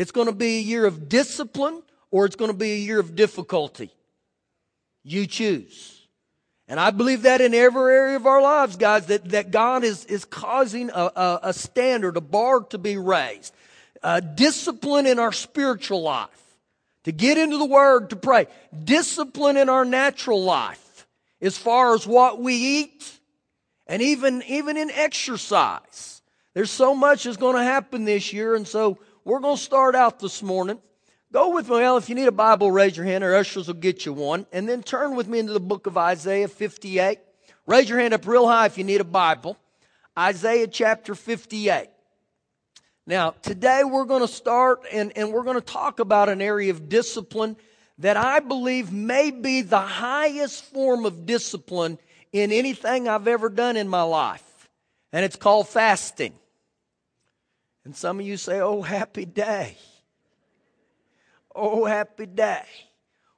It's 0.00 0.12
going 0.12 0.28
to 0.28 0.32
be 0.32 0.56
a 0.56 0.62
year 0.62 0.86
of 0.86 1.10
discipline 1.10 1.82
or 2.10 2.24
it's 2.24 2.34
going 2.34 2.50
to 2.50 2.56
be 2.56 2.72
a 2.72 2.78
year 2.78 2.98
of 2.98 3.14
difficulty. 3.14 3.90
You 5.04 5.26
choose. 5.26 6.08
And 6.66 6.80
I 6.80 6.90
believe 6.90 7.22
that 7.22 7.42
in 7.42 7.52
every 7.52 7.94
area 7.94 8.16
of 8.16 8.24
our 8.24 8.40
lives, 8.40 8.76
guys, 8.76 9.04
that, 9.06 9.28
that 9.28 9.50
God 9.50 9.84
is, 9.84 10.06
is 10.06 10.24
causing 10.24 10.88
a, 10.88 11.10
a, 11.14 11.40
a 11.42 11.52
standard, 11.52 12.16
a 12.16 12.22
bar 12.22 12.60
to 12.70 12.78
be 12.78 12.96
raised. 12.96 13.52
Uh, 14.02 14.20
discipline 14.20 15.04
in 15.04 15.18
our 15.18 15.32
spiritual 15.32 16.00
life. 16.00 16.30
To 17.04 17.12
get 17.12 17.36
into 17.36 17.58
the 17.58 17.66
Word, 17.66 18.08
to 18.08 18.16
pray. 18.16 18.46
Discipline 18.84 19.58
in 19.58 19.68
our 19.68 19.84
natural 19.84 20.42
life. 20.42 21.06
As 21.42 21.58
far 21.58 21.94
as 21.94 22.06
what 22.06 22.40
we 22.40 22.54
eat. 22.54 23.18
And 23.86 24.00
even, 24.00 24.42
even 24.46 24.78
in 24.78 24.90
exercise. 24.92 26.22
There's 26.54 26.70
so 26.70 26.94
much 26.94 27.24
that's 27.24 27.36
going 27.36 27.56
to 27.56 27.62
happen 27.62 28.06
this 28.06 28.32
year. 28.32 28.54
And 28.54 28.66
so 28.66 28.96
we're 29.24 29.40
going 29.40 29.56
to 29.56 29.62
start 29.62 29.94
out 29.94 30.18
this 30.20 30.42
morning 30.42 30.80
Go 31.32 31.54
with 31.54 31.68
me. 31.68 31.76
Well, 31.76 31.96
if 31.96 32.08
you 32.08 32.16
need 32.16 32.26
a 32.26 32.32
Bible, 32.32 32.72
raise 32.72 32.96
your 32.96 33.06
hand. 33.06 33.22
Our 33.22 33.36
ushers 33.36 33.68
will 33.68 33.74
get 33.74 34.04
you 34.04 34.12
one. 34.12 34.46
And 34.52 34.68
then 34.68 34.82
turn 34.82 35.14
with 35.14 35.28
me 35.28 35.38
into 35.38 35.52
the 35.52 35.60
book 35.60 35.86
of 35.86 35.96
Isaiah 35.96 36.48
58. 36.48 37.20
Raise 37.66 37.88
your 37.88 38.00
hand 38.00 38.14
up 38.14 38.26
real 38.26 38.48
high 38.48 38.66
if 38.66 38.76
you 38.76 38.82
need 38.82 39.00
a 39.00 39.04
Bible. 39.04 39.56
Isaiah 40.18 40.66
chapter 40.66 41.14
58. 41.14 41.88
Now, 43.06 43.30
today 43.42 43.82
we're 43.84 44.06
going 44.06 44.22
to 44.22 44.28
start 44.28 44.82
and, 44.92 45.16
and 45.16 45.32
we're 45.32 45.44
going 45.44 45.56
to 45.56 45.60
talk 45.60 46.00
about 46.00 46.28
an 46.28 46.42
area 46.42 46.72
of 46.72 46.88
discipline 46.88 47.56
that 47.98 48.16
I 48.16 48.40
believe 48.40 48.92
may 48.92 49.30
be 49.30 49.62
the 49.62 49.80
highest 49.80 50.64
form 50.64 51.04
of 51.04 51.26
discipline 51.26 51.98
in 52.32 52.50
anything 52.50 53.06
I've 53.06 53.28
ever 53.28 53.48
done 53.48 53.76
in 53.76 53.88
my 53.88 54.02
life. 54.02 54.68
And 55.12 55.24
it's 55.24 55.36
called 55.36 55.68
fasting. 55.68 56.34
And 57.84 57.96
some 57.96 58.20
of 58.20 58.26
you 58.26 58.36
say, 58.36 58.60
oh, 58.60 58.82
happy 58.82 59.24
day. 59.24 59.76
Oh, 61.54 61.84
happy 61.84 62.26
day. 62.26 62.64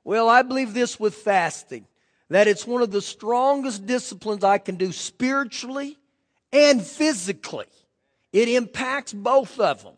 Well, 0.05 0.29
I 0.29 0.43
believe 0.43 0.75
this 0.75 0.99
with 0.99 1.15
fasting 1.15 1.87
that 2.29 2.49
it's 2.49 2.67
one 2.67 2.83
of 2.83 2.91
the 2.91 3.03
strongest 3.03 3.87
disciplines 3.87 4.43
I 4.43 4.59
can 4.59 4.77
do 4.77 4.91
spiritually 4.91 5.99
and 6.53 6.83
physically. 6.83 7.67
It 8.33 8.49
impacts 8.49 9.13
both 9.13 9.61
of 9.61 9.83
them. 9.83 9.95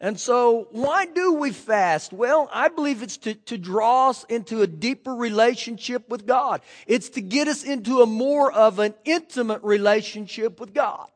And 0.00 0.18
so, 0.18 0.68
why 0.70 1.06
do 1.06 1.34
we 1.34 1.50
fast? 1.50 2.12
Well, 2.12 2.50
I 2.52 2.68
believe 2.68 3.02
it's 3.02 3.16
to, 3.18 3.34
to 3.34 3.56
draw 3.56 4.10
us 4.10 4.24
into 4.24 4.62
a 4.62 4.66
deeper 4.66 5.14
relationship 5.14 6.08
with 6.08 6.26
God. 6.26 6.62
It's 6.86 7.08
to 7.10 7.22
get 7.22 7.48
us 7.48 7.64
into 7.64 8.02
a 8.02 8.06
more 8.06 8.52
of 8.52 8.80
an 8.80 8.94
intimate 9.04 9.62
relationship 9.62 10.60
with 10.60 10.74
God. 10.74 11.08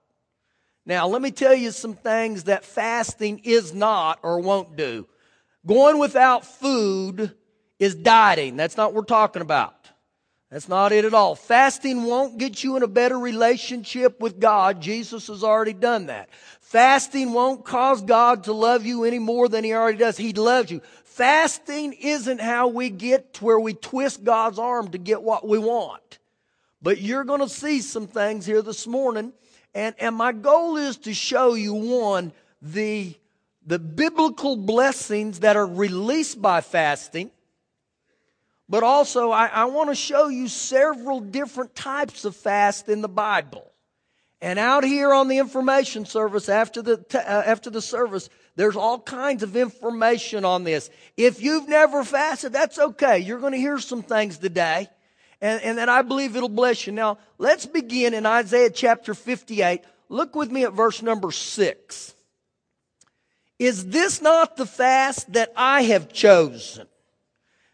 Now, 0.89 1.07
let 1.07 1.21
me 1.21 1.31
tell 1.31 1.55
you 1.55 1.71
some 1.71 1.93
things 1.93 2.45
that 2.45 2.65
fasting 2.65 3.43
is 3.45 3.75
not 3.75 4.21
or 4.23 4.41
won't 4.41 4.75
do. 4.75 5.07
Going 5.67 5.99
without 5.99 6.47
food 6.47 7.35
is 7.79 7.95
dieting. 7.95 8.57
That's 8.57 8.79
not 8.79 8.95
what 8.95 9.03
we're 9.03 9.05
talking 9.05 9.43
about. 9.43 9.75
That's 10.51 10.67
not 10.67 10.93
it 10.93 11.05
at 11.05 11.13
all. 11.13 11.35
Fasting 11.35 12.05
won't 12.05 12.39
get 12.39 12.65
you 12.65 12.77
in 12.77 12.83
a 12.83 12.89
better 12.89 13.19
relationship 13.19 14.19
with 14.23 14.41
God. 14.41 14.81
Jesus 14.81 15.27
has 15.27 15.45
already 15.45 15.75
done 15.75 16.07
that. 16.07 16.31
Fasting 16.63 17.35
won't 17.35 17.67
cause 17.67 18.01
God 18.01 18.45
to 18.45 18.55
love 18.55 18.87
you 18.87 19.05
any 19.05 19.19
more 19.19 19.47
than 19.47 19.65
He 19.65 19.75
already 19.75 19.99
does. 19.99 20.17
He 20.17 20.33
loves 20.33 20.71
you. 20.71 20.81
Fasting 21.05 21.93
isn't 21.93 22.41
how 22.41 22.69
we 22.69 22.89
get 22.89 23.35
to 23.35 23.45
where 23.45 23.61
we 23.61 23.75
twist 23.75 24.25
God's 24.25 24.59
arm 24.59 24.89
to 24.93 24.99
get 24.99 25.23
what 25.23 25.47
we 25.47 25.59
want. 25.59 26.19
But 26.81 26.99
you're 27.03 27.25
going 27.25 27.41
to 27.41 27.49
see 27.49 27.83
some 27.83 28.07
things 28.07 28.47
here 28.47 28.63
this 28.63 28.87
morning. 28.87 29.35
And, 29.75 29.95
and 29.99 30.17
my 30.17 30.33
goal 30.33 30.77
is 30.77 30.97
to 30.99 31.15
show 31.15 31.55
you 31.55 31.75
one, 31.75 32.33
the 32.61 33.15
the 33.69 33.79
biblical 33.79 34.57
blessings 34.57 35.41
that 35.41 35.55
are 35.55 35.67
released 35.67 36.41
by 36.41 36.63
fasting, 36.63 37.31
but 38.67 38.83
also 38.83 39.31
I, 39.31 39.47
I 39.47 39.65
want 39.67 39.91
to 39.91 39.95
show 39.95 40.29
you 40.29 40.49
several 40.49 41.21
different 41.21 41.75
types 41.75 42.25
of 42.25 42.35
fast 42.35 42.89
in 42.89 43.03
the 43.03 43.11
Bible. 43.11 43.71
And 44.41 44.59
out 44.59 44.85
here 44.85 45.13
on 45.13 45.29
the 45.29 45.37
information 45.37 46.07
service 46.07 46.49
after 46.49 46.81
the, 46.81 47.05
uh, 47.13 47.19
after 47.19 47.69
the 47.69 47.83
service, 47.83 48.31
there's 48.57 48.77
all 48.77 49.01
kinds 49.01 49.43
of 49.43 49.55
information 49.55 50.47
on 50.47 50.65
this. 50.65 50.89
If 51.19 51.43
you've 51.43 51.69
never 51.69 52.05
fasted, 52.05 52.55
that's 52.55 52.79
okay. 52.79 53.19
You're 53.19 53.41
going 53.41 53.53
to 53.53 53.59
hear 53.59 53.79
some 53.79 54.03
things 54.03 54.39
today. 54.39 54.89
And, 55.41 55.63
and 55.63 55.79
then 55.79 55.89
I 55.89 56.03
believe 56.03 56.37
it'll 56.37 56.49
bless 56.49 56.87
you. 56.87 56.93
Now, 56.93 57.19
let's 57.39 57.67
begin 57.67 58.15
in 58.15 58.27
Isaiah 58.27 58.71
chapter 58.71 59.15
58. 59.15 59.83
Look 60.09 60.35
with 60.35 60.51
me 60.51 60.65
at 60.65 60.73
verse 60.73 61.03
number 61.03 61.31
6. 61.31 62.15
Is 63.59 63.87
this 63.87 64.23
not 64.23 64.57
the 64.57 64.67
fast 64.67 65.33
that 65.33 65.53
I 65.57 65.83
have 65.83 66.13
chosen? 66.13 66.87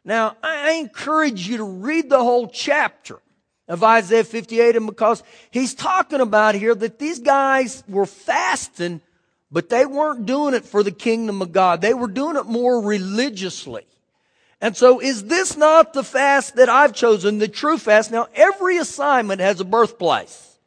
Now, 0.04 0.36
I 0.42 0.72
encourage 0.72 1.48
you 1.48 1.58
to 1.58 1.64
read 1.64 2.10
the 2.10 2.22
whole 2.22 2.48
chapter 2.48 3.20
of 3.68 3.82
Isaiah 3.82 4.24
58 4.24 4.76
and 4.76 4.86
because 4.86 5.22
he's 5.50 5.74
talking 5.74 6.20
about 6.20 6.54
here 6.54 6.74
that 6.74 6.98
these 6.98 7.18
guys 7.18 7.82
were 7.88 8.06
fasting, 8.06 9.00
but 9.50 9.70
they 9.70 9.86
weren't 9.86 10.26
doing 10.26 10.52
it 10.52 10.66
for 10.66 10.82
the 10.82 10.92
kingdom 10.92 11.40
of 11.40 11.52
God. 11.52 11.80
They 11.80 11.94
were 11.94 12.08
doing 12.08 12.36
it 12.36 12.44
more 12.46 12.82
religiously. 12.82 13.86
And 14.60 14.76
so 14.76 15.00
is 15.00 15.24
this 15.24 15.56
not 15.56 15.92
the 15.92 16.04
fast 16.04 16.56
that 16.56 16.68
I've 16.68 16.94
chosen, 16.94 17.38
the 17.38 17.48
true 17.48 17.78
fast? 17.78 18.10
Now, 18.10 18.28
every 18.34 18.78
assignment 18.78 19.40
has 19.40 19.60
a 19.60 19.64
birthplace. 19.64 20.58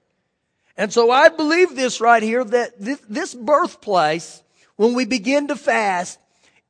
And 0.75 0.93
so 0.93 1.09
I 1.09 1.29
believe 1.29 1.75
this 1.75 1.99
right 1.99 2.21
here 2.21 2.43
that 2.43 2.73
this 2.77 3.33
birthplace 3.33 4.43
when 4.77 4.93
we 4.93 5.05
begin 5.05 5.47
to 5.49 5.55
fast, 5.55 6.19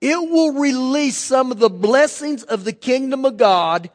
it 0.02 0.18
will 0.18 0.54
release 0.54 1.18
some 1.18 1.52
of 1.52 1.60
the 1.60 1.70
blessings 1.70 2.44
of 2.44 2.64
the 2.64 2.74
kingdom 2.74 3.26
of 3.26 3.38
God 3.38 3.90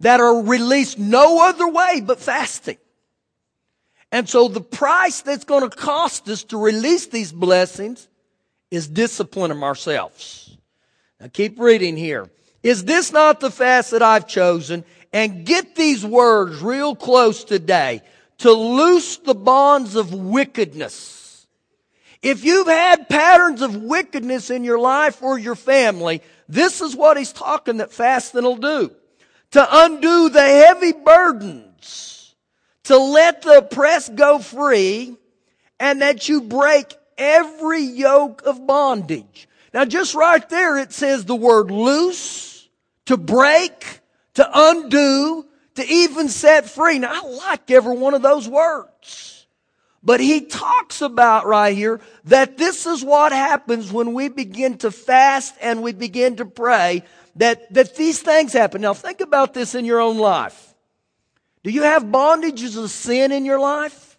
that 0.00 0.20
are 0.20 0.42
released 0.42 0.98
no 0.98 1.46
other 1.46 1.68
way 1.68 2.00
but 2.00 2.20
fasting. 2.20 2.78
And 4.12 4.28
so 4.28 4.48
the 4.48 4.60
price 4.60 5.22
that's 5.22 5.44
going 5.44 5.68
to 5.68 5.76
cost 5.76 6.28
us 6.28 6.44
to 6.44 6.58
release 6.58 7.06
these 7.06 7.32
blessings 7.32 8.08
is 8.70 8.86
disciplining 8.86 9.62
ourselves. 9.62 10.56
Now 11.20 11.28
keep 11.28 11.58
reading 11.58 11.96
here. 11.96 12.30
Is 12.66 12.84
this 12.84 13.12
not 13.12 13.40
the 13.40 13.50
fast 13.50 13.92
that 13.92 14.02
I've 14.02 14.26
chosen? 14.26 14.84
And 15.12 15.46
get 15.46 15.76
these 15.76 16.04
words 16.04 16.60
real 16.60 16.94
close 16.94 17.44
today. 17.44 18.02
To 18.38 18.52
loose 18.52 19.16
the 19.18 19.34
bonds 19.34 19.94
of 19.94 20.12
wickedness 20.12 21.16
if 22.26 22.44
you've 22.44 22.66
had 22.66 23.08
patterns 23.08 23.62
of 23.62 23.76
wickedness 23.76 24.50
in 24.50 24.64
your 24.64 24.80
life 24.80 25.22
or 25.22 25.38
your 25.38 25.54
family, 25.54 26.22
this 26.48 26.80
is 26.80 26.96
what 26.96 27.16
he's 27.16 27.32
talking 27.32 27.76
that 27.76 27.92
fasting 27.92 28.42
will 28.42 28.56
do. 28.56 28.90
To 29.52 29.68
undo 29.84 30.28
the 30.28 30.42
heavy 30.42 30.92
burdens, 30.92 32.34
to 32.82 32.96
let 32.98 33.42
the 33.42 33.58
oppressed 33.58 34.16
go 34.16 34.40
free, 34.40 35.16
and 35.78 36.02
that 36.02 36.28
you 36.28 36.40
break 36.40 36.94
every 37.16 37.82
yoke 37.82 38.42
of 38.44 38.66
bondage. 38.66 39.48
Now 39.72 39.84
just 39.84 40.16
right 40.16 40.46
there 40.48 40.78
it 40.78 40.92
says 40.92 41.24
the 41.24 41.36
word 41.36 41.70
loose, 41.70 42.55
to 43.06 43.16
break, 43.16 44.00
to 44.34 44.48
undo, 44.52 45.46
to 45.76 45.86
even 45.86 46.28
set 46.28 46.68
free. 46.68 46.98
Now 46.98 47.12
I 47.12 47.26
like 47.26 47.70
every 47.70 47.96
one 47.96 48.14
of 48.14 48.22
those 48.22 48.48
words. 48.48 49.46
But 50.02 50.20
he 50.20 50.42
talks 50.42 51.02
about 51.02 51.46
right 51.46 51.76
here 51.76 52.00
that 52.24 52.56
this 52.56 52.86
is 52.86 53.04
what 53.04 53.32
happens 53.32 53.92
when 53.92 54.14
we 54.14 54.28
begin 54.28 54.78
to 54.78 54.92
fast 54.92 55.54
and 55.60 55.82
we 55.82 55.92
begin 55.92 56.36
to 56.36 56.44
pray, 56.44 57.02
that, 57.36 57.72
that 57.74 57.96
these 57.96 58.22
things 58.22 58.52
happen. 58.52 58.82
Now 58.82 58.94
think 58.94 59.20
about 59.20 59.52
this 59.52 59.74
in 59.74 59.84
your 59.84 60.00
own 60.00 60.18
life. 60.18 60.74
Do 61.64 61.70
you 61.70 61.82
have 61.82 62.04
bondages 62.04 62.80
of 62.80 62.90
sin 62.90 63.32
in 63.32 63.44
your 63.44 63.58
life? 63.58 64.16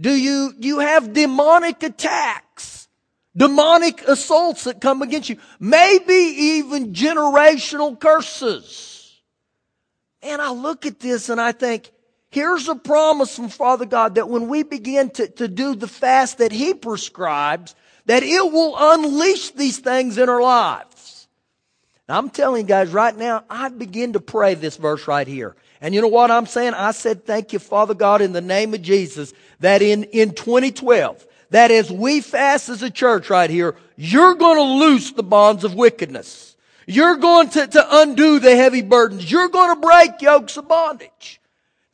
Do 0.00 0.10
you, 0.10 0.52
do 0.58 0.66
you 0.66 0.80
have 0.80 1.12
demonic 1.12 1.82
attacks? 1.84 2.79
Demonic 3.40 4.02
assaults 4.02 4.64
that 4.64 4.82
come 4.82 5.00
against 5.00 5.30
you? 5.30 5.38
Maybe 5.58 6.12
even 6.12 6.92
generational 6.92 7.98
curses. 7.98 9.18
And 10.20 10.42
I 10.42 10.52
look 10.52 10.84
at 10.84 11.00
this 11.00 11.30
and 11.30 11.40
I 11.40 11.52
think, 11.52 11.90
Here's 12.30 12.68
a 12.68 12.76
promise 12.76 13.34
from 13.34 13.48
Father 13.48 13.86
God 13.86 14.16
that 14.16 14.28
when 14.28 14.48
we 14.48 14.62
begin 14.62 15.10
to, 15.10 15.26
to 15.26 15.48
do 15.48 15.74
the 15.74 15.88
fast 15.88 16.38
that 16.38 16.52
He 16.52 16.74
prescribes, 16.74 17.74
that 18.04 18.22
it 18.22 18.52
will 18.52 18.74
unleash 18.78 19.50
these 19.52 19.78
things 19.78 20.18
in 20.18 20.28
our 20.28 20.42
lives. 20.42 21.26
Now, 22.08 22.18
I'm 22.18 22.28
telling 22.28 22.62
you 22.62 22.68
guys 22.68 22.90
right 22.90 23.16
now, 23.16 23.44
I 23.48 23.70
begin 23.70 24.12
to 24.12 24.20
pray 24.20 24.54
this 24.54 24.76
verse 24.76 25.08
right 25.08 25.26
here. 25.26 25.56
And 25.80 25.94
you 25.94 26.02
know 26.02 26.08
what 26.08 26.30
I'm 26.30 26.46
saying? 26.46 26.74
I 26.74 26.90
said, 26.90 27.24
thank 27.24 27.52
you, 27.54 27.58
Father 27.58 27.94
God, 27.94 28.20
in 28.20 28.32
the 28.32 28.40
name 28.40 28.74
of 28.74 28.82
Jesus, 28.82 29.32
that 29.60 29.80
in, 29.80 30.04
in 30.04 30.34
2012, 30.34 31.26
that 31.50 31.70
as 31.70 31.90
we 31.90 32.20
fast 32.20 32.68
as 32.68 32.82
a 32.82 32.90
church 32.90 33.28
right 33.30 33.50
here, 33.50 33.76
you're 33.96 34.34
going 34.34 34.56
to 34.56 34.86
loose 34.86 35.12
the 35.12 35.22
bonds 35.22 35.64
of 35.64 35.74
wickedness. 35.74 36.56
You're 36.86 37.16
going 37.16 37.50
to, 37.50 37.66
to 37.66 38.00
undo 38.00 38.38
the 38.38 38.56
heavy 38.56 38.82
burdens. 38.82 39.30
You're 39.30 39.48
going 39.48 39.74
to 39.74 39.80
break 39.80 40.22
yokes 40.22 40.56
of 40.56 40.68
bondage. 40.68 41.40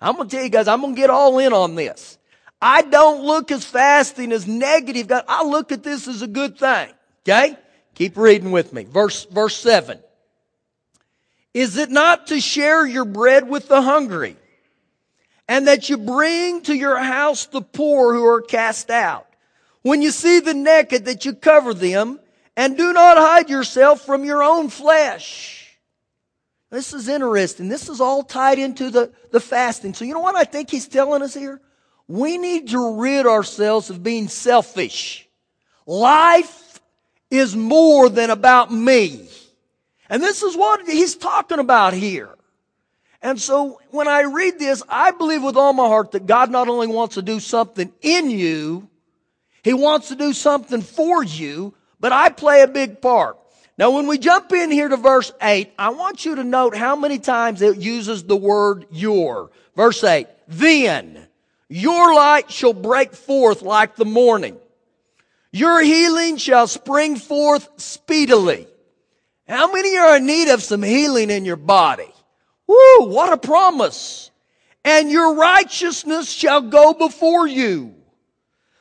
I'm 0.01 0.17
going 0.17 0.29
to 0.29 0.37
tell 0.37 0.45
you 0.45 0.51
guys, 0.51 0.69
I'm 0.69 0.81
going 0.81 0.95
to 0.95 1.01
get 1.01 1.11
all 1.11 1.39
in 1.39 1.53
on 1.53 1.75
this. 1.75 2.19
I 2.61 2.83
don't 2.83 3.25
look 3.25 3.51
as 3.51 3.65
fasting 3.65 4.33
as 4.33 4.47
negative. 4.47 5.09
God, 5.09 5.25
I 5.29 5.45
look 5.45 5.73
at 5.73 5.83
this 5.83 6.09
as 6.09 6.23
a 6.23 6.27
good 6.27 6.59
thing. 6.59 6.89
Okay? 7.25 7.57
Keep 7.95 8.17
reading 8.17 8.53
with 8.53 8.73
me. 8.73 8.85
Verse, 8.85 9.25
verse 9.25 9.57
7. 9.57 9.99
Is 11.55 11.79
it 11.79 11.91
not 11.91 12.27
to 12.29 12.41
share 12.41 12.87
your 12.87 13.07
bread 13.07 13.49
with 13.49 13.69
the 13.69 13.81
hungry, 13.81 14.37
and 15.49 15.69
that 15.69 15.89
you 15.89 15.97
bring 15.97 16.61
to 16.63 16.75
your 16.75 16.99
house 16.99 17.47
the 17.47 17.63
poor 17.63 18.15
who 18.15 18.27
are 18.27 18.43
cast 18.43 18.91
out? 18.91 19.26
When 19.87 20.03
you 20.03 20.11
see 20.11 20.41
the 20.41 20.53
naked, 20.53 21.05
that 21.05 21.25
you 21.25 21.33
cover 21.33 21.73
them, 21.73 22.19
and 22.57 22.77
do 22.77 22.93
not 22.93 23.19
hide 23.19 23.49
yourself 23.49 24.05
from 24.05 24.25
your 24.25 24.43
own 24.43 24.69
flesh. 24.69 25.79
This 26.71 26.93
is 26.93 27.09
interesting. 27.09 27.69
This 27.69 27.89
is 27.89 28.01
all 28.01 28.25
tied 28.25 28.59
into 28.59 28.91
the, 28.91 29.13
the 29.31 29.39
fasting. 29.39 29.95
So 29.95 30.05
you 30.05 30.13
know 30.13 30.19
what 30.19 30.35
I 30.35 30.43
think 30.43 30.71
he's 30.71 30.89
telling 30.89 31.23
us 31.23 31.35
here? 31.35 31.61
We 32.09 32.37
need 32.37 32.71
to 32.71 33.01
rid 33.01 33.27
ourselves 33.27 33.89
of 33.89 34.03
being 34.03 34.27
selfish. 34.27 35.29
Life 35.87 36.81
is 37.31 37.55
more 37.55 38.09
than 38.09 38.31
about 38.31 38.73
me. 38.73 39.29
And 40.11 40.21
this 40.21 40.43
is 40.43 40.57
what 40.57 40.85
he's 40.89 41.15
talking 41.15 41.61
about 41.61 41.93
here. 41.93 42.35
And 43.23 43.41
so 43.41 43.81
when 43.91 44.09
I 44.09 44.23
read 44.23 44.59
this, 44.59 44.83
I 44.89 45.13
believe 45.13 45.45
with 45.45 45.57
all 45.57 45.73
my 45.73 45.87
heart 45.87 46.11
that 46.11 46.27
God 46.27 46.51
not 46.51 46.67
only 46.67 46.89
wants 46.89 47.15
to 47.15 47.23
do 47.23 47.39
something 47.39 47.93
in 48.03 48.31
you, 48.31 48.89
He 49.67 49.75
wants 49.75 50.11
to 50.11 50.15
do 50.15 50.33
something 50.33 50.81
for 50.81 51.25
you, 51.25 51.75
but 51.99 52.13
I 52.13 52.29
play 52.29 52.63
a 52.63 52.69
big 52.69 53.01
part. 53.01 53.37
Now 53.77 53.91
when 53.91 54.07
we 54.07 54.17
jump 54.17 54.53
in 54.53 54.71
here 54.71 54.87
to 54.87 54.97
verse 54.97 55.33
8, 55.43 55.73
I 55.77 55.89
want 55.89 56.25
you 56.25 56.37
to 56.37 56.45
note 56.45 56.77
how 56.77 56.95
many 56.95 57.19
times 57.19 57.61
it 57.63 57.77
uses 57.77 58.23
the 58.23 58.37
word 58.37 58.87
your. 58.93 59.51
Verse 59.75 60.05
8, 60.05 60.29
then 60.47 61.27
your 61.69 62.15
light 62.15 62.49
shall 62.49 62.75
break 62.75 63.13
forth 63.13 63.63
like 63.63 63.97
the 63.97 64.05
morning. 64.05 64.57
Your 65.51 65.83
healing 65.83 66.37
shall 66.37 66.69
spring 66.69 67.17
forth 67.17 67.69
speedily. 67.77 68.69
How 69.49 69.73
many 69.73 69.97
are 69.97 70.19
in 70.19 70.27
need 70.27 70.49
of 70.49 70.63
some 70.63 70.85
healing 70.85 71.29
in 71.29 71.45
your 71.45 71.57
body? 71.57 72.13
Woo, 72.69 73.07
what 73.09 73.33
a 73.33 73.37
promise. 73.37 74.31
And 74.85 75.11
your 75.11 75.35
righteousness 75.35 76.31
shall 76.31 76.61
go 76.61 76.95
before 76.95 77.49
you. 77.49 77.97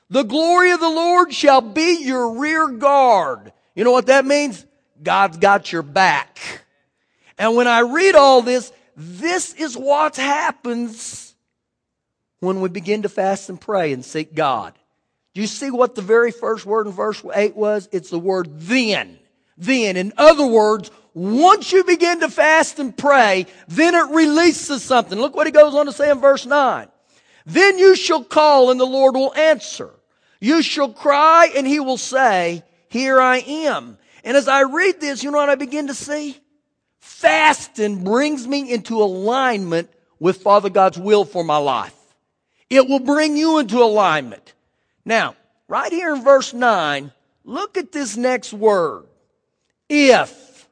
The 0.09 0.23
glory 0.23 0.71
of 0.71 0.79
the 0.79 0.89
Lord 0.89 1.33
shall 1.33 1.61
be 1.61 2.03
your 2.03 2.39
rear 2.39 2.67
guard. 2.67 3.51
You 3.73 3.83
know 3.83 3.91
what 3.91 4.07
that 4.07 4.25
means? 4.25 4.65
God's 5.01 5.37
got 5.37 5.71
your 5.71 5.81
back. 5.81 6.63
And 7.37 7.55
when 7.55 7.67
I 7.67 7.79
read 7.81 8.15
all 8.15 8.41
this, 8.41 8.71
this 8.95 9.53
is 9.53 9.75
what 9.75 10.15
happens 10.15 11.35
when 12.39 12.61
we 12.61 12.69
begin 12.69 13.01
to 13.01 13.09
fast 13.09 13.49
and 13.49 13.59
pray 13.59 13.91
and 13.91 14.05
seek 14.05 14.35
God. 14.35 14.73
Do 15.33 15.41
you 15.41 15.47
see 15.47 15.69
what 15.69 15.95
the 15.95 16.01
very 16.01 16.31
first 16.31 16.65
word 16.65 16.87
in 16.87 16.93
verse 16.93 17.21
8 17.33 17.55
was? 17.55 17.89
It's 17.91 18.09
the 18.09 18.19
word 18.19 18.59
then 18.59 19.19
then. 19.57 19.97
In 19.97 20.13
other 20.17 20.45
words, 20.45 20.91
once 21.13 21.71
you 21.71 21.83
begin 21.83 22.19
to 22.21 22.29
fast 22.29 22.79
and 22.79 22.95
pray, 22.95 23.45
then 23.67 23.95
it 23.95 24.13
releases 24.13 24.83
something. 24.83 25.19
Look 25.19 25.35
what 25.35 25.47
he 25.47 25.51
goes 25.51 25.73
on 25.73 25.85
to 25.85 25.91
say 25.91 26.11
in 26.11 26.19
verse 26.19 26.45
9. 26.45 26.87
Then 27.45 27.77
you 27.77 27.95
shall 27.95 28.23
call 28.23 28.71
and 28.71 28.79
the 28.79 28.85
Lord 28.85 29.15
will 29.15 29.33
answer. 29.35 29.91
You 30.45 30.61
shall 30.61 30.93
cry 30.93 31.49
and 31.57 31.65
he 31.65 31.79
will 31.79 31.97
say, 31.97 32.63
here 32.87 33.19
I 33.19 33.37
am. 33.37 33.97
And 34.23 34.37
as 34.37 34.47
I 34.47 34.61
read 34.61 35.01
this, 35.01 35.23
you 35.23 35.31
know 35.31 35.39
what 35.39 35.49
I 35.49 35.55
begin 35.55 35.87
to 35.87 35.95
see? 35.95 36.37
Fasting 36.99 38.03
brings 38.03 38.47
me 38.47 38.71
into 38.71 39.01
alignment 39.01 39.89
with 40.19 40.43
Father 40.43 40.69
God's 40.69 40.99
will 40.99 41.25
for 41.25 41.43
my 41.43 41.57
life. 41.57 41.95
It 42.69 42.87
will 42.87 42.99
bring 42.99 43.35
you 43.35 43.57
into 43.57 43.81
alignment. 43.81 44.53
Now, 45.03 45.35
right 45.67 45.91
here 45.91 46.13
in 46.13 46.23
verse 46.23 46.53
9, 46.53 47.11
look 47.43 47.75
at 47.75 47.91
this 47.91 48.15
next 48.15 48.53
word. 48.53 49.07
If. 49.89 50.67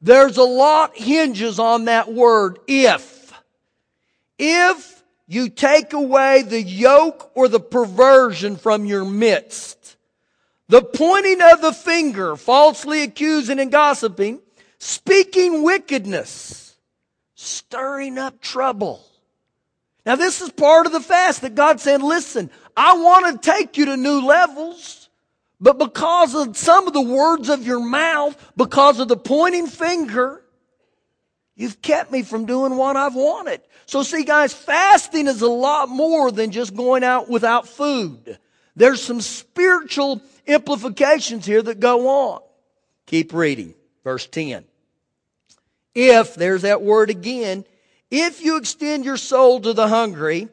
There's 0.00 0.36
a 0.36 0.44
lot 0.44 0.96
hinges 0.96 1.58
on 1.58 1.86
that 1.86 2.12
word, 2.12 2.60
if. 2.68 3.32
If 4.38 4.97
you 5.28 5.50
take 5.50 5.92
away 5.92 6.42
the 6.42 6.60
yoke 6.60 7.30
or 7.34 7.48
the 7.48 7.60
perversion 7.60 8.56
from 8.56 8.86
your 8.86 9.04
midst, 9.04 9.96
the 10.68 10.82
pointing 10.82 11.42
of 11.42 11.60
the 11.60 11.72
finger, 11.72 12.34
falsely 12.34 13.02
accusing 13.02 13.60
and 13.60 13.70
gossiping, 13.70 14.40
speaking 14.78 15.62
wickedness, 15.62 16.76
stirring 17.34 18.16
up 18.16 18.40
trouble. 18.40 19.04
Now 20.06 20.16
this 20.16 20.40
is 20.40 20.50
part 20.50 20.86
of 20.86 20.92
the 20.92 21.00
fast 21.00 21.42
that 21.42 21.54
God 21.54 21.78
said, 21.78 22.02
listen, 22.02 22.50
I 22.74 22.94
want 22.94 23.42
to 23.42 23.50
take 23.50 23.76
you 23.76 23.84
to 23.84 23.96
new 23.98 24.24
levels. 24.24 25.10
But 25.60 25.78
because 25.78 26.34
of 26.34 26.56
some 26.56 26.86
of 26.86 26.92
the 26.92 27.02
words 27.02 27.48
of 27.48 27.66
your 27.66 27.84
mouth, 27.84 28.52
because 28.56 29.00
of 29.00 29.08
the 29.08 29.16
pointing 29.16 29.66
finger, 29.66 30.42
you've 31.58 31.82
kept 31.82 32.10
me 32.10 32.22
from 32.22 32.46
doing 32.46 32.76
what 32.76 32.96
I've 32.96 33.14
wanted. 33.14 33.60
So 33.84 34.02
see 34.02 34.24
guys, 34.24 34.54
fasting 34.54 35.26
is 35.26 35.42
a 35.42 35.48
lot 35.48 35.90
more 35.90 36.32
than 36.32 36.50
just 36.50 36.74
going 36.74 37.04
out 37.04 37.28
without 37.28 37.68
food. 37.68 38.38
There's 38.74 39.02
some 39.02 39.20
spiritual 39.20 40.22
implications 40.46 41.44
here 41.44 41.60
that 41.60 41.80
go 41.80 42.08
on. 42.08 42.40
Keep 43.06 43.34
reading. 43.34 43.74
Verse 44.04 44.26
10. 44.26 44.64
If, 45.94 46.36
there's 46.36 46.62
that 46.62 46.80
word 46.80 47.10
again, 47.10 47.64
if 48.10 48.42
you 48.42 48.56
extend 48.56 49.04
your 49.04 49.16
soul 49.16 49.60
to 49.60 49.72
the 49.72 49.88
hungry 49.88 50.48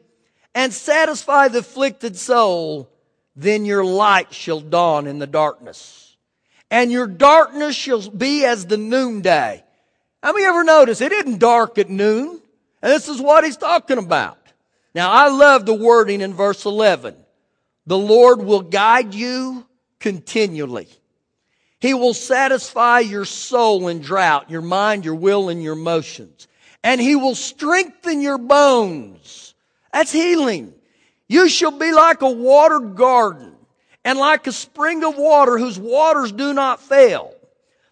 and 0.54 0.72
satisfy 0.72 1.48
the 1.48 1.60
afflicted 1.60 2.16
soul, 2.16 2.90
then 3.36 3.64
your 3.64 3.84
light 3.84 4.34
shall 4.34 4.60
dawn 4.60 5.06
in 5.06 5.18
the 5.18 5.26
darkness. 5.26 6.16
And 6.70 6.90
your 6.90 7.06
darkness 7.06 7.76
shall 7.76 8.10
be 8.10 8.44
as 8.44 8.66
the 8.66 8.76
noonday. 8.76 9.62
How 10.26 10.32
many 10.32 10.44
ever 10.44 10.64
noticed 10.64 11.02
it 11.02 11.12
isn't 11.12 11.38
dark 11.38 11.78
at 11.78 11.88
noon? 11.88 12.40
And 12.82 12.92
this 12.92 13.06
is 13.06 13.20
what 13.20 13.44
he's 13.44 13.56
talking 13.56 13.96
about. 13.96 14.36
Now 14.92 15.08
I 15.08 15.28
love 15.28 15.66
the 15.66 15.72
wording 15.72 16.20
in 16.20 16.34
verse 16.34 16.64
11. 16.64 17.14
The 17.86 17.96
Lord 17.96 18.42
will 18.42 18.62
guide 18.62 19.14
you 19.14 19.64
continually. 20.00 20.88
He 21.78 21.94
will 21.94 22.12
satisfy 22.12 22.98
your 22.98 23.24
soul 23.24 23.86
in 23.86 24.00
drought, 24.00 24.50
your 24.50 24.62
mind, 24.62 25.04
your 25.04 25.14
will, 25.14 25.48
and 25.48 25.62
your 25.62 25.74
emotions. 25.74 26.48
And 26.82 27.00
He 27.00 27.14
will 27.14 27.36
strengthen 27.36 28.20
your 28.20 28.38
bones. 28.38 29.54
That's 29.92 30.10
healing. 30.10 30.74
You 31.28 31.48
shall 31.48 31.78
be 31.78 31.92
like 31.92 32.22
a 32.22 32.30
watered 32.30 32.96
garden 32.96 33.54
and 34.04 34.18
like 34.18 34.48
a 34.48 34.52
spring 34.52 35.04
of 35.04 35.16
water 35.16 35.56
whose 35.56 35.78
waters 35.78 36.32
do 36.32 36.52
not 36.52 36.80
fail. 36.80 37.35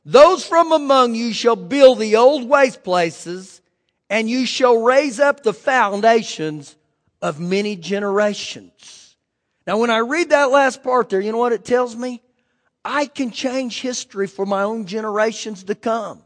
Those 0.04 0.46
from 0.46 0.72
among 0.72 1.14
you 1.14 1.32
shall 1.32 1.56
build 1.56 1.98
the 1.98 2.16
old 2.16 2.48
waste 2.48 2.84
places 2.84 3.62
and 4.10 4.28
you 4.28 4.44
shall 4.44 4.82
raise 4.82 5.18
up 5.18 5.42
the 5.42 5.54
foundations 5.54 6.76
of 7.22 7.40
many 7.40 7.74
generations. 7.74 9.16
Now 9.66 9.78
when 9.78 9.90
I 9.90 9.98
read 9.98 10.30
that 10.30 10.50
last 10.50 10.82
part 10.82 11.08
there, 11.08 11.20
you 11.20 11.32
know 11.32 11.38
what 11.38 11.52
it 11.52 11.64
tells 11.64 11.96
me? 11.96 12.20
I 12.84 13.06
can 13.06 13.30
change 13.30 13.80
history 13.80 14.26
for 14.26 14.44
my 14.44 14.62
own 14.62 14.84
generations 14.84 15.64
to 15.64 15.74
come. 15.74 16.22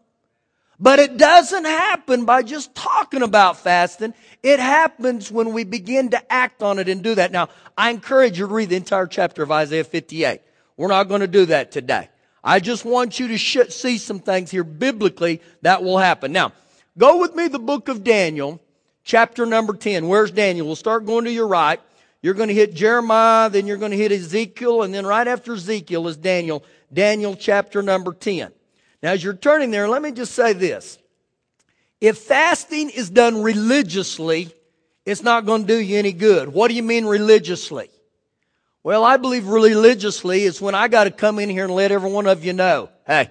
But 0.80 0.98
it 0.98 1.16
doesn't 1.16 1.64
happen 1.64 2.24
by 2.24 2.42
just 2.42 2.74
talking 2.74 3.22
about 3.22 3.58
fasting. 3.58 4.14
It 4.42 4.60
happens 4.60 5.30
when 5.30 5.52
we 5.52 5.64
begin 5.64 6.10
to 6.10 6.32
act 6.32 6.62
on 6.62 6.78
it 6.78 6.88
and 6.88 7.02
do 7.02 7.16
that. 7.16 7.32
Now, 7.32 7.48
I 7.76 7.90
encourage 7.90 8.38
you 8.38 8.46
to 8.46 8.54
read 8.54 8.68
the 8.68 8.76
entire 8.76 9.06
chapter 9.06 9.42
of 9.42 9.50
Isaiah 9.50 9.82
58. 9.82 10.40
We're 10.76 10.88
not 10.88 11.08
going 11.08 11.20
to 11.20 11.26
do 11.26 11.46
that 11.46 11.72
today. 11.72 12.08
I 12.42 12.60
just 12.60 12.84
want 12.84 13.18
you 13.18 13.28
to 13.28 13.38
sh- 13.38 13.70
see 13.70 13.98
some 13.98 14.20
things 14.20 14.50
here 14.50 14.64
biblically 14.64 15.40
that 15.62 15.82
will 15.82 15.98
happen. 15.98 16.32
Now, 16.32 16.52
go 16.96 17.18
with 17.18 17.34
me 17.34 17.48
the 17.48 17.58
book 17.58 17.88
of 17.88 18.04
Daniel, 18.04 18.60
chapter 19.04 19.44
number 19.44 19.74
10. 19.74 20.08
Where's 20.08 20.30
Daniel? 20.30 20.66
We'll 20.66 20.76
start 20.76 21.06
going 21.06 21.24
to 21.24 21.32
your 21.32 21.48
right. 21.48 21.80
You're 22.22 22.34
going 22.34 22.48
to 22.48 22.54
hit 22.54 22.74
Jeremiah, 22.74 23.48
then 23.48 23.66
you're 23.66 23.76
going 23.76 23.92
to 23.92 23.96
hit 23.96 24.10
Ezekiel, 24.10 24.82
and 24.82 24.92
then 24.92 25.06
right 25.06 25.26
after 25.26 25.54
Ezekiel 25.54 26.08
is 26.08 26.16
Daniel. 26.16 26.64
Daniel 26.92 27.36
chapter 27.36 27.80
number 27.82 28.12
10. 28.12 28.50
Now, 29.02 29.12
as 29.12 29.22
you're 29.22 29.34
turning 29.34 29.70
there, 29.70 29.88
let 29.88 30.02
me 30.02 30.10
just 30.10 30.34
say 30.34 30.52
this. 30.52 30.98
If 32.00 32.18
fasting 32.18 32.90
is 32.90 33.10
done 33.10 33.42
religiously, 33.42 34.52
it's 35.04 35.22
not 35.22 35.46
going 35.46 35.62
to 35.62 35.66
do 35.68 35.78
you 35.78 35.98
any 35.98 36.12
good. 36.12 36.48
What 36.48 36.68
do 36.68 36.74
you 36.74 36.82
mean 36.82 37.06
religiously? 37.06 37.90
Well, 38.82 39.04
I 39.04 39.16
believe 39.16 39.46
religiously 39.46 40.44
is 40.44 40.60
when 40.60 40.74
I 40.74 40.88
got 40.88 41.04
to 41.04 41.10
come 41.10 41.38
in 41.38 41.50
here 41.50 41.64
and 41.64 41.74
let 41.74 41.92
every 41.92 42.10
one 42.10 42.26
of 42.26 42.44
you 42.44 42.52
know, 42.52 42.90
hey, 43.06 43.30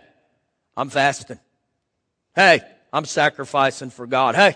I'm 0.75 0.89
fasting. 0.89 1.39
Hey, 2.35 2.61
I'm 2.93 3.05
sacrificing 3.05 3.89
for 3.89 4.05
God. 4.05 4.35
Hey, 4.35 4.55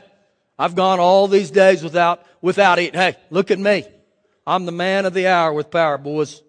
I've 0.59 0.75
gone 0.75 0.99
all 0.99 1.27
these 1.27 1.49
days 1.49 1.83
without, 1.83 2.23
without 2.41 2.77
eating. 2.77 2.99
Hey, 2.99 3.15
look 3.29 3.51
at 3.51 3.59
me. 3.59 3.85
I'm 4.45 4.65
the 4.65 4.71
man 4.71 5.05
of 5.05 5.13
the 5.13 5.27
hour 5.27 5.53
with 5.53 5.71
power, 5.71 5.97
boys. 5.97 6.41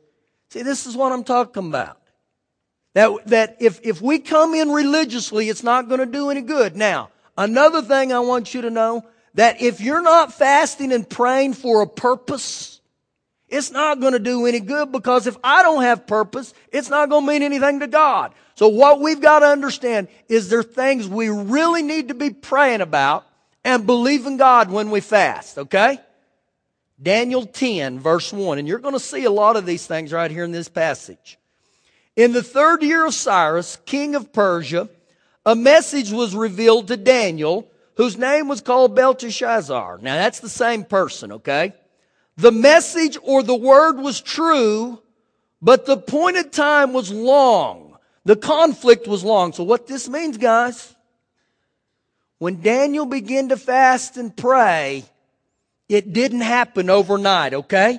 See, 0.51 0.63
this 0.63 0.87
is 0.87 0.97
what 0.97 1.13
I'm 1.13 1.25
talking 1.25 1.69
about. 1.69 1.99
That, 2.95 3.27
that 3.29 3.57
if, 3.61 3.81
if 3.83 4.03
we 4.03 4.19
come 4.19 4.55
in 4.55 4.71
religiously, 4.71 5.49
it's 5.49 5.63
not 5.63 5.89
going 5.89 6.01
to 6.01 6.07
do 6.07 6.31
any 6.31 6.43
good. 6.43 6.77
Now, 6.77 7.11
another 7.39 7.81
thing 7.81 8.13
I 8.13 8.19
want 8.19 8.53
you 8.53 8.63
to 8.63 8.71
know, 8.71 9.07
that 9.35 9.63
if 9.63 9.81
you're 9.81 10.03
not 10.03 10.35
fasting 10.35 10.93
and 10.93 11.09
praying 11.09 11.55
for 11.55 11.81
a 11.81 11.87
purpose, 11.87 12.72
it's 13.53 13.71
not 13.71 14.01
going 14.01 14.15
to 14.15 14.19
do 14.19 14.47
any 14.47 14.61
good 14.61 14.91
because 14.91 15.27
if 15.27 15.37
I 15.45 15.63
don't 15.63 15.83
have 15.83 16.07
purpose, 16.07 16.55
it's 16.73 16.89
not 16.89 17.11
going 17.11 17.27
to 17.27 17.33
mean 17.33 17.43
anything 17.43 17.81
to 17.81 17.87
God. 17.87 18.33
So 18.55 18.69
what 18.69 19.01
we've 19.01 19.21
got 19.21 19.41
to 19.41 19.47
understand 19.47 20.09
is 20.27 20.49
there 20.49 20.63
things 20.63 21.07
we 21.07 21.29
really 21.29 21.83
need 21.83 22.09
to 22.09 22.15
be 22.15 22.31
praying 22.31 22.81
about 22.81 23.27
and 23.63 23.87
believing 23.87 24.39
God 24.39 24.71
when 24.71 24.91
we 24.91 25.01
fast, 25.01 25.59
okay? 25.59 26.01
Daniel 27.01 27.45
10 27.45 28.01
verse 28.01 28.33
1, 28.33 28.59
and 28.59 28.67
you're 28.67 28.79
going 28.79 28.95
to 28.95 29.01
see 29.01 29.25
a 29.25 29.31
lot 29.31 29.57
of 29.57 29.67
these 29.67 29.87
things 29.87 30.15
right 30.15 30.31
here 30.31 30.45
in 30.45 30.53
this 30.53 30.71
passage. 30.71 31.39
In 32.17 32.33
the 32.33 32.43
third 32.43 32.83
year 32.83 33.05
of 33.05 33.13
Cyrus, 33.13 33.77
king 33.85 34.15
of 34.15 34.33
Persia, 34.33 34.89
a 35.45 35.55
message 35.55 36.11
was 36.11 36.35
revealed 36.35 36.89
to 36.89 36.97
Daniel, 36.97 37.71
whose 37.97 38.17
name 38.17 38.49
was 38.49 38.63
called 38.63 38.95
Belteshazzar. 38.95 39.99
Now 40.01 40.17
that's 40.17 40.41
the 40.41 40.49
same 40.49 40.85
person, 40.85 41.33
okay? 41.33 41.75
The 42.37 42.53
message 42.53 43.19
or 43.23 43.43
the 43.43 43.55
word 43.55 43.99
was 43.99 44.21
true, 44.21 45.01
but 45.61 45.87
the 45.87 45.93
appointed 45.93 46.53
time 46.53 46.93
was 46.93 47.13
long. 47.13 47.97
The 48.25 48.37
conflict 48.37 49.07
was 49.07 49.25
long. 49.25 49.53
So 49.53 49.65
what 49.65 49.87
this 49.87 50.09
means, 50.09 50.39
guys, 50.39 50.95
when 52.39 52.61
Daniel 52.61 53.07
began 53.07 53.51
to 53.51 53.57
fast 53.57 54.17
and 54.17 54.37
pray, 54.37 55.05
it 55.89 56.13
didn't 56.13 56.41
happen 56.41 56.89
overnight, 56.91 57.55
okay? 57.55 57.99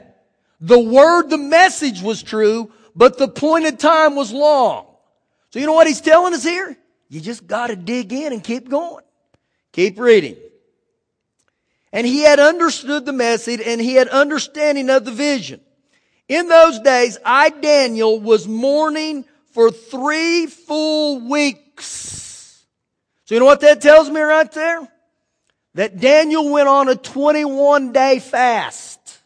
The 0.60 0.80
word, 0.80 1.30
the 1.30 1.38
message 1.38 2.02
was 2.02 2.24
true, 2.24 2.72
but 2.96 3.18
the 3.18 3.26
appointed 3.26 3.80
time 3.80 4.16
was 4.16 4.32
long. 4.32 4.88
So 5.52 5.60
you 5.60 5.66
know 5.66 5.74
what 5.74 5.88
he's 5.88 6.02
telling 6.02 6.34
us 6.34 6.44
here? 6.44 6.76
You 7.10 7.22
just 7.22 7.46
gotta 7.46 7.76
dig 7.76 8.12
in 8.12 8.34
and 8.34 8.44
keep 8.44 8.70
going. 8.70 9.04
Keep 9.72 10.00
reading. 10.00 10.38
And 11.94 12.08
he 12.08 12.22
had 12.22 12.40
understood 12.40 13.06
the 13.06 13.14
message 13.14 13.62
and 13.64 13.80
he 13.80 13.94
had 13.94 14.08
understanding 14.08 14.90
of 14.90 15.06
the 15.06 15.12
vision. 15.12 15.62
In 16.28 16.48
those 16.48 16.80
days, 16.80 17.20
I, 17.24 17.52
Daniel, 17.52 18.20
was 18.20 18.48
mourning 18.48 19.26
for 19.52 19.70
three 19.70 20.48
full 20.48 21.30
weeks. 21.30 22.66
So 23.26 23.36
you 23.36 23.40
know 23.40 23.46
what 23.46 23.62
that 23.62 23.80
tells 23.80 24.10
me 24.10 24.20
right 24.20 24.52
there? 24.52 24.88
That 25.76 26.00
Daniel 26.00 26.50
went 26.50 26.68
on 26.68 26.90
a 26.90 26.96
21 26.96 27.94
day 27.94 28.18
fast. 28.18 29.20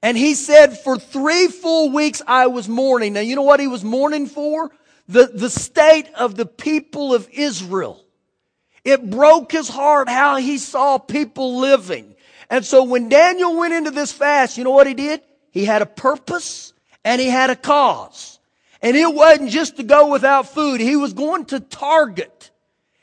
And 0.00 0.16
he 0.16 0.34
said, 0.34 0.78
for 0.78 0.98
three 0.98 1.48
full 1.48 1.90
weeks 1.90 2.22
I 2.24 2.46
was 2.46 2.68
mourning. 2.68 3.14
Now 3.14 3.20
you 3.20 3.34
know 3.34 3.42
what 3.42 3.58
he 3.58 3.66
was 3.66 3.82
mourning 3.82 4.26
for? 4.26 4.70
The, 5.08 5.26
the 5.26 5.50
state 5.50 6.06
of 6.14 6.36
the 6.36 6.46
people 6.46 7.12
of 7.12 7.28
Israel. 7.32 8.04
It 8.88 9.10
broke 9.10 9.52
his 9.52 9.68
heart 9.68 10.08
how 10.08 10.36
he 10.36 10.56
saw 10.56 10.96
people 10.96 11.58
living. 11.58 12.14
And 12.48 12.64
so 12.64 12.84
when 12.84 13.10
Daniel 13.10 13.54
went 13.54 13.74
into 13.74 13.90
this 13.90 14.12
fast, 14.12 14.56
you 14.56 14.64
know 14.64 14.70
what 14.70 14.86
he 14.86 14.94
did? 14.94 15.20
He 15.50 15.66
had 15.66 15.82
a 15.82 15.86
purpose 15.86 16.72
and 17.04 17.20
he 17.20 17.28
had 17.28 17.50
a 17.50 17.56
cause. 17.56 18.38
And 18.80 18.96
it 18.96 19.14
wasn't 19.14 19.50
just 19.50 19.76
to 19.76 19.82
go 19.82 20.10
without 20.10 20.48
food. 20.48 20.80
He 20.80 20.96
was 20.96 21.12
going 21.12 21.44
to 21.46 21.60
target 21.60 22.50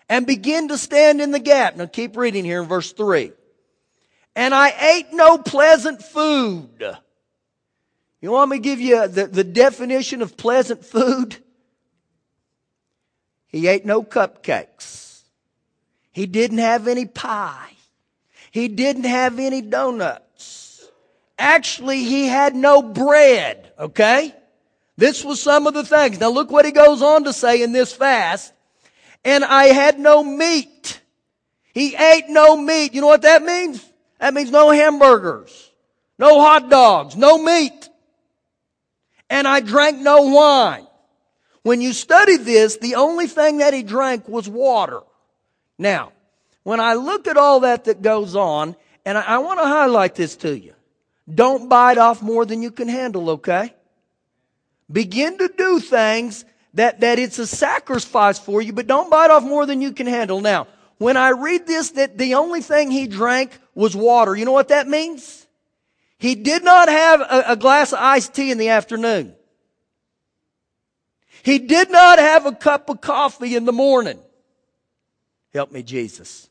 and 0.10 0.26
begin 0.26 0.70
to 0.70 0.78
stand 0.80 1.22
in 1.22 1.30
the 1.30 1.40
gap. 1.40 1.76
Now 1.76 1.86
keep 1.86 2.18
reading 2.18 2.46
here 2.46 2.64
in 2.64 2.68
verse 2.68 2.92
three. 2.92 3.34
And 4.36 4.56
I 4.56 4.74
ate 4.96 5.14
no 5.14 5.38
pleasant 5.38 6.02
food. 6.02 6.98
You 8.22 8.32
want 8.32 8.50
me 8.50 8.58
to 8.58 8.64
give 8.64 8.82
you 8.82 9.08
the, 9.08 9.28
the 9.28 9.44
definition 9.44 10.24
of 10.24 10.36
pleasant 10.36 10.84
food? 10.84 11.38
He 13.46 13.68
ate 13.68 13.86
no 13.86 14.02
cupcakes. 14.02 15.15
He 16.16 16.28
didn't 16.28 16.60
have 16.60 16.88
any 16.88 17.06
pie. 17.06 17.74
He 18.50 18.70
didn't 18.70 19.04
have 19.04 19.38
any 19.38 19.62
donuts. 19.62 20.88
Actually, 21.38 22.06
he 22.06 22.28
had 22.28 22.56
no 22.56 22.82
bread, 22.82 23.74
okay? 23.78 24.34
This 24.96 25.26
was 25.26 25.42
some 25.42 25.68
of 25.68 25.74
the 25.74 25.84
things. 25.84 26.18
Now 26.18 26.30
look 26.30 26.52
what 26.52 26.64
he 26.64 26.72
goes 26.72 27.02
on 27.02 27.26
to 27.26 27.34
say 27.34 27.62
in 27.62 27.74
this 27.74 27.92
fast. 27.92 28.54
And 29.26 29.44
I 29.44 29.66
had 29.66 30.00
no 30.00 30.24
meat. 30.24 31.02
He 31.74 31.94
ate 31.98 32.30
no 32.30 32.56
meat. 32.56 32.94
You 32.94 33.02
know 33.02 33.08
what 33.08 33.24
that 33.24 33.44
means? 33.44 33.84
That 34.18 34.34
means 34.34 34.52
no 34.52 34.72
hamburgers, 34.72 35.70
no 36.18 36.40
hot 36.40 36.70
dogs, 36.70 37.18
no 37.18 37.38
meat. 37.38 37.90
And 39.30 39.46
I 39.46 39.60
drank 39.60 39.98
no 39.98 40.22
wine. 40.22 40.88
When 41.64 41.82
you 41.82 41.92
study 41.92 42.38
this, 42.38 42.78
the 42.78 42.96
only 42.96 43.28
thing 43.28 43.58
that 43.58 43.74
he 43.74 43.84
drank 43.84 44.30
was 44.30 44.48
water. 44.48 45.02
Now, 45.78 46.12
when 46.64 46.80
I 46.80 46.94
look 46.94 47.28
at 47.28 47.38
all 47.38 47.62
that 47.62 47.86
that 47.86 48.02
goes 48.02 48.36
on, 48.36 48.76
and 49.06 49.18
I, 49.18 49.22
I 49.22 49.38
want 49.40 49.60
to 49.60 49.66
highlight 49.66 50.16
this 50.16 50.36
to 50.38 50.58
you. 50.58 50.74
Don't 51.34 51.70
bite 51.70 51.98
off 51.98 52.22
more 52.22 52.46
than 52.46 52.62
you 52.62 52.72
can 52.72 52.88
handle, 52.88 53.32
okay? 53.32 53.74
Begin 54.92 55.38
to 55.38 55.52
do 55.58 55.80
things 55.80 56.46
that, 56.76 57.00
that 57.00 57.20
it's 57.20 57.40
a 57.40 57.48
sacrifice 57.48 58.38
for 58.38 58.62
you, 58.62 58.74
but 58.74 58.88
don't 58.88 59.10
bite 59.10 59.32
off 59.32 59.44
more 59.44 59.66
than 59.66 59.82
you 59.82 59.92
can 59.92 60.08
handle. 60.08 60.42
Now, 60.42 60.68
when 60.98 61.18
I 61.18 61.30
read 61.30 61.66
this, 61.66 61.92
that 61.92 62.18
the 62.18 62.36
only 62.36 62.62
thing 62.62 62.92
he 62.92 63.08
drank 63.08 63.58
was 63.74 63.96
water, 63.96 64.36
you 64.36 64.46
know 64.46 64.52
what 64.52 64.70
that 64.70 64.88
means? 64.88 65.46
He 66.18 66.36
did 66.36 66.64
not 66.64 66.88
have 66.88 67.22
a, 67.22 67.44
a 67.50 67.56
glass 67.56 67.92
of 67.92 68.00
iced 68.00 68.34
tea 68.34 68.52
in 68.52 68.58
the 68.58 68.70
afternoon. 68.70 69.36
He 71.44 71.60
did 71.60 71.92
not 71.92 72.18
have 72.18 72.46
a 72.46 72.54
cup 72.54 72.90
of 72.90 73.02
coffee 73.02 73.56
in 73.56 73.66
the 73.66 73.74
morning. 73.74 74.20
Help 75.56 75.72
me, 75.72 75.84
Jesus. 75.84 76.50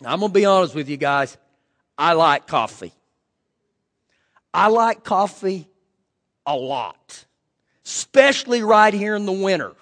Now, 0.00 0.12
I'm 0.12 0.18
going 0.18 0.32
to 0.32 0.34
be 0.34 0.44
honest 0.44 0.74
with 0.74 0.88
you 0.88 0.96
guys. 0.96 1.36
I 1.96 2.14
like 2.14 2.48
coffee. 2.48 2.92
I 4.52 4.66
like 4.66 5.04
coffee 5.04 5.68
a 6.44 6.56
lot, 6.56 7.24
especially 7.84 8.62
right 8.62 8.92
here 8.92 9.14
in 9.14 9.26
the 9.26 9.32
winter. 9.32 9.74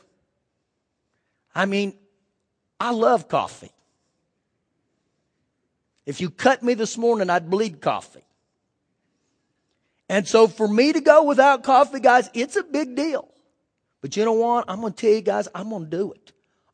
I 1.54 1.64
mean, 1.64 1.94
I 2.78 2.90
love 2.90 3.28
coffee. 3.28 3.72
If 6.04 6.20
you 6.20 6.28
cut 6.28 6.62
me 6.62 6.74
this 6.74 6.98
morning, 6.98 7.30
I'd 7.30 7.48
bleed 7.48 7.80
coffee. 7.80 8.26
And 10.10 10.28
so 10.28 10.48
for 10.48 10.68
me 10.68 10.92
to 10.92 11.00
go 11.00 11.22
without 11.22 11.62
coffee, 11.62 12.00
guys, 12.00 12.28
it's 12.34 12.56
a 12.56 12.62
big 12.62 12.94
deal. 12.94 13.26
But 14.02 14.18
you 14.18 14.26
know 14.26 14.34
what? 14.34 14.66
I'm 14.68 14.82
going 14.82 14.92
to 14.92 15.00
tell 15.00 15.14
you 15.14 15.22
guys, 15.22 15.48
I'm 15.54 15.70
going 15.70 15.84
to 15.88 15.96
do 15.96 16.12
it. 16.12 16.31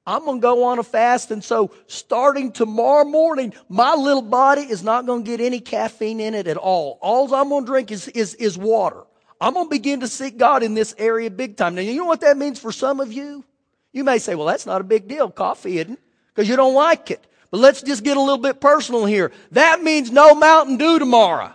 I'm 0.08 0.24
going 0.24 0.38
to 0.38 0.42
go 0.42 0.64
on 0.64 0.78
a 0.78 0.82
fast. 0.82 1.30
And 1.30 1.44
so 1.44 1.70
starting 1.86 2.50
tomorrow 2.50 3.04
morning, 3.04 3.52
my 3.68 3.94
little 3.94 4.22
body 4.22 4.62
is 4.62 4.82
not 4.82 5.04
going 5.04 5.22
to 5.22 5.30
get 5.30 5.42
any 5.42 5.60
caffeine 5.60 6.18
in 6.18 6.34
it 6.34 6.46
at 6.46 6.56
all. 6.56 6.98
All 7.02 7.32
I'm 7.34 7.50
going 7.50 7.66
to 7.66 7.70
drink 7.70 7.90
is, 7.92 8.08
is, 8.08 8.34
is 8.36 8.56
water. 8.56 9.04
I'm 9.38 9.52
going 9.52 9.66
to 9.66 9.70
begin 9.70 10.00
to 10.00 10.08
seek 10.08 10.38
God 10.38 10.62
in 10.62 10.72
this 10.72 10.94
area 10.96 11.30
big 11.30 11.58
time. 11.58 11.74
Now, 11.74 11.82
you 11.82 11.94
know 11.96 12.06
what 12.06 12.22
that 12.22 12.38
means 12.38 12.58
for 12.58 12.72
some 12.72 13.00
of 13.00 13.12
you? 13.12 13.44
You 13.92 14.02
may 14.02 14.18
say, 14.18 14.34
well, 14.34 14.46
that's 14.46 14.64
not 14.64 14.80
a 14.80 14.84
big 14.84 15.08
deal. 15.08 15.30
Coffee 15.30 15.78
isn't 15.78 16.00
because 16.34 16.48
you 16.48 16.56
don't 16.56 16.74
like 16.74 17.10
it. 17.10 17.22
But 17.50 17.60
let's 17.60 17.82
just 17.82 18.02
get 18.02 18.16
a 18.16 18.20
little 18.20 18.38
bit 18.38 18.62
personal 18.62 19.04
here. 19.04 19.30
That 19.52 19.82
means 19.82 20.10
no 20.10 20.34
Mountain 20.34 20.78
Dew 20.78 20.98
tomorrow. 20.98 21.52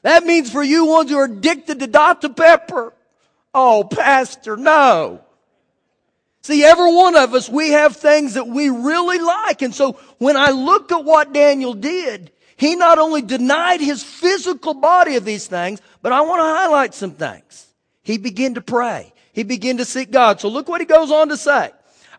That 0.00 0.24
means 0.24 0.50
for 0.50 0.62
you 0.62 0.86
ones 0.86 1.10
who 1.10 1.18
are 1.18 1.26
addicted 1.26 1.80
to 1.80 1.86
Dr. 1.86 2.30
Pepper. 2.30 2.94
Oh, 3.54 3.84
Pastor, 3.84 4.56
no. 4.56 5.20
See, 6.42 6.64
every 6.64 6.92
one 6.92 7.16
of 7.16 7.34
us, 7.34 7.48
we 7.48 7.70
have 7.70 7.96
things 7.96 8.34
that 8.34 8.48
we 8.48 8.68
really 8.68 9.18
like. 9.18 9.62
And 9.62 9.74
so 9.74 9.92
when 10.18 10.36
I 10.36 10.50
look 10.50 10.90
at 10.90 11.04
what 11.04 11.32
Daniel 11.32 11.72
did, 11.72 12.32
he 12.56 12.74
not 12.74 12.98
only 12.98 13.22
denied 13.22 13.80
his 13.80 14.02
physical 14.02 14.74
body 14.74 15.16
of 15.16 15.24
these 15.24 15.46
things, 15.46 15.80
but 16.00 16.12
I 16.12 16.20
want 16.22 16.40
to 16.40 16.44
highlight 16.44 16.94
some 16.94 17.12
things. 17.12 17.66
He 18.02 18.18
began 18.18 18.54
to 18.54 18.60
pray. 18.60 19.12
He 19.32 19.44
began 19.44 19.76
to 19.76 19.84
seek 19.84 20.10
God. 20.10 20.40
So 20.40 20.48
look 20.48 20.68
what 20.68 20.80
he 20.80 20.86
goes 20.86 21.12
on 21.12 21.28
to 21.28 21.36
say. 21.36 21.70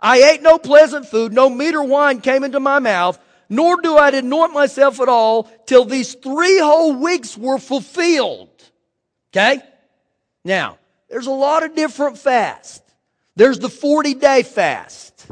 I 0.01 0.31
ate 0.31 0.41
no 0.41 0.57
pleasant 0.57 1.05
food, 1.05 1.33
no 1.33 1.49
meat 1.49 1.75
or 1.75 1.83
wine 1.83 2.21
came 2.21 2.43
into 2.43 2.59
my 2.59 2.79
mouth, 2.79 3.19
nor 3.49 3.81
do 3.81 3.95
I 3.97 4.09
anoint 4.09 4.53
myself 4.53 4.99
at 4.99 5.09
all 5.09 5.43
till 5.65 5.85
these 5.85 6.13
three 6.13 6.59
whole 6.59 6.93
weeks 6.93 7.37
were 7.37 7.57
fulfilled. 7.57 8.49
Okay? 9.31 9.61
Now, 10.43 10.77
there's 11.09 11.27
a 11.27 11.31
lot 11.31 11.63
of 11.63 11.75
different 11.75 12.17
fasts. 12.17 12.82
There's 13.35 13.59
the 13.59 13.69
40 13.69 14.15
day 14.15 14.43
fast. 14.43 15.27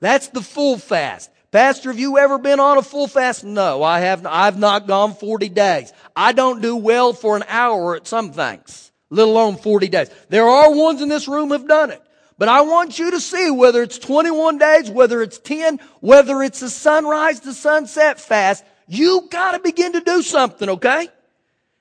That's 0.00 0.28
the 0.28 0.42
full 0.42 0.78
fast. 0.78 1.30
Pastor, 1.50 1.90
have 1.90 1.98
you 1.98 2.18
ever 2.18 2.38
been 2.38 2.60
on 2.60 2.76
a 2.76 2.82
full 2.82 3.08
fast? 3.08 3.42
No, 3.42 3.82
I 3.82 4.00
have. 4.00 4.26
I've 4.26 4.58
not 4.58 4.86
gone 4.86 5.14
40 5.14 5.48
days. 5.48 5.92
I 6.14 6.32
don't 6.32 6.60
do 6.60 6.76
well 6.76 7.14
for 7.14 7.36
an 7.36 7.44
hour 7.48 7.96
at 7.96 8.06
some 8.06 8.32
things, 8.32 8.92
let 9.08 9.26
alone 9.26 9.56
40 9.56 9.88
days. 9.88 10.10
There 10.28 10.46
are 10.46 10.70
ones 10.70 11.00
in 11.00 11.08
this 11.08 11.26
room 11.26 11.50
have 11.50 11.66
done 11.66 11.90
it. 11.90 12.02
But 12.36 12.48
I 12.48 12.60
want 12.60 12.98
you 12.98 13.12
to 13.12 13.20
see 13.20 13.50
whether 13.50 13.82
it's 13.82 13.98
21 13.98 14.58
days, 14.58 14.90
whether 14.90 15.22
it's 15.22 15.38
10, 15.38 15.80
whether 16.00 16.42
it's 16.42 16.62
a 16.62 16.70
sunrise 16.70 17.40
to 17.40 17.52
sunset 17.52 18.20
fast, 18.20 18.64
you 18.86 19.26
gotta 19.30 19.58
begin 19.58 19.94
to 19.94 20.00
do 20.00 20.22
something, 20.22 20.68
okay? 20.68 21.08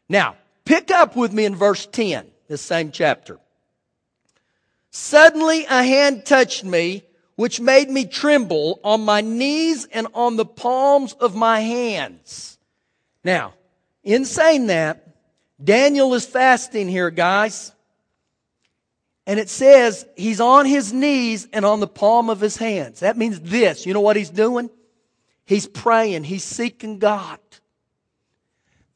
Now, 0.10 0.36
pick 0.66 0.90
up 0.90 1.16
with 1.16 1.32
me 1.32 1.46
in 1.46 1.56
verse 1.56 1.86
10, 1.86 2.26
this 2.48 2.62
same 2.62 2.92
chapter. 2.92 3.38
Suddenly 5.00 5.64
a 5.66 5.84
hand 5.84 6.26
touched 6.26 6.64
me, 6.64 7.04
which 7.36 7.62
made 7.62 7.88
me 7.88 8.06
tremble 8.06 8.80
on 8.84 9.06
my 9.06 9.22
knees 9.22 9.86
and 9.86 10.08
on 10.16 10.38
the 10.38 10.46
palms 10.46 11.14
of 11.14 11.36
my 11.36 11.60
hands. 11.60 12.58
Now, 13.24 13.54
in 14.04 14.26
saying 14.26 14.68
that, 14.68 15.08
Daniel 15.64 16.16
is 16.16 16.26
fasting 16.26 16.90
here, 16.90 17.12
guys. 17.12 17.72
And 19.28 19.40
it 19.40 19.50
says 19.50 20.04
he's 20.18 20.42
on 20.42 20.66
his 20.66 20.92
knees 20.92 21.48
and 21.54 21.64
on 21.64 21.80
the 21.80 21.88
palm 21.88 22.32
of 22.32 22.42
his 22.42 22.58
hands. 22.58 23.02
That 23.02 23.18
means 23.18 23.40
this. 23.40 23.86
You 23.86 23.94
know 23.94 24.02
what 24.02 24.16
he's 24.16 24.32
doing? 24.32 24.72
He's 25.46 25.68
praying. 25.68 26.24
He's 26.24 26.44
seeking 26.44 26.98
God. 26.98 27.40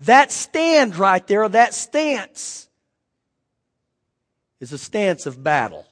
That 0.02 0.32
stand 0.32 0.98
right 0.98 1.26
there, 1.28 1.48
that 1.48 1.76
stance, 1.76 2.68
is 4.60 4.74
a 4.74 4.80
stance 4.80 5.28
of 5.28 5.44
battle. 5.44 5.86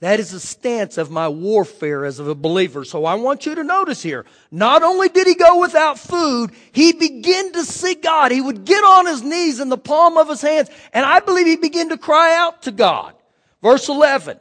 That 0.00 0.20
is 0.20 0.30
the 0.30 0.38
stance 0.38 0.96
of 0.96 1.10
my 1.10 1.28
warfare 1.28 2.04
as 2.04 2.20
of 2.20 2.28
a 2.28 2.34
believer. 2.34 2.84
So 2.84 3.04
I 3.04 3.16
want 3.16 3.46
you 3.46 3.56
to 3.56 3.64
notice 3.64 4.00
here, 4.00 4.26
not 4.52 4.84
only 4.84 5.08
did 5.08 5.26
he 5.26 5.34
go 5.34 5.60
without 5.60 5.98
food, 5.98 6.52
he 6.70 6.92
began 6.92 7.52
to 7.54 7.64
seek 7.64 8.04
God. 8.04 8.30
He 8.30 8.40
would 8.40 8.64
get 8.64 8.84
on 8.84 9.06
his 9.06 9.22
knees 9.22 9.58
in 9.58 9.70
the 9.70 9.78
palm 9.78 10.16
of 10.16 10.28
his 10.28 10.40
hands, 10.40 10.70
and 10.92 11.04
I 11.04 11.18
believe 11.18 11.46
he 11.46 11.56
began 11.56 11.88
to 11.88 11.98
cry 11.98 12.36
out 12.36 12.62
to 12.62 12.70
God. 12.70 13.14
Verse 13.60 13.88
11. 13.88 14.38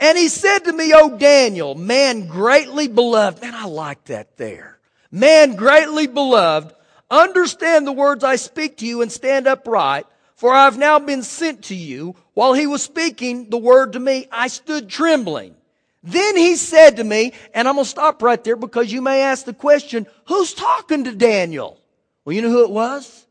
And 0.00 0.18
he 0.18 0.26
said 0.26 0.60
to 0.60 0.72
me, 0.72 0.92
O 0.92 1.16
Daniel, 1.16 1.76
man 1.76 2.26
greatly 2.26 2.88
beloved. 2.88 3.40
Man, 3.40 3.54
I 3.54 3.66
like 3.66 4.04
that 4.06 4.36
there. 4.36 4.80
Man 5.12 5.54
greatly 5.54 6.08
beloved, 6.08 6.74
understand 7.08 7.86
the 7.86 7.92
words 7.92 8.24
I 8.24 8.34
speak 8.34 8.78
to 8.78 8.86
you 8.86 9.00
and 9.00 9.12
stand 9.12 9.46
upright. 9.46 10.06
For 10.42 10.52
I 10.52 10.64
have 10.64 10.76
now 10.76 10.98
been 10.98 11.22
sent 11.22 11.66
to 11.66 11.74
you. 11.76 12.16
While 12.34 12.52
he 12.52 12.66
was 12.66 12.82
speaking 12.82 13.48
the 13.48 13.58
word 13.58 13.92
to 13.92 14.00
me, 14.00 14.26
I 14.32 14.48
stood 14.48 14.88
trembling. 14.88 15.54
Then 16.02 16.36
he 16.36 16.56
said 16.56 16.96
to 16.96 17.04
me, 17.04 17.34
and 17.54 17.68
I'm 17.68 17.76
going 17.76 17.84
to 17.84 17.88
stop 17.88 18.20
right 18.22 18.42
there 18.42 18.56
because 18.56 18.92
you 18.92 19.02
may 19.02 19.22
ask 19.22 19.44
the 19.44 19.54
question, 19.54 20.04
who's 20.24 20.52
talking 20.52 21.04
to 21.04 21.14
Daniel? 21.14 21.78
Well, 22.24 22.34
you 22.34 22.42
know 22.42 22.50
who 22.50 22.64
it 22.64 22.70
was? 22.70 23.24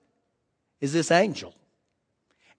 Is 0.80 0.94
this 0.94 1.12
angel. 1.12 1.54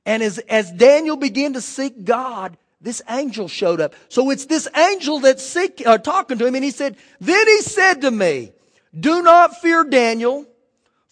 And 0.04 0.22
as, 0.22 0.36
as 0.36 0.70
Daniel 0.70 1.16
began 1.16 1.54
to 1.54 1.62
seek 1.62 2.04
God, 2.04 2.58
this 2.78 3.00
angel 3.08 3.48
showed 3.48 3.80
up. 3.80 3.94
So 4.10 4.28
it's 4.28 4.44
this 4.44 4.68
angel 4.76 5.20
that's 5.20 5.42
seek, 5.42 5.82
uh, 5.86 5.96
talking 5.96 6.36
to 6.36 6.46
him, 6.46 6.56
and 6.56 6.64
he 6.64 6.72
said, 6.72 6.98
Then 7.22 7.46
he 7.46 7.62
said 7.62 8.02
to 8.02 8.10
me, 8.10 8.52
Do 9.00 9.22
not 9.22 9.62
fear, 9.62 9.82
Daniel, 9.82 10.46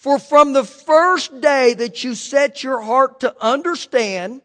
for 0.01 0.19
from 0.19 0.55
the 0.55 0.65
first 0.65 1.43
day 1.43 1.75
that 1.75 2.03
you 2.03 2.15
set 2.15 2.65
your 2.65 2.81
heart 2.81 3.21
to 3.21 3.35
understand 3.39 4.41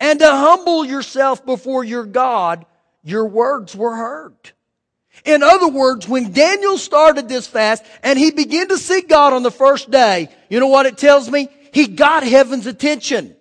and 0.00 0.18
to 0.18 0.28
humble 0.28 0.84
yourself 0.84 1.46
before 1.46 1.84
your 1.84 2.04
God, 2.04 2.66
your 3.04 3.24
words 3.24 3.76
were 3.76 3.94
heard. 3.94 4.34
In 5.24 5.44
other 5.44 5.68
words, 5.68 6.08
when 6.08 6.32
Daniel 6.32 6.76
started 6.76 7.28
this 7.28 7.46
fast 7.46 7.84
and 8.02 8.18
he 8.18 8.32
began 8.32 8.66
to 8.66 8.76
seek 8.76 9.08
God 9.08 9.32
on 9.32 9.44
the 9.44 9.52
first 9.52 9.92
day, 9.92 10.28
you 10.48 10.58
know 10.58 10.66
what 10.66 10.86
it 10.86 10.98
tells 10.98 11.30
me? 11.30 11.48
He 11.72 11.86
got 11.86 12.24
heaven's 12.24 12.66
attention. 12.66 13.36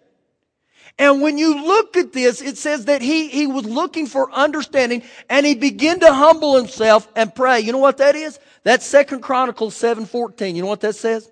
And 0.99 1.23
when 1.23 1.39
you 1.39 1.65
look 1.65 1.97
at 1.97 2.13
this, 2.13 2.43
it 2.43 2.59
says 2.59 2.85
that 2.85 3.01
he, 3.01 3.27
he 3.29 3.47
was 3.47 3.65
looking 3.65 4.05
for 4.05 4.31
understanding 4.31 5.01
and 5.31 5.47
he 5.47 5.55
began 5.55 5.99
to 6.01 6.13
humble 6.13 6.55
himself 6.57 7.07
and 7.15 7.33
pray. 7.33 7.61
You 7.61 7.71
know 7.71 7.79
what 7.79 7.97
that 7.97 8.15
is? 8.15 8.37
That's 8.63 8.86
Second 8.86 9.22
Chronicles 9.22 9.75
7:14. 9.75 10.55
You 10.55 10.62
know 10.62 10.67
what 10.67 10.82
that 10.82 10.96
says? 10.96 11.29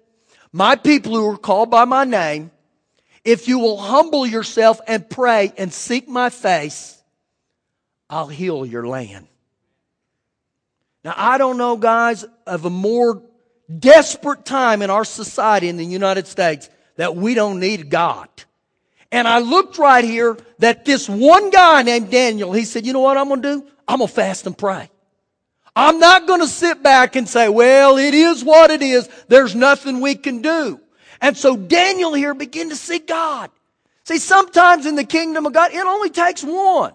My 0.52 0.76
people 0.76 1.16
who 1.16 1.30
are 1.30 1.38
called 1.38 1.72
by 1.72 1.86
my 1.86 2.04
name, 2.04 2.52
if 3.24 3.48
you 3.48 3.60
will 3.60 3.78
humble 3.78 4.26
yourself 4.26 4.82
and 4.88 5.10
pray 5.10 5.54
and 5.58 5.72
seek 5.72 6.10
my 6.10 6.30
face, 6.30 7.02
I'll 8.10 8.28
heal 8.28 8.66
your 8.66 8.86
land. 8.86 9.28
Now, 11.04 11.14
I 11.16 11.38
don't 11.38 11.58
know, 11.58 11.78
guys, 11.78 12.26
of 12.46 12.66
a 12.66 12.70
more 12.70 13.24
desperate 13.80 14.46
time 14.46 14.82
in 14.82 14.90
our 14.90 15.06
society 15.06 15.70
in 15.70 15.78
the 15.78 15.86
United 15.86 16.28
States 16.28 16.70
that 16.98 17.16
we 17.16 17.34
don't 17.34 17.60
need 17.60 17.90
God. 17.90 18.28
And 19.12 19.28
I 19.28 19.40
looked 19.40 19.78
right 19.78 20.04
here 20.04 20.38
that 20.60 20.86
this 20.86 21.10
one 21.10 21.50
guy 21.50 21.82
named 21.84 22.12
Daniel, 22.12 22.52
he 22.52 22.66
said, 22.66 22.86
you 22.86 22.94
know 22.94 23.00
what 23.00 23.18
I'm 23.18 23.30
going 23.30 23.42
to 23.42 23.56
do? 23.56 23.68
I'm 23.88 23.98
going 23.98 24.08
to 24.08 24.14
fast 24.14 24.46
and 24.46 24.58
pray. 24.58 24.90
I'm 25.75 26.00
not 26.00 26.28
going 26.28 26.42
to 26.42 26.48
sit 26.48 26.84
back 26.84 27.16
and 27.16 27.28
say, 27.28 27.48
well, 27.48 27.98
it 27.98 28.13
is 28.13 28.43
what 28.43 28.72
it 28.72 28.82
is. 28.82 29.08
There's 29.28 29.56
nothing 29.56 30.02
we 30.02 30.15
can 30.15 30.41
do. 30.41 30.80
And 31.22 31.38
so 31.38 31.56
Daniel 31.56 32.13
here 32.13 32.34
began 32.34 32.69
to 32.69 32.76
see 32.76 33.00
God. 33.00 33.50
See, 34.04 34.17
sometimes 34.17 34.86
in 34.86 34.95
the 34.95 35.04
kingdom 35.04 35.45
of 35.45 35.54
God, 35.54 35.72
it 35.72 35.86
only 35.86 36.10
takes 36.10 36.43
one. 36.43 36.93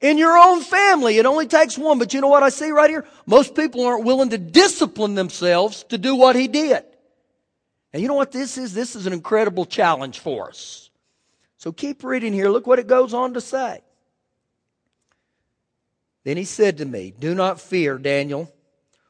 In 0.00 0.18
your 0.18 0.36
own 0.36 0.62
family, 0.62 1.18
it 1.18 1.26
only 1.26 1.46
takes 1.46 1.78
one. 1.78 1.98
But 1.98 2.12
you 2.12 2.20
know 2.20 2.28
what 2.28 2.42
I 2.42 2.50
see 2.50 2.70
right 2.70 2.90
here? 2.90 3.06
Most 3.26 3.54
people 3.54 3.84
aren't 3.86 4.04
willing 4.04 4.30
to 4.30 4.38
discipline 4.38 5.14
themselves 5.14 5.84
to 5.84 5.98
do 5.98 6.14
what 6.14 6.36
he 6.36 6.48
did. 6.48 6.84
And 7.92 8.02
you 8.02 8.08
know 8.08 8.14
what 8.14 8.32
this 8.32 8.58
is? 8.58 8.74
This 8.74 8.94
is 8.94 9.06
an 9.06 9.12
incredible 9.12 9.64
challenge 9.64 10.18
for 10.18 10.48
us. 10.48 10.90
So 11.56 11.72
keep 11.72 12.04
reading 12.04 12.32
here. 12.32 12.48
Look 12.50 12.66
what 12.66 12.78
it 12.78 12.86
goes 12.86 13.14
on 13.14 13.34
to 13.34 13.40
say. 13.40 13.80
Then 16.24 16.36
he 16.36 16.44
said 16.44 16.78
to 16.78 16.84
me, 16.84 17.14
Do 17.18 17.34
not 17.34 17.60
fear, 17.60 17.98
Daniel, 17.98 18.52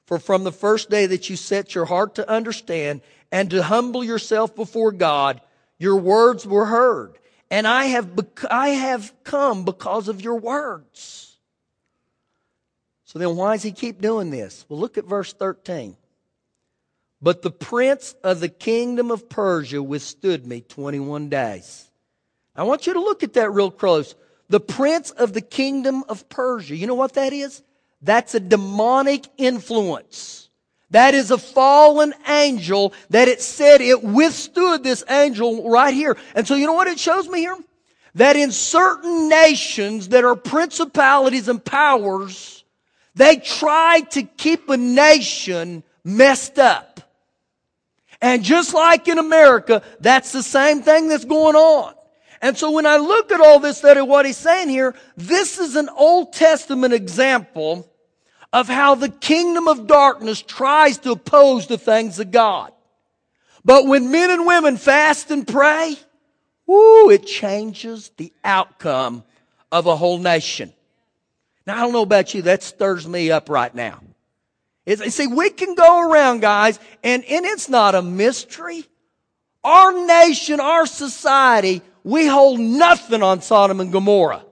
for 0.07 0.19
from 0.19 0.45
the 0.45 0.53
first 0.53 0.91
day 0.91 1.07
that 1.07 1.29
you 1.29 1.37
set 1.37 1.75
your 1.75 1.85
heart 1.87 2.15
to 2.17 2.31
understand 2.31 3.01
and 3.31 3.51
to 3.51 3.63
humble 3.63 4.03
yourself 4.03 4.55
before 4.55 4.93
God, 4.93 5.41
your 5.79 5.97
words 5.97 6.47
were 6.47 6.67
heard. 6.67 7.19
And 7.51 7.67
I 7.67 7.85
have, 7.87 8.11
I 8.51 8.71
have 8.71 9.13
come 9.25 9.65
because 9.65 10.09
of 10.09 10.21
your 10.21 10.37
words. 10.37 11.37
So 13.05 13.19
then 13.19 13.37
why 13.37 13.55
does 13.55 13.63
he 13.63 13.73
keep 13.73 14.01
doing 14.03 14.31
this? 14.31 14.67
Well, 14.69 14.79
look 14.79 14.99
at 14.99 15.07
verse 15.07 15.33
13. 15.33 15.97
But 17.21 17.43
the 17.43 17.51
prince 17.51 18.15
of 18.23 18.41
the 18.41 18.49
kingdom 18.49 19.11
of 19.11 19.29
Persia 19.29 19.83
withstood 19.83 20.47
me 20.47 20.61
21 20.61 21.29
days. 21.29 21.91
I 22.55 22.65
want 22.65 22.87
you 22.87 22.93
to 22.93 23.01
look 23.01 23.23
at 23.23 23.33
that 23.35 23.51
real 23.51 23.71
close 23.71 24.15
the 24.49 24.61
prince 24.61 25.11
of 25.11 25.33
the 25.33 25.41
kingdom 25.41 26.05
of 26.09 26.29
Persia. 26.29 26.77
You 26.77 26.87
know 26.87 26.95
what 26.95 27.15
that 27.15 27.33
is? 27.33 27.63
That's 28.01 28.35
a 28.35 28.41
demonic 28.41 29.27
influence. 29.37 30.49
That 30.91 31.15
is 31.15 31.31
a 31.31 31.39
fallen 31.39 32.15
angel 32.27 32.95
that 33.11 33.29
it 33.29 33.43
said 33.43 33.81
it 33.81 34.03
withstood 34.03 34.83
this 34.83 35.05
angel 35.09 35.69
right 35.69 35.93
here. 35.93 36.17
And 36.35 36.47
so 36.47 36.55
you 36.55 36.67
know 36.67 36.73
what 36.73 36.87
it 36.89 36.99
shows 36.99 37.29
me 37.29 37.41
here? 37.41 37.57
That 38.15 38.37
in 38.37 38.51
certain 38.53 39.29
nations 39.29 40.09
that 40.09 40.25
are 40.25 40.35
principalities 40.35 41.49
and 41.49 41.63
powers, 41.63 42.65
they 43.15 43.37
try 43.37 44.01
to 44.13 44.23
keep 44.23 44.71
a 44.71 44.79
nation 44.79 45.83
messed 46.05 46.59
up. 46.59 47.01
And 48.21 48.43
just 48.43 48.73
like 48.73 49.07
in 49.09 49.19
America, 49.19 49.83
that's 50.01 50.33
the 50.33 50.43
same 50.43 50.83
thing 50.83 51.09
that's 51.09 51.27
going 51.27 51.55
on. 51.55 51.95
And 52.41 52.57
so 52.57 52.71
when 52.71 52.87
I 52.87 52.97
look 52.97 53.33
at 53.33 53.41
all 53.41 53.59
this, 53.59 53.81
that 53.81 54.07
what 54.07 54.27
he's 54.27 54.37
saying 54.37 54.69
here, 54.69 54.95
this 55.17 55.59
is 55.59 55.77
an 55.77 55.89
Old 55.89 56.33
Testament 56.33 56.95
example 56.95 57.89
of 58.53 58.69
how 58.69 58.95
the 58.95 59.09
kingdom 59.09 59.69
of 59.69 59.87
darkness 59.87 60.41
tries 60.41 60.99
to 60.99 61.13
oppose 61.13 61.67
the 61.67 61.79
things 61.79 62.19
of 62.19 62.31
God. 62.31 62.73
But 63.65 63.87
when 63.87 64.11
men 64.11 64.31
and 64.31 64.47
women 64.47 64.77
fast 64.77 65.31
and 65.31 65.47
pray, 65.47 65.97
whoo, 66.67 67.11
it 67.11 67.27
changes 67.27 68.11
the 68.17 68.33
outcome 68.45 69.25
of 69.71 69.87
a 69.87 69.97
whole 69.97 70.19
nation. 70.19 70.73
Now, 71.67 71.77
I 71.77 71.81
don't 71.81 71.93
know 71.93 72.03
about 72.03 72.33
you, 72.33 72.43
that 72.43 72.63
stirs 72.63 73.07
me 73.07 73.31
up 73.31 73.51
right 73.51 73.75
now. 73.75 74.01
It's, 74.87 75.15
see, 75.15 75.27
we 75.27 75.51
can 75.51 75.75
go 75.75 76.09
around, 76.11 76.41
guys, 76.41 76.81
and, 77.05 77.23
and 77.25 77.45
it's 77.45 77.69
not 77.69 77.95
a 77.95 78.01
mystery. 78.01 78.87
Our 79.63 80.07
nation, 80.07 80.61
our 80.61 80.87
society 80.87 81.83
we 82.05 82.27
hold 82.27 82.61
nothing 82.61 83.23
on 83.23 83.43
Sodom 83.43 83.81
and 83.81 83.93
Gomorrah 83.93 84.45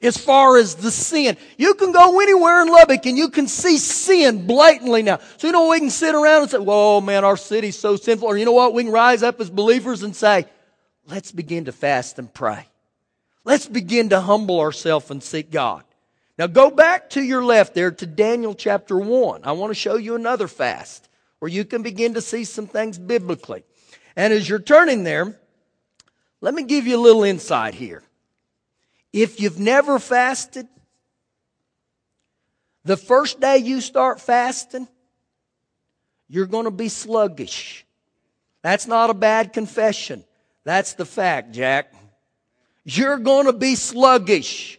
as 0.00 0.16
far 0.16 0.56
as 0.56 0.76
the 0.76 0.90
sin. 0.90 1.36
You 1.56 1.74
can 1.74 1.92
go 1.92 2.20
anywhere 2.20 2.62
in 2.62 2.68
Lubbock 2.68 3.04
and 3.06 3.18
you 3.18 3.30
can 3.30 3.48
see 3.48 3.78
sin 3.78 4.46
blatantly 4.46 5.02
now. 5.02 5.18
So 5.38 5.48
you 5.48 5.52
know 5.52 5.68
we 5.68 5.80
can 5.80 5.90
sit 5.90 6.14
around 6.14 6.42
and 6.42 6.50
say, 6.50 6.58
whoa 6.58 7.00
man, 7.00 7.24
our 7.24 7.36
city's 7.36 7.78
so 7.78 7.96
sinful. 7.96 8.28
Or 8.28 8.38
you 8.38 8.44
know 8.44 8.52
what? 8.52 8.74
We 8.74 8.84
can 8.84 8.92
rise 8.92 9.22
up 9.22 9.40
as 9.40 9.50
believers 9.50 10.02
and 10.02 10.14
say, 10.14 10.46
let's 11.06 11.32
begin 11.32 11.64
to 11.64 11.72
fast 11.72 12.18
and 12.18 12.32
pray. 12.32 12.66
Let's 13.44 13.66
begin 13.66 14.10
to 14.10 14.20
humble 14.20 14.60
ourselves 14.60 15.10
and 15.10 15.22
seek 15.22 15.50
God. 15.50 15.82
Now 16.38 16.46
go 16.46 16.70
back 16.70 17.10
to 17.10 17.22
your 17.22 17.44
left 17.44 17.74
there 17.74 17.90
to 17.90 18.06
Daniel 18.06 18.54
chapter 18.54 18.96
1. 18.96 19.40
I 19.42 19.52
want 19.52 19.70
to 19.70 19.74
show 19.74 19.96
you 19.96 20.14
another 20.14 20.46
fast 20.46 21.08
where 21.40 21.50
you 21.50 21.64
can 21.64 21.82
begin 21.82 22.14
to 22.14 22.20
see 22.20 22.44
some 22.44 22.66
things 22.66 22.98
biblically. 22.98 23.64
And 24.14 24.32
as 24.32 24.48
you're 24.48 24.60
turning 24.60 25.02
there, 25.02 25.40
let 26.40 26.54
me 26.54 26.62
give 26.62 26.86
you 26.86 26.96
a 26.96 27.00
little 27.00 27.24
insight 27.24 27.74
here. 27.74 28.02
If 29.12 29.40
you've 29.40 29.58
never 29.58 29.98
fasted, 29.98 30.68
the 32.84 32.96
first 32.96 33.40
day 33.40 33.58
you 33.58 33.80
start 33.80 34.20
fasting, 34.20 34.86
you're 36.28 36.46
going 36.46 36.64
to 36.64 36.70
be 36.70 36.88
sluggish. 36.88 37.84
That's 38.62 38.86
not 38.86 39.10
a 39.10 39.14
bad 39.14 39.52
confession. 39.52 40.24
That's 40.64 40.94
the 40.94 41.06
fact, 41.06 41.52
Jack. 41.52 41.94
You're 42.84 43.18
going 43.18 43.46
to 43.46 43.52
be 43.52 43.74
sluggish. 43.74 44.78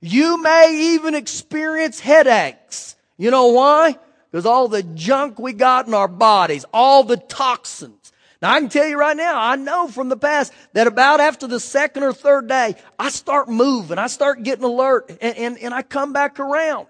You 0.00 0.42
may 0.42 0.94
even 0.94 1.14
experience 1.14 2.00
headaches. 2.00 2.96
You 3.16 3.30
know 3.30 3.48
why? 3.48 3.98
Because 4.30 4.46
all 4.46 4.68
the 4.68 4.82
junk 4.82 5.38
we 5.38 5.52
got 5.52 5.86
in 5.86 5.94
our 5.94 6.08
bodies, 6.08 6.64
all 6.72 7.04
the 7.04 7.16
toxins, 7.16 8.12
Now 8.44 8.52
I 8.52 8.60
can 8.60 8.68
tell 8.68 8.86
you 8.86 8.98
right 8.98 9.16
now, 9.16 9.40
I 9.40 9.56
know 9.56 9.88
from 9.88 10.10
the 10.10 10.18
past 10.18 10.52
that 10.74 10.86
about 10.86 11.18
after 11.18 11.46
the 11.46 11.58
second 11.58 12.02
or 12.02 12.12
third 12.12 12.46
day, 12.46 12.74
I 12.98 13.08
start 13.08 13.48
moving, 13.48 13.96
I 13.96 14.06
start 14.06 14.42
getting 14.42 14.64
alert, 14.64 15.08
and, 15.22 15.38
and, 15.38 15.58
and 15.60 15.72
I 15.72 15.80
come 15.80 16.12
back 16.12 16.38
around. 16.38 16.86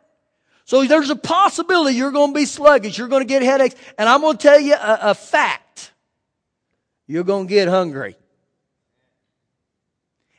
So 0.64 0.82
there's 0.84 1.10
a 1.10 1.16
possibility 1.16 1.94
you're 1.94 2.10
going 2.10 2.32
to 2.32 2.34
be 2.34 2.44
sluggish, 2.44 2.98
you're 2.98 3.06
going 3.06 3.22
to 3.22 3.28
get 3.28 3.42
headaches, 3.42 3.76
and 3.96 4.08
I'm 4.08 4.20
going 4.22 4.36
to 4.36 4.42
tell 4.42 4.58
you 4.58 4.74
a, 4.74 4.98
a 5.02 5.14
fact. 5.14 5.92
You're 7.06 7.22
going 7.22 7.46
to 7.46 7.48
get 7.48 7.68
hungry. 7.68 8.16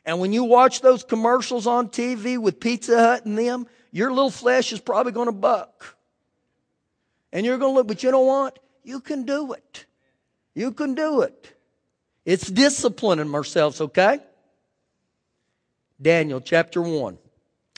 And 0.04 0.20
when 0.20 0.34
you 0.34 0.44
watch 0.44 0.82
those 0.82 1.02
commercials 1.02 1.66
on 1.66 1.88
TV 1.88 2.36
with 2.36 2.60
Pizza 2.60 2.98
Hut 2.98 3.24
and 3.24 3.38
them, 3.38 3.66
your 3.90 4.10
little 4.10 4.28
flesh 4.28 4.70
is 4.70 4.80
probably 4.80 5.12
going 5.12 5.28
to 5.28 5.32
buck. 5.32 5.96
And 7.32 7.46
you're 7.46 7.56
going 7.56 7.72
to 7.72 7.76
look, 7.76 7.88
but 7.88 8.02
you 8.02 8.10
know 8.10 8.20
what? 8.20 8.58
You 8.84 9.00
can 9.00 9.22
do 9.22 9.54
it. 9.54 9.86
You 10.56 10.72
can 10.72 10.94
do 10.94 11.20
it. 11.20 11.52
It's 12.24 12.50
disciplining 12.50 13.32
ourselves, 13.34 13.80
okay? 13.82 14.20
Daniel 16.00 16.40
chapter 16.40 16.80
1. 16.80 17.18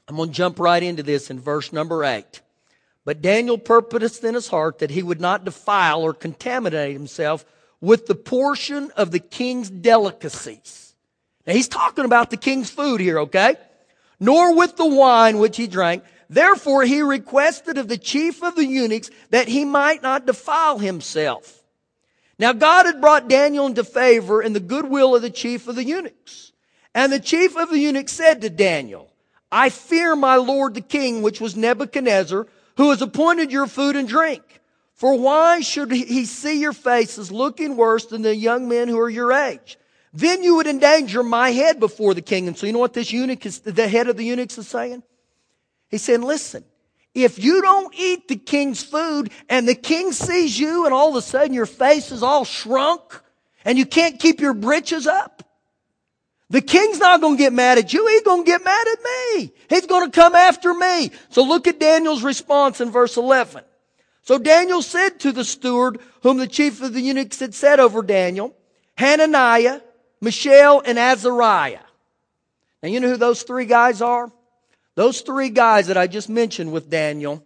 I'm 0.07 0.17
going 0.17 0.29
to 0.29 0.35
jump 0.35 0.61
right 0.61 0.83
into 0.83 1.03
this 1.03 1.29
in 1.29 1.41
verse 1.41 1.73
number 1.73 2.05
8. 2.05 2.41
But 3.05 3.21
Daniel 3.21 3.59
purposed 3.59 4.23
in 4.23 4.35
his 4.35 4.47
heart 4.47 4.79
that 4.79 4.91
he 4.91 5.03
would 5.03 5.21
not 5.21 5.45
defile 5.45 6.03
or 6.03 6.15
contaminate 6.15 6.93
himself 6.93 7.45
with 7.81 8.07
the 8.07 8.15
portion 8.15 8.93
of 8.97 9.11
the 9.11 9.19
king's 9.19 9.69
delicacies. 9.69 10.95
Now 11.49 11.55
he's 11.55 11.69
talking 11.69 12.05
about 12.05 12.31
the 12.31 12.37
king's 12.37 12.71
food 12.71 13.01
here, 13.01 13.19
okay? 13.21 13.57
Nor 14.21 14.55
with 14.55 14.77
the 14.77 14.87
wine 14.87 15.39
which 15.39 15.57
he 15.57 15.67
drank. 15.67 16.05
Therefore 16.31 16.85
he 16.85 17.03
requested 17.03 17.77
of 17.77 17.89
the 17.89 17.99
chief 17.99 18.43
of 18.43 18.55
the 18.55 18.67
eunuchs 18.67 19.11
that 19.31 19.49
he 19.49 19.65
might 19.65 20.01
not 20.01 20.27
defile 20.27 20.79
himself. 20.79 21.58
Now 22.39 22.53
God 22.53 22.87
had 22.87 23.01
brought 23.01 23.29
Daniel 23.29 23.67
into 23.67 23.85
favor 23.85 24.43
in 24.43 24.53
the 24.53 24.61
goodwill 24.61 25.17
of 25.17 25.23
the 25.23 25.31
chief 25.31 25.67
of 25.67 25.75
the 25.75 25.85
eunuchs. 25.85 26.53
And 26.95 27.13
the 27.13 27.21
chief 27.21 27.57
of 27.57 27.71
the 27.71 27.79
eunuchs 27.79 28.13
said 28.13 28.41
to 28.41 28.51
Daniel, 28.51 29.13
I 29.51 29.71
fear 29.71 30.15
my 30.15 30.37
lord 30.37 30.75
the 30.75 30.81
king, 30.81 31.23
which 31.23 31.41
was 31.41 31.57
Nebuchadnezzar, 31.57 32.47
who 32.77 32.91
has 32.91 33.03
appointed 33.03 33.51
your 33.51 33.67
food 33.67 33.97
and 33.97 34.09
drink. 34.09 34.43
For 34.95 35.17
why 35.17 35.61
should 35.61 35.93
he 35.93 36.25
see 36.25 36.61
your 36.61 36.73
faces 36.73 37.31
looking 37.31 37.77
worse 37.77 38.07
than 38.07 38.23
the 38.23 38.35
young 38.35 38.69
men 38.69 38.89
who 38.89 38.99
are 38.99 39.11
your 39.11 39.33
age? 39.33 39.79
Then 40.13 40.43
you 40.43 40.57
would 40.57 40.67
endanger 40.67 41.23
my 41.23 41.51
head 41.51 41.79
before 41.79 42.15
the 42.15 42.23
king. 42.23 42.49
And 42.49 42.59
so 42.59 42.67
you 42.67 42.73
know 42.73 42.79
what 42.79 42.95
this 42.95 43.13
eunuch 43.13 43.47
is, 43.47 43.61
the 43.61 43.89
head 43.89 44.09
of 44.09 44.17
the 44.17 44.25
eunuchs 44.25 44.59
is 44.59 44.67
saying? 44.67 45.03
He's 45.89 46.03
saying, 46.03 46.23
listen, 46.23 46.65
if 47.15 47.39
you 47.43 47.63
don't 47.63 47.95
eat 47.97 48.29
the 48.29 48.37
king's 48.37 48.83
food 48.83 49.31
and 49.49 49.67
the 49.67 49.75
king 49.75 50.13
sees 50.13 50.59
you 50.59 50.85
and 50.85 50.95
all 50.95 51.11
of 51.11 51.17
a 51.17 51.23
sudden 51.23 51.55
your 51.55 51.67
face 51.67 52.13
is 52.13 52.23
all 52.23 52.45
shrunk 52.45 53.21
and 53.65 53.79
you 53.79 53.87
can't 53.87 54.21
keep 54.21 54.41
your 54.41 54.55
britches 54.55 55.07
up, 55.07 55.43
the 56.51 56.63
king's 56.63 56.99
not 56.99 57.21
going 57.21 57.37
to 57.37 57.43
get 57.43 57.53
mad 57.53 57.79
at 57.79 57.93
you. 57.93 58.07
He's 58.07 58.23
going 58.23 58.45
to 58.45 58.51
get 58.51 58.65
mad 58.65 58.87
at 58.89 58.99
me. 59.03 59.53
He's 59.69 59.87
going 59.87 60.11
to 60.11 60.15
come 60.15 60.35
after 60.35 60.73
me. 60.73 61.11
So 61.29 61.43
look 61.43 61.67
at 61.67 61.79
Daniel's 61.79 62.23
response 62.23 62.81
in 62.81 62.91
verse 62.91 63.17
11. 63.17 63.65
So 64.23 64.39
Daniel 64.39 64.83
said 64.83 65.21
to 65.21 65.33
the 65.33 65.45
steward 65.45 66.01
whom 66.23 66.39
the 66.39 66.47
chief 66.47 66.83
of 66.83 66.95
the 66.95 67.01
eunuchs 67.01 67.41
had 67.41 67.55
set 67.55 67.81
over 67.81 68.03
Daniel, 68.03 68.55
Hananiah, 68.97 69.81
Mishael, 70.21 70.83
and 70.85 70.99
Azariah. 70.99 71.81
Now 72.83 72.89
you 72.89 73.01
know 73.01 73.09
who 73.09 73.17
those 73.17 73.43
three 73.43 73.67
guys 73.67 74.01
are? 74.01 74.31
Those 74.99 75.21
three 75.21 75.51
guys 75.51 75.87
that 75.87 75.97
I 75.97 76.09
just 76.09 76.29
mentioned 76.29 76.73
with 76.73 76.91
Daniel 76.91 77.45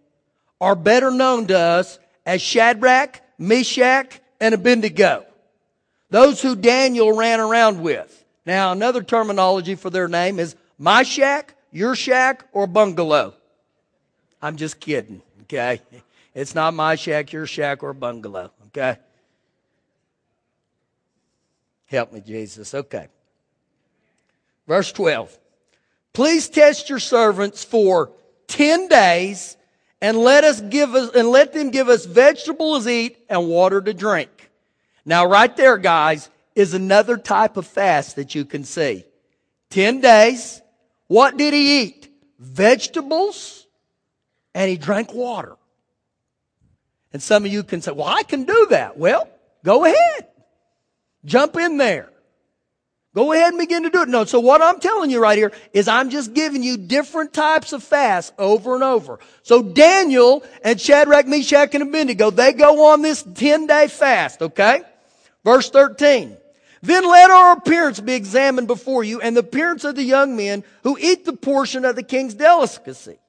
are 0.59 0.73
better 0.73 1.11
known 1.11 1.45
to 1.49 1.59
us 1.59 1.99
as 2.25 2.41
Shadrach, 2.41 3.21
Meshach, 3.37 4.19
and 4.41 4.55
Abednego. 4.55 5.27
Those 6.09 6.41
who 6.41 6.55
Daniel 6.55 7.15
ran 7.15 7.39
around 7.39 7.79
with. 7.79 8.25
Now, 8.43 8.71
another 8.71 9.03
terminology 9.03 9.75
for 9.75 9.91
their 9.91 10.07
name 10.07 10.39
is 10.39 10.55
my 10.79 11.03
shack, 11.03 11.53
your 11.71 11.93
shack, 11.93 12.43
or 12.53 12.65
bungalow. 12.65 13.35
I'm 14.41 14.55
just 14.55 14.79
kidding, 14.79 15.21
okay? 15.43 15.79
It's 16.33 16.55
not 16.55 16.73
my 16.73 16.95
shack, 16.95 17.31
your 17.33 17.45
shack, 17.45 17.83
or 17.83 17.93
bungalow, 17.93 18.49
okay? 18.69 18.97
Help 21.85 22.13
me, 22.13 22.19
Jesus. 22.21 22.73
Okay. 22.73 23.09
Verse 24.65 24.91
12. 24.91 25.37
Please 26.13 26.47
test 26.47 26.89
your 26.89 26.99
servants 26.99 27.63
for 27.63 28.11
10 28.47 28.87
days 28.87 29.57
and 29.99 30.17
let 30.17 30.43
us 30.43 30.61
give 30.61 30.93
us, 30.93 31.15
and 31.15 31.29
let 31.29 31.53
them 31.53 31.71
give 31.71 31.89
us 31.89 32.05
vegetables 32.05 32.85
to 32.85 32.91
eat 32.91 33.17
and 33.29 33.47
water 33.47 33.81
to 33.81 33.93
drink. 33.93 34.51
Now 35.05 35.25
right 35.25 35.55
there, 35.57 35.77
guys, 35.77 36.29
is 36.55 36.73
another 36.73 37.17
type 37.17 37.57
of 37.57 37.65
fast 37.65 38.15
that 38.17 38.35
you 38.35 38.45
can 38.45 38.63
see. 38.63 39.05
10 39.71 40.01
days. 40.01 40.61
What 41.07 41.35
did 41.37 41.53
he 41.53 41.81
eat? 41.81 42.09
Vegetables 42.37 43.65
and 44.53 44.69
he 44.69 44.77
drank 44.77 45.13
water. 45.13 45.55
And 47.11 47.21
some 47.21 47.45
of 47.45 47.51
you 47.51 47.63
can 47.63 47.81
say, 47.81 47.91
well, 47.91 48.07
I 48.07 48.23
can 48.23 48.43
do 48.43 48.67
that. 48.69 48.97
Well, 48.97 49.27
go 49.63 49.85
ahead. 49.85 50.27
Jump 51.25 51.55
in 51.55 51.77
there. 51.77 52.09
Go 53.15 53.31
ahead 53.31 53.49
and 53.49 53.59
begin 53.59 53.83
to 53.83 53.91
do 53.91 54.01
it. 54.01 54.09
No, 54.09 54.25
so 54.25 54.39
what 54.39 54.61
I'm 54.61 54.79
telling 54.79 55.11
you 55.11 55.21
right 55.21 55.37
here 55.37 55.51
is 55.71 55.87
I'm 55.87 56.09
just 56.09 56.33
giving 56.33 56.63
you 56.63 56.77
different 56.77 57.31
types 57.31 57.71
of 57.71 57.83
fasts 57.83 58.31
over 58.39 58.73
and 58.73 58.83
over. 58.83 59.19
So 59.43 59.61
Daniel 59.61 60.43
and 60.63 60.81
Shadrach, 60.81 61.27
Meshach, 61.27 61.75
and 61.75 61.83
Abednego, 61.83 62.31
they 62.31 62.53
go 62.53 62.87
on 62.87 63.03
this 63.03 63.21
10 63.21 63.67
day 63.67 63.87
fast, 63.87 64.41
okay? 64.41 64.81
Verse 65.43 65.69
13. 65.69 66.37
Then 66.81 67.07
let 67.07 67.29
our 67.29 67.53
appearance 67.53 67.99
be 67.99 68.13
examined 68.13 68.67
before 68.67 69.03
you 69.03 69.21
and 69.21 69.37
the 69.37 69.41
appearance 69.41 69.83
of 69.83 69.95
the 69.95 70.03
young 70.03 70.35
men 70.35 70.63
who 70.81 70.97
eat 70.99 71.23
the 71.23 71.33
portion 71.33 71.85
of 71.85 71.95
the 71.95 72.03
king's 72.03 72.33
delicacy. 72.33 73.19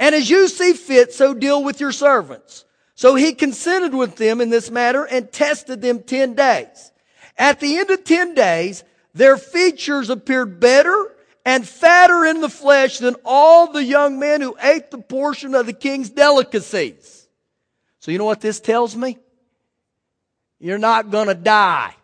And 0.00 0.14
as 0.14 0.28
you 0.28 0.48
see 0.48 0.72
fit, 0.72 1.12
so 1.12 1.34
deal 1.34 1.62
with 1.62 1.80
your 1.80 1.92
servants. 1.92 2.64
So 2.96 3.14
he 3.14 3.32
consented 3.32 3.94
with 3.94 4.16
them 4.16 4.40
in 4.40 4.50
this 4.50 4.70
matter 4.70 5.04
and 5.04 5.30
tested 5.30 5.80
them 5.80 6.02
10 6.02 6.34
days. 6.34 6.90
At 7.38 7.60
the 7.60 7.78
end 7.78 7.90
of 7.90 8.04
10 8.04 8.34
days, 8.34 8.84
their 9.14 9.36
features 9.36 10.10
appeared 10.10 10.60
better 10.60 11.12
and 11.44 11.66
fatter 11.66 12.24
in 12.24 12.40
the 12.40 12.48
flesh 12.48 12.98
than 12.98 13.16
all 13.24 13.72
the 13.72 13.82
young 13.82 14.18
men 14.18 14.40
who 14.40 14.56
ate 14.62 14.90
the 14.90 14.98
portion 14.98 15.54
of 15.54 15.66
the 15.66 15.72
king's 15.72 16.10
delicacies. 16.10 17.28
So 18.00 18.10
you 18.10 18.18
know 18.18 18.24
what 18.24 18.40
this 18.40 18.60
tells 18.60 18.94
me? 18.94 19.18
You're 20.58 20.78
not 20.78 21.10
gonna 21.10 21.34
die. 21.34 21.94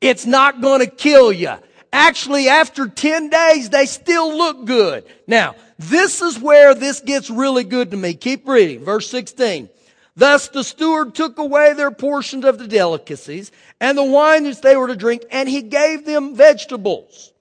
It's 0.00 0.26
not 0.26 0.60
gonna 0.60 0.86
kill 0.86 1.32
you. 1.32 1.54
Actually, 1.92 2.48
after 2.48 2.88
10 2.88 3.30
days, 3.30 3.70
they 3.70 3.86
still 3.86 4.36
look 4.36 4.64
good. 4.64 5.04
Now, 5.28 5.54
this 5.78 6.20
is 6.20 6.38
where 6.38 6.74
this 6.74 7.00
gets 7.00 7.30
really 7.30 7.62
good 7.62 7.92
to 7.92 7.96
me. 7.96 8.14
Keep 8.14 8.48
reading. 8.48 8.84
Verse 8.84 9.08
16. 9.08 9.68
Thus 10.16 10.48
the 10.48 10.62
steward 10.62 11.14
took 11.14 11.38
away 11.38 11.72
their 11.72 11.90
portions 11.90 12.44
of 12.44 12.58
the 12.58 12.68
delicacies 12.68 13.50
and 13.80 13.98
the 13.98 14.04
wine 14.04 14.44
which 14.44 14.60
they 14.60 14.76
were 14.76 14.88
to 14.88 14.96
drink, 14.96 15.24
and 15.30 15.48
he 15.48 15.62
gave 15.62 16.04
them 16.04 16.36
vegetables. 16.36 17.32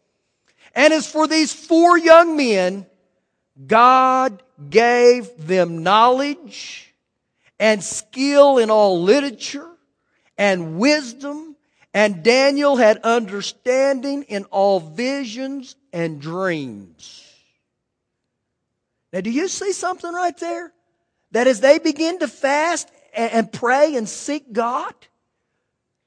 And 0.73 0.91
as 0.93 1.09
for 1.09 1.27
these 1.27 1.53
four 1.53 1.97
young 1.97 2.35
men, 2.35 2.87
God 3.67 4.41
gave 4.69 5.29
them 5.37 5.83
knowledge 5.83 6.93
and 7.59 7.83
skill 7.83 8.57
in 8.57 8.71
all 8.71 9.03
literature 9.03 9.69
and 10.35 10.79
wisdom, 10.79 11.55
and 11.93 12.23
Daniel 12.23 12.75
had 12.75 12.97
understanding 13.03 14.23
in 14.23 14.45
all 14.45 14.79
visions 14.79 15.75
and 15.93 16.19
dreams. 16.19 17.23
Now, 19.11 19.21
do 19.21 19.29
you 19.29 19.47
see 19.47 19.73
something 19.73 20.11
right 20.11 20.35
there? 20.39 20.73
That 21.33 21.47
as 21.47 21.59
they 21.59 21.79
begin 21.79 22.19
to 22.19 22.27
fast 22.27 22.89
and 23.13 23.51
pray 23.51 23.95
and 23.95 24.07
seek 24.07 24.53
God, 24.53 24.93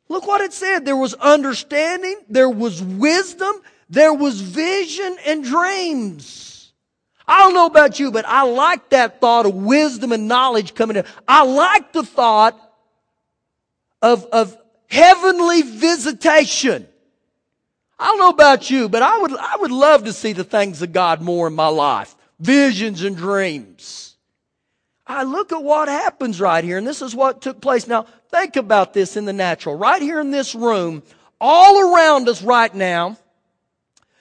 look 0.08 0.26
what 0.26 0.40
it 0.40 0.52
said. 0.52 0.84
There 0.84 0.96
was 0.96 1.14
understanding, 1.14 2.16
there 2.28 2.48
was 2.48 2.82
wisdom, 2.82 3.54
there 3.90 4.14
was 4.14 4.40
vision 4.40 5.16
and 5.26 5.44
dreams. 5.44 6.72
I 7.28 7.40
don't 7.40 7.54
know 7.54 7.66
about 7.66 7.98
you, 7.98 8.12
but 8.12 8.24
I 8.24 8.44
like 8.44 8.90
that 8.90 9.20
thought 9.20 9.46
of 9.46 9.54
wisdom 9.54 10.12
and 10.12 10.28
knowledge 10.28 10.74
coming 10.74 10.96
in. 10.96 11.04
I 11.26 11.44
like 11.44 11.92
the 11.92 12.04
thought 12.04 12.58
of, 14.00 14.24
of 14.26 14.56
heavenly 14.88 15.62
visitation. 15.62 16.86
I 17.98 18.06
don't 18.06 18.18
know 18.18 18.28
about 18.28 18.70
you, 18.70 18.88
but 18.88 19.02
I 19.02 19.18
would, 19.18 19.36
I 19.36 19.56
would 19.56 19.72
love 19.72 20.04
to 20.04 20.12
see 20.12 20.34
the 20.34 20.44
things 20.44 20.82
of 20.82 20.92
God 20.92 21.20
more 21.20 21.48
in 21.48 21.54
my 21.54 21.66
life. 21.66 22.14
Visions 22.38 23.02
and 23.02 23.16
dreams. 23.16 24.05
I 25.06 25.22
look 25.22 25.52
at 25.52 25.62
what 25.62 25.88
happens 25.88 26.40
right 26.40 26.64
here, 26.64 26.78
and 26.78 26.86
this 26.86 27.00
is 27.00 27.14
what 27.14 27.40
took 27.40 27.60
place. 27.60 27.86
Now, 27.86 28.06
think 28.30 28.56
about 28.56 28.92
this 28.92 29.16
in 29.16 29.24
the 29.24 29.32
natural. 29.32 29.76
Right 29.76 30.02
here 30.02 30.20
in 30.20 30.32
this 30.32 30.54
room, 30.54 31.02
all 31.40 31.94
around 31.94 32.28
us 32.28 32.42
right 32.42 32.74
now, 32.74 33.16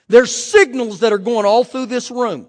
there's 0.08 0.34
signals 0.34 1.00
that 1.00 1.12
are 1.12 1.18
going 1.18 1.44
all 1.44 1.64
through 1.64 1.86
this 1.86 2.10
room. 2.10 2.48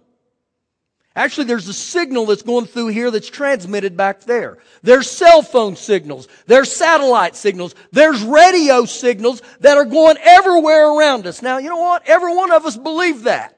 Actually, 1.16 1.46
there's 1.46 1.68
a 1.68 1.74
signal 1.74 2.28
that's 2.28 2.44
going 2.44 2.68
through 2.68 2.90
here 2.90 3.10
that's 3.10 3.28
transmitted 3.28 3.98
back 3.98 4.22
there. 4.22 4.60
There's 4.84 5.10
cell 5.10 5.42
phone 5.42 5.76
signals. 5.76 6.28
There's 6.46 6.72
satellite 6.72 7.36
signals. 7.36 7.74
There's 7.92 8.22
radio 8.22 8.86
signals 8.86 9.42
that 9.62 9.78
are 9.78 9.86
going 9.86 10.18
everywhere 10.22 10.92
around 10.92 11.26
us. 11.26 11.42
Now, 11.42 11.58
you 11.58 11.70
know 11.70 11.78
what? 11.78 12.04
Every 12.06 12.36
one 12.36 12.52
of 12.52 12.68
us 12.68 12.78
believe 12.78 13.24
that. 13.24 13.57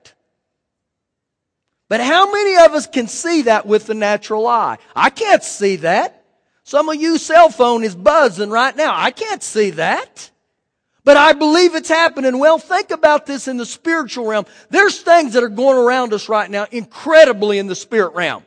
But 1.89 2.01
how 2.01 2.31
many 2.31 2.55
of 2.63 2.73
us 2.73 2.87
can 2.87 3.07
see 3.07 3.41
that 3.43 3.65
with 3.65 3.87
the 3.87 3.95
natural 3.95 4.47
eye? 4.47 4.77
I 4.95 5.09
can't 5.09 5.43
see 5.43 5.77
that. 5.77 6.23
Some 6.63 6.87
of 6.87 6.95
you 7.01 7.17
cell 7.17 7.49
phone 7.49 7.83
is 7.83 7.95
buzzing 7.95 8.51
right 8.51 8.75
now. 8.75 8.93
I 8.95 9.09
can't 9.09 9.41
see 9.41 9.71
that. 9.71 10.29
But 11.03 11.17
I 11.17 11.33
believe 11.33 11.73
it's 11.73 11.89
happening. 11.89 12.37
Well, 12.37 12.59
think 12.59 12.91
about 12.91 13.25
this 13.25 13.47
in 13.47 13.57
the 13.57 13.65
spiritual 13.65 14.27
realm. 14.27 14.45
There's 14.69 15.01
things 15.01 15.33
that 15.33 15.43
are 15.43 15.49
going 15.49 15.77
around 15.77 16.13
us 16.13 16.29
right 16.29 16.49
now 16.49 16.67
incredibly 16.71 17.57
in 17.57 17.65
the 17.65 17.75
spirit 17.75 18.13
realm. 18.13 18.45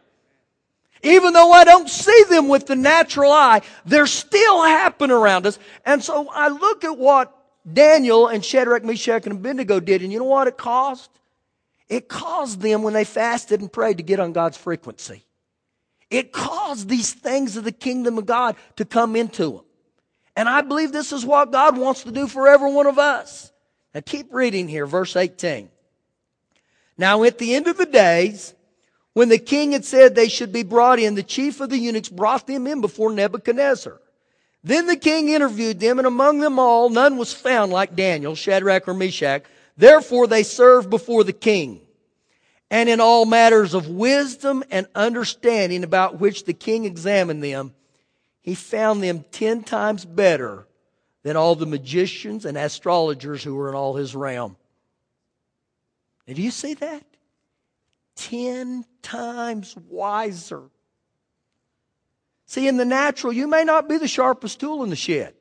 Even 1.02 1.32
though 1.32 1.50
I 1.50 1.64
don't 1.64 1.90
see 1.90 2.24
them 2.28 2.46
with 2.46 2.68
the 2.68 2.76
natural 2.76 3.32
eye, 3.32 3.62
they're 3.84 4.06
still 4.06 4.62
happening 4.62 5.16
around 5.16 5.46
us. 5.46 5.58
And 5.84 6.00
so 6.00 6.28
I 6.30 6.46
look 6.46 6.84
at 6.84 6.96
what 6.96 7.36
Daniel 7.70 8.28
and 8.28 8.44
Shadrach, 8.44 8.84
Meshach, 8.84 9.26
and 9.26 9.32
Abednego 9.32 9.80
did, 9.80 10.02
and 10.02 10.12
you 10.12 10.20
know 10.20 10.26
what 10.26 10.46
it 10.46 10.56
caused? 10.56 11.10
It 11.92 12.08
caused 12.08 12.62
them, 12.62 12.82
when 12.82 12.94
they 12.94 13.04
fasted 13.04 13.60
and 13.60 13.70
prayed, 13.70 13.98
to 13.98 14.02
get 14.02 14.18
on 14.18 14.32
God's 14.32 14.56
frequency. 14.56 15.26
It 16.08 16.32
caused 16.32 16.88
these 16.88 17.12
things 17.12 17.58
of 17.58 17.64
the 17.64 17.70
kingdom 17.70 18.16
of 18.16 18.24
God 18.24 18.56
to 18.76 18.86
come 18.86 19.14
into 19.14 19.50
them. 19.50 19.64
And 20.34 20.48
I 20.48 20.62
believe 20.62 20.90
this 20.90 21.12
is 21.12 21.26
what 21.26 21.52
God 21.52 21.76
wants 21.76 22.04
to 22.04 22.10
do 22.10 22.26
for 22.28 22.48
every 22.48 22.72
one 22.72 22.86
of 22.86 22.98
us. 22.98 23.52
Now 23.94 24.00
keep 24.00 24.32
reading 24.32 24.68
here, 24.68 24.86
verse 24.86 25.16
18. 25.16 25.68
Now 26.96 27.24
at 27.24 27.36
the 27.36 27.54
end 27.54 27.68
of 27.68 27.76
the 27.76 27.84
days, 27.84 28.54
when 29.12 29.28
the 29.28 29.36
king 29.36 29.72
had 29.72 29.84
said 29.84 30.14
they 30.14 30.30
should 30.30 30.50
be 30.50 30.62
brought 30.62 30.98
in, 30.98 31.14
the 31.14 31.22
chief 31.22 31.60
of 31.60 31.68
the 31.68 31.76
eunuchs 31.76 32.08
brought 32.08 32.46
them 32.46 32.66
in 32.66 32.80
before 32.80 33.12
Nebuchadnezzar. 33.12 34.00
Then 34.64 34.86
the 34.86 34.96
king 34.96 35.28
interviewed 35.28 35.78
them, 35.78 35.98
and 35.98 36.06
among 36.06 36.38
them 36.38 36.58
all, 36.58 36.88
none 36.88 37.18
was 37.18 37.34
found 37.34 37.70
like 37.70 37.94
Daniel, 37.94 38.34
Shadrach, 38.34 38.88
or 38.88 38.94
Meshach. 38.94 39.44
Therefore 39.76 40.26
they 40.26 40.42
served 40.42 40.90
before 40.90 41.24
the 41.24 41.32
king. 41.32 41.80
And 42.70 42.88
in 42.88 43.00
all 43.00 43.26
matters 43.26 43.74
of 43.74 43.88
wisdom 43.88 44.64
and 44.70 44.86
understanding 44.94 45.84
about 45.84 46.20
which 46.20 46.44
the 46.44 46.54
king 46.54 46.84
examined 46.84 47.42
them, 47.44 47.74
he 48.40 48.54
found 48.54 49.02
them 49.02 49.24
ten 49.30 49.62
times 49.62 50.04
better 50.04 50.66
than 51.22 51.36
all 51.36 51.54
the 51.54 51.66
magicians 51.66 52.44
and 52.44 52.58
astrologers 52.58 53.42
who 53.44 53.54
were 53.54 53.68
in 53.68 53.74
all 53.74 53.94
his 53.94 54.14
realm. 54.16 54.56
Did 56.26 56.38
you 56.38 56.50
see 56.50 56.74
that? 56.74 57.04
Ten 58.16 58.84
times 59.02 59.76
wiser. 59.88 60.62
See, 62.46 62.68
in 62.68 62.76
the 62.76 62.84
natural, 62.84 63.32
you 63.32 63.46
may 63.46 63.64
not 63.64 63.88
be 63.88 63.96
the 63.96 64.08
sharpest 64.08 64.60
tool 64.60 64.82
in 64.82 64.90
the 64.90 64.96
shed. 64.96 65.34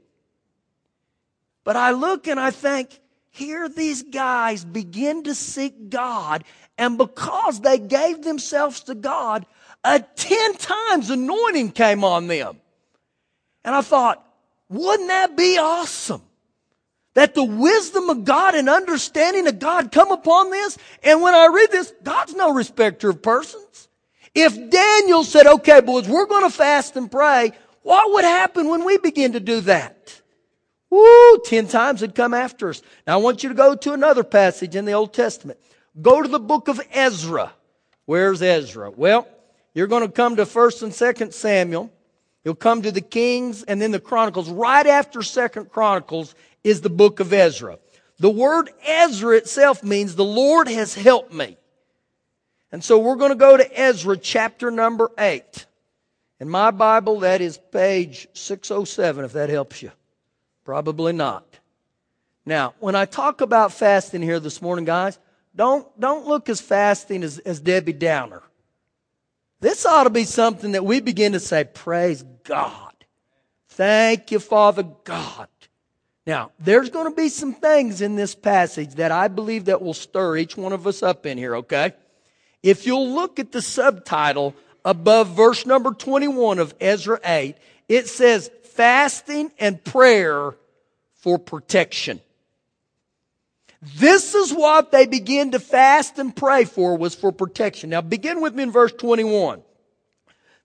But 1.63 1.75
I 1.75 1.91
look 1.91 2.27
and 2.27 2.39
I 2.39 2.51
think, 2.51 3.00
here 3.31 3.67
these 3.67 4.03
guys 4.03 4.63
begin 4.63 5.23
to 5.23 5.33
seek 5.33 5.89
God, 5.89 6.43
and 6.77 6.97
because 6.97 7.61
they 7.61 7.79
gave 7.79 8.23
themselves 8.23 8.81
to 8.81 8.95
God, 8.95 9.45
a 9.83 9.99
ten 9.99 10.53
times 10.55 11.09
anointing 11.09 11.71
came 11.71 12.03
on 12.03 12.27
them. 12.27 12.57
And 13.63 13.73
I 13.73 13.81
thought, 13.81 14.25
wouldn't 14.69 15.09
that 15.09 15.35
be 15.35 15.57
awesome? 15.57 16.21
That 17.13 17.35
the 17.35 17.43
wisdom 17.43 18.09
of 18.09 18.23
God 18.23 18.55
and 18.55 18.69
understanding 18.69 19.47
of 19.47 19.59
God 19.59 19.91
come 19.91 20.11
upon 20.11 20.49
this. 20.49 20.77
And 21.03 21.21
when 21.21 21.35
I 21.35 21.47
read 21.47 21.71
this, 21.71 21.93
God's 22.03 22.33
no 22.33 22.53
respecter 22.53 23.09
of 23.09 23.21
persons. 23.21 23.89
If 24.33 24.69
Daniel 24.69 25.23
said, 25.23 25.45
okay, 25.45 25.81
boys, 25.81 26.07
we're 26.07 26.25
going 26.25 26.43
to 26.43 26.55
fast 26.55 26.95
and 26.95 27.11
pray, 27.11 27.51
what 27.81 28.13
would 28.13 28.23
happen 28.23 28.69
when 28.69 28.85
we 28.85 28.97
begin 28.97 29.33
to 29.33 29.39
do 29.39 29.61
that? 29.61 30.20
Woo, 30.91 31.39
ten 31.45 31.67
times 31.67 32.03
it'd 32.03 32.15
come 32.15 32.33
after 32.33 32.69
us. 32.69 32.81
Now 33.07 33.17
I 33.17 33.21
want 33.21 33.41
you 33.41 33.49
to 33.49 33.55
go 33.55 33.75
to 33.75 33.93
another 33.93 34.23
passage 34.23 34.75
in 34.75 34.85
the 34.85 34.91
Old 34.91 35.13
Testament. 35.13 35.57
Go 35.99 36.21
to 36.21 36.27
the 36.27 36.39
book 36.39 36.67
of 36.67 36.79
Ezra. 36.91 37.53
Where's 38.05 38.41
Ezra? 38.41 38.91
Well, 38.91 39.27
you're 39.73 39.87
going 39.87 40.05
to 40.05 40.11
come 40.11 40.35
to 40.35 40.43
1st 40.43 40.83
and 40.83 40.91
2nd 40.91 41.33
Samuel. 41.33 41.91
You'll 42.43 42.55
come 42.55 42.81
to 42.81 42.91
the 42.91 43.01
Kings 43.01 43.63
and 43.63 43.81
then 43.81 43.91
the 43.91 43.99
Chronicles. 43.99 44.49
Right 44.49 44.85
after 44.85 45.21
Second 45.21 45.71
Chronicles 45.71 46.35
is 46.63 46.81
the 46.81 46.89
book 46.89 47.19
of 47.21 47.31
Ezra. 47.31 47.79
The 48.19 48.29
word 48.29 48.69
Ezra 48.85 49.37
itself 49.37 49.83
means 49.83 50.15
the 50.15 50.25
Lord 50.25 50.67
has 50.67 50.93
helped 50.93 51.33
me. 51.33 51.57
And 52.71 52.83
so 52.83 52.97
we're 52.99 53.15
going 53.15 53.31
to 53.31 53.35
go 53.35 53.55
to 53.57 53.79
Ezra 53.79 54.17
chapter 54.17 54.71
number 54.71 55.09
8. 55.17 55.65
In 56.39 56.49
my 56.49 56.71
Bible, 56.71 57.21
that 57.21 57.39
is 57.39 57.57
page 57.57 58.27
607, 58.33 59.25
if 59.25 59.33
that 59.33 59.49
helps 59.49 59.81
you. 59.81 59.91
Probably 60.63 61.13
not. 61.13 61.59
Now, 62.45 62.73
when 62.79 62.95
I 62.95 63.05
talk 63.05 63.41
about 63.41 63.73
fasting 63.73 64.21
here 64.21 64.39
this 64.39 64.61
morning, 64.61 64.85
guys, 64.85 65.19
don't, 65.55 65.87
don't 65.99 66.27
look 66.27 66.49
as 66.49 66.61
fasting 66.61 67.23
as, 67.23 67.39
as 67.39 67.59
Debbie 67.59 67.93
Downer. 67.93 68.41
This 69.59 69.85
ought 69.85 70.05
to 70.05 70.09
be 70.09 70.23
something 70.23 70.71
that 70.71 70.85
we 70.85 71.01
begin 71.01 71.33
to 71.33 71.39
say, 71.39 71.63
Praise 71.63 72.23
God. 72.43 72.93
Thank 73.69 74.31
you, 74.31 74.39
Father 74.39 74.83
God. 75.03 75.47
Now, 76.25 76.51
there's 76.59 76.89
going 76.89 77.09
to 77.09 77.15
be 77.15 77.29
some 77.29 77.53
things 77.53 78.01
in 78.01 78.15
this 78.15 78.35
passage 78.35 78.95
that 78.95 79.11
I 79.11 79.27
believe 79.27 79.65
that 79.65 79.81
will 79.81 79.93
stir 79.93 80.37
each 80.37 80.55
one 80.55 80.73
of 80.73 80.85
us 80.85 81.01
up 81.01 81.25
in 81.25 81.37
here, 81.37 81.55
okay? 81.57 81.93
If 82.61 82.85
you'll 82.85 83.09
look 83.09 83.39
at 83.39 83.51
the 83.51 83.61
subtitle 83.61 84.55
above 84.85 85.29
verse 85.29 85.65
number 85.65 85.91
21 85.91 86.59
of 86.59 86.75
Ezra 86.79 87.19
8, 87.23 87.55
it 87.89 88.07
says 88.07 88.51
fasting 88.71 89.51
and 89.59 89.83
prayer 89.83 90.55
for 91.15 91.37
protection. 91.37 92.19
This 93.95 94.35
is 94.35 94.53
what 94.53 94.91
they 94.91 95.07
begin 95.07 95.51
to 95.51 95.59
fast 95.59 96.19
and 96.19 96.35
pray 96.35 96.65
for 96.65 96.97
was 96.97 97.15
for 97.15 97.31
protection. 97.31 97.89
Now 97.89 98.01
begin 98.01 98.41
with 98.41 98.53
me 98.53 98.63
in 98.63 98.71
verse 98.71 98.91
21. 98.91 99.61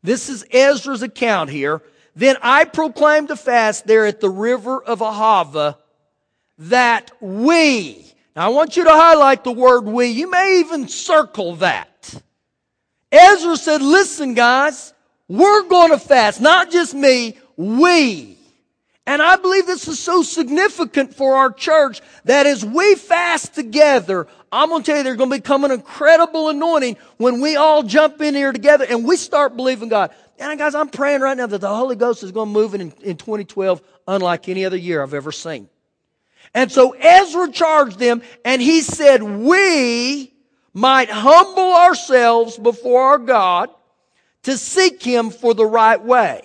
This 0.03 0.29
is 0.29 0.45
Ezra's 0.51 1.03
account 1.03 1.51
here. 1.51 1.83
Then 2.15 2.37
I 2.43 2.65
proclaimed 2.65 3.31
a 3.31 3.37
fast 3.37 3.87
there 3.87 4.07
at 4.07 4.21
the 4.21 4.31
river 4.31 4.83
of 4.83 5.01
Ahava 5.01 5.77
that 6.59 7.11
we, 7.21 8.07
now 8.35 8.47
I 8.47 8.49
want 8.49 8.77
you 8.77 8.85
to 8.85 8.91
highlight 8.91 9.45
the 9.45 9.53
word 9.53 9.87
we. 9.87 10.09
You 10.09 10.31
may 10.31 10.61
even 10.61 10.89
circle 10.89 11.57
that. 11.57 12.23
Ezra 13.11 13.57
said, 13.57 13.81
listen 13.81 14.35
guys, 14.35 14.93
we're 15.27 15.63
going 15.63 15.91
to 15.91 15.99
fast. 15.99 16.41
Not 16.41 16.71
just 16.71 16.95
me, 16.95 17.39
we. 17.57 18.37
And 19.09 19.23
I 19.23 19.37
believe 19.37 19.67
this 19.67 19.87
is 19.87 20.01
so 20.01 20.23
significant 20.25 21.15
for 21.15 21.37
our 21.37 21.53
church 21.53 22.01
that 22.25 22.47
as 22.47 22.65
we 22.65 22.97
fast 22.97 23.55
together, 23.55 24.27
I'm 24.51 24.69
going 24.69 24.83
to 24.83 24.87
tell 24.87 24.99
you 24.99 25.05
there's 25.05 25.17
going 25.17 25.31
to 25.31 25.37
become 25.37 25.65
an 25.65 25.71
incredible 25.71 26.49
anointing 26.49 26.97
when 27.17 27.41
we 27.41 27.55
all 27.55 27.85
jump 27.85 28.21
in 28.21 28.35
here 28.35 28.53
together 28.53 28.85
and 28.89 29.05
we 29.05 29.17
start 29.17 29.57
believing 29.57 29.89
God. 29.89 30.13
And 30.41 30.59
guys, 30.59 30.75
I'm 30.75 30.89
praying 30.89 31.21
right 31.21 31.37
now 31.37 31.47
that 31.47 31.61
the 31.61 31.69
Holy 31.69 31.95
Ghost 31.95 32.25
is 32.25 32.33
going 32.33 32.49
to 32.49 32.53
move 32.53 32.75
in, 32.75 32.81
in 33.03 33.17
2012 33.17 33.81
unlike 34.09 34.49
any 34.49 34.65
other 34.65 34.77
year 34.77 35.03
I've 35.03 35.15
ever 35.15 35.31
seen. 35.33 35.69
And 36.53 36.71
so 36.73 36.91
Ezra 36.93 37.51
charged 37.53 38.01
them 38.01 38.23
and 38.45 38.61
he 38.61 38.83
said, 38.83 39.23
we 39.23 40.33
might 40.75 41.11
humble 41.11 41.75
ourselves 41.75 42.59
before 42.59 43.03
our 43.03 43.19
God 43.19 43.71
to 44.43 44.59
seek 44.59 45.01
him 45.01 45.31
for 45.31 45.55
the 45.55 45.65
right 45.65 46.03
way 46.03 46.43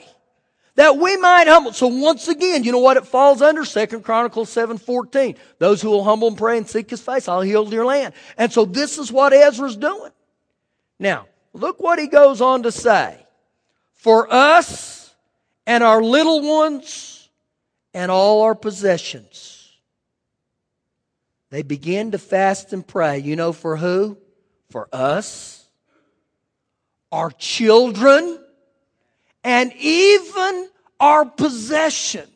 that 0.75 0.97
we 0.97 1.17
might 1.17 1.47
humble. 1.47 1.73
So 1.73 1.87
once 1.87 2.27
again, 2.27 2.63
you 2.63 2.71
know 2.71 2.79
what 2.79 2.97
it 2.97 3.05
falls 3.05 3.41
under? 3.41 3.65
Second 3.65 4.03
Chronicles 4.03 4.49
7:14. 4.49 5.35
Those 5.59 5.81
who 5.81 5.89
will 5.89 6.03
humble 6.03 6.29
and 6.29 6.37
pray 6.37 6.57
and 6.57 6.69
seek 6.69 6.89
his 6.89 7.01
face, 7.01 7.27
I'll 7.27 7.41
heal 7.41 7.71
your 7.73 7.85
land. 7.85 8.13
And 8.37 8.51
so 8.51 8.65
this 8.65 8.97
is 8.97 9.11
what 9.11 9.33
Ezra's 9.33 9.75
doing. 9.75 10.11
Now, 10.99 11.27
look 11.53 11.79
what 11.79 11.99
he 11.99 12.07
goes 12.07 12.41
on 12.41 12.63
to 12.63 12.71
say. 12.71 13.25
For 13.93 14.31
us 14.31 15.13
and 15.67 15.83
our 15.83 16.01
little 16.01 16.41
ones 16.41 17.29
and 17.93 18.09
all 18.09 18.43
our 18.43 18.55
possessions. 18.55 19.69
They 21.49 21.63
begin 21.63 22.11
to 22.11 22.17
fast 22.17 22.71
and 22.71 22.87
pray. 22.87 23.19
You 23.19 23.35
know 23.35 23.51
for 23.51 23.75
who? 23.75 24.17
For 24.69 24.87
us, 24.93 25.65
our 27.11 27.29
children, 27.29 28.39
and 29.43 29.73
even 29.73 30.69
our 30.99 31.25
possessions. 31.25 32.27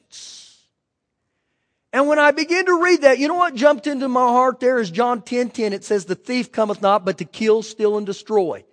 And 1.93 2.07
when 2.07 2.19
I 2.19 2.31
begin 2.31 2.65
to 2.65 2.83
read 2.83 3.03
that, 3.03 3.19
you 3.19 3.27
know 3.27 3.35
what 3.35 3.55
jumped 3.55 3.87
into 3.87 4.09
my 4.09 4.27
heart 4.27 4.59
there 4.59 4.79
is 4.79 4.91
John 4.91 5.21
10, 5.21 5.51
10. 5.51 5.71
It 5.71 5.85
says, 5.85 6.05
the 6.05 6.15
thief 6.15 6.51
cometh 6.51 6.81
not 6.81 7.05
but 7.05 7.19
to 7.19 7.25
kill, 7.25 7.63
steal, 7.63 7.97
and 7.97 8.05
destroy. 8.05 8.65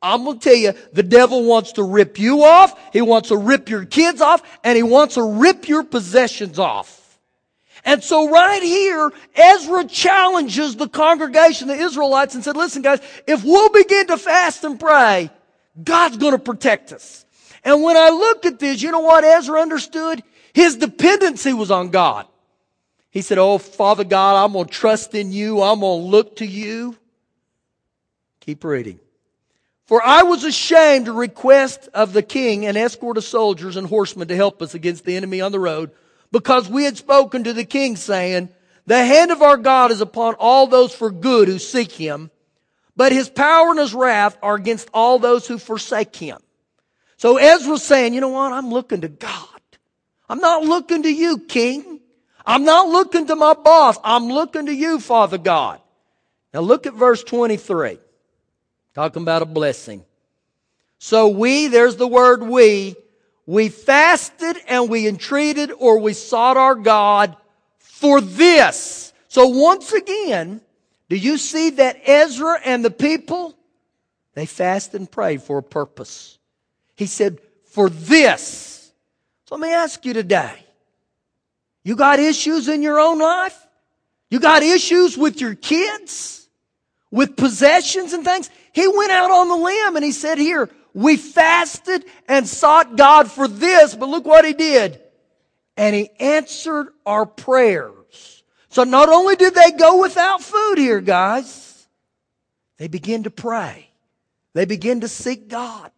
I'm 0.00 0.24
going 0.24 0.38
to 0.38 0.44
tell 0.48 0.56
you, 0.56 0.74
the 0.92 1.02
devil 1.02 1.44
wants 1.44 1.72
to 1.72 1.82
rip 1.82 2.20
you 2.20 2.44
off. 2.44 2.78
He 2.92 3.00
wants 3.00 3.30
to 3.30 3.36
rip 3.36 3.68
your 3.68 3.84
kids 3.84 4.20
off 4.20 4.42
and 4.62 4.76
he 4.76 4.84
wants 4.84 5.14
to 5.14 5.24
rip 5.24 5.66
your 5.66 5.82
possessions 5.82 6.58
off. 6.60 7.18
And 7.84 8.02
so 8.04 8.30
right 8.30 8.62
here, 8.62 9.10
Ezra 9.34 9.84
challenges 9.86 10.76
the 10.76 10.88
congregation, 10.88 11.68
the 11.68 11.74
Israelites, 11.74 12.34
and 12.34 12.44
said, 12.44 12.56
listen 12.56 12.82
guys, 12.82 13.00
if 13.26 13.42
we'll 13.42 13.70
begin 13.70 14.06
to 14.08 14.18
fast 14.18 14.62
and 14.62 14.78
pray, 14.78 15.30
God's 15.82 16.16
going 16.16 16.32
to 16.32 16.38
protect 16.38 16.92
us. 16.92 17.24
And 17.64 17.82
when 17.82 17.96
I 17.96 18.10
looked 18.10 18.46
at 18.46 18.58
this, 18.58 18.82
you 18.82 18.90
know 18.90 19.00
what 19.00 19.24
Ezra 19.24 19.60
understood? 19.60 20.22
His 20.52 20.76
dependency 20.76 21.52
was 21.52 21.70
on 21.70 21.90
God. 21.90 22.26
He 23.10 23.22
said, 23.22 23.38
Oh, 23.38 23.58
Father 23.58 24.04
God, 24.04 24.44
I'm 24.44 24.52
going 24.52 24.66
to 24.66 24.72
trust 24.72 25.14
in 25.14 25.32
you. 25.32 25.62
I'm 25.62 25.80
going 25.80 26.02
to 26.02 26.08
look 26.08 26.36
to 26.36 26.46
you. 26.46 26.96
Keep 28.40 28.64
reading. 28.64 29.00
For 29.86 30.04
I 30.04 30.22
was 30.22 30.44
ashamed 30.44 31.06
to 31.06 31.12
request 31.12 31.88
of 31.94 32.12
the 32.12 32.22
king 32.22 32.66
an 32.66 32.76
escort 32.76 33.16
of 33.16 33.24
soldiers 33.24 33.76
and 33.76 33.86
horsemen 33.86 34.28
to 34.28 34.36
help 34.36 34.60
us 34.60 34.74
against 34.74 35.04
the 35.04 35.16
enemy 35.16 35.40
on 35.40 35.50
the 35.50 35.58
road, 35.58 35.90
because 36.30 36.68
we 36.68 36.84
had 36.84 36.98
spoken 36.98 37.44
to 37.44 37.54
the 37.54 37.64
king, 37.64 37.96
saying, 37.96 38.50
The 38.86 39.02
hand 39.02 39.30
of 39.30 39.40
our 39.40 39.56
God 39.56 39.90
is 39.90 40.02
upon 40.02 40.34
all 40.34 40.66
those 40.66 40.94
for 40.94 41.10
good 41.10 41.48
who 41.48 41.58
seek 41.58 41.90
him, 41.90 42.30
but 42.96 43.12
his 43.12 43.30
power 43.30 43.70
and 43.70 43.78
his 43.78 43.94
wrath 43.94 44.36
are 44.42 44.56
against 44.56 44.90
all 44.92 45.18
those 45.18 45.46
who 45.46 45.56
forsake 45.56 46.14
him. 46.14 46.38
So 47.18 47.36
Ezra's 47.36 47.82
saying, 47.82 48.14
you 48.14 48.20
know 48.20 48.28
what? 48.28 48.52
I'm 48.52 48.70
looking 48.70 49.02
to 49.02 49.08
God. 49.08 49.60
I'm 50.28 50.38
not 50.38 50.62
looking 50.62 51.02
to 51.02 51.12
you, 51.12 51.38
king. 51.38 52.00
I'm 52.46 52.64
not 52.64 52.88
looking 52.88 53.26
to 53.26 53.36
my 53.36 53.54
boss. 53.54 53.98
I'm 54.04 54.28
looking 54.28 54.66
to 54.66 54.74
you, 54.74 55.00
Father 55.00 55.36
God. 55.36 55.80
Now 56.54 56.60
look 56.60 56.86
at 56.86 56.94
verse 56.94 57.22
23. 57.24 57.98
Talking 58.94 59.22
about 59.22 59.42
a 59.42 59.46
blessing. 59.46 60.04
So 60.98 61.28
we, 61.28 61.66
there's 61.66 61.96
the 61.96 62.06
word 62.06 62.42
we, 62.42 62.94
we 63.46 63.68
fasted 63.68 64.56
and 64.68 64.88
we 64.88 65.08
entreated 65.08 65.72
or 65.72 65.98
we 65.98 66.12
sought 66.12 66.56
our 66.56 66.76
God 66.76 67.36
for 67.78 68.20
this. 68.20 69.12
So 69.26 69.48
once 69.48 69.92
again, 69.92 70.60
do 71.08 71.16
you 71.16 71.36
see 71.36 71.70
that 71.70 72.00
Ezra 72.08 72.60
and 72.64 72.84
the 72.84 72.90
people, 72.90 73.56
they 74.34 74.46
fasted 74.46 75.00
and 75.00 75.10
prayed 75.10 75.42
for 75.42 75.58
a 75.58 75.62
purpose. 75.62 76.37
He 76.98 77.06
said, 77.06 77.38
for 77.70 77.88
this. 77.88 78.92
So 79.44 79.54
let 79.54 79.68
me 79.68 79.72
ask 79.72 80.04
you 80.04 80.12
today. 80.12 80.52
You 81.84 81.94
got 81.94 82.18
issues 82.18 82.66
in 82.66 82.82
your 82.82 82.98
own 82.98 83.20
life? 83.20 83.56
You 84.30 84.40
got 84.40 84.64
issues 84.64 85.16
with 85.16 85.40
your 85.40 85.54
kids? 85.54 86.48
With 87.12 87.36
possessions 87.36 88.14
and 88.14 88.24
things? 88.24 88.50
He 88.72 88.88
went 88.88 89.12
out 89.12 89.30
on 89.30 89.48
the 89.48 89.54
limb 89.54 89.94
and 89.94 90.04
he 90.04 90.10
said, 90.10 90.38
Here, 90.38 90.68
we 90.92 91.16
fasted 91.16 92.04
and 92.26 92.48
sought 92.48 92.96
God 92.96 93.30
for 93.30 93.46
this, 93.46 93.94
but 93.94 94.08
look 94.08 94.26
what 94.26 94.44
he 94.44 94.52
did. 94.52 95.00
And 95.76 95.94
he 95.94 96.10
answered 96.18 96.88
our 97.06 97.26
prayers. 97.26 98.42
So 98.70 98.82
not 98.82 99.08
only 99.08 99.36
did 99.36 99.54
they 99.54 99.70
go 99.70 100.00
without 100.00 100.42
food 100.42 100.78
here, 100.78 101.00
guys, 101.00 101.86
they 102.76 102.88
begin 102.88 103.22
to 103.22 103.30
pray. 103.30 103.88
They 104.54 104.64
begin 104.64 105.02
to 105.02 105.08
seek 105.08 105.48
God. 105.48 105.92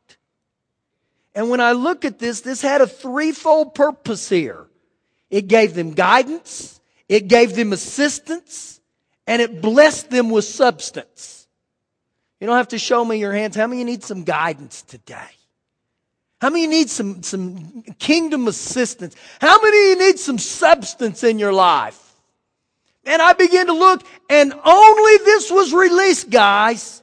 And 1.35 1.49
when 1.49 1.61
I 1.61 1.73
look 1.73 2.05
at 2.05 2.19
this, 2.19 2.41
this 2.41 2.61
had 2.61 2.81
a 2.81 2.87
threefold 2.87 3.75
purpose 3.75 4.29
here. 4.29 4.67
It 5.31 5.47
gave 5.47 5.75
them 5.75 5.93
guidance, 5.93 6.81
it 7.09 7.29
gave 7.29 7.55
them 7.55 7.73
assistance, 7.73 8.81
and 9.27 9.41
it 9.41 9.63
blessed 9.63 10.11
them 10.11 10.31
with 10.31 10.45
substance. 10.45 11.47
You 12.41 12.47
don't 12.47 12.57
have 12.57 12.69
to 12.69 12.79
show 12.79 13.05
me 13.05 13.19
your 13.19 13.33
hands. 13.33 13.55
How 13.55 13.67
many 13.67 13.85
need 13.85 14.03
some 14.03 14.25
guidance 14.25 14.83
today? 14.83 15.29
How 16.41 16.49
many 16.49 16.67
need 16.67 16.89
some, 16.89 17.23
some 17.23 17.83
kingdom 17.99 18.49
assistance? 18.49 19.15
How 19.41 19.61
many 19.61 19.95
need 19.97 20.19
some 20.19 20.39
substance 20.39 21.23
in 21.23 21.39
your 21.39 21.53
life? 21.53 22.15
And 23.05 23.21
I 23.21 23.35
began 23.35 23.67
to 23.67 23.73
look, 23.73 24.03
and 24.29 24.53
only 24.65 25.17
this 25.19 25.51
was 25.51 25.73
released, 25.73 26.31
guys, 26.31 27.03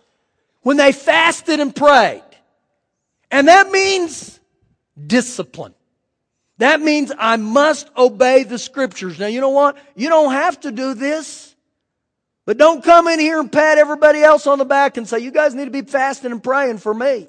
when 0.62 0.78
they 0.78 0.92
fasted 0.92 1.60
and 1.60 1.76
prayed. 1.76 2.24
And 3.32 3.48
that 3.48 3.72
means 3.72 4.40
discipline. 5.06 5.74
That 6.60 6.82
means 6.82 7.12
I 7.18 7.38
must 7.38 7.90
obey 7.96 8.44
the 8.44 8.58
scriptures. 8.58 9.20
Now, 9.20 9.28
you 9.28 9.42
know 9.42 9.50
what? 9.50 9.78
You 9.96 10.10
don't 10.10 10.32
have 10.32 10.60
to 10.62 10.72
do 10.72 10.94
this. 10.94 11.56
But 12.46 12.58
don't 12.58 12.84
come 12.84 13.08
in 13.10 13.20
here 13.20 13.40
and 13.40 13.52
pat 13.52 13.78
everybody 13.78 14.24
else 14.24 14.48
on 14.48 14.58
the 14.58 14.66
back 14.66 14.98
and 14.98 15.08
say, 15.08 15.20
you 15.20 15.32
guys 15.32 15.54
need 15.54 15.66
to 15.66 15.72
be 15.72 15.82
fasting 15.82 16.32
and 16.32 16.42
praying 16.42 16.78
for 16.78 16.94
me. 16.94 17.28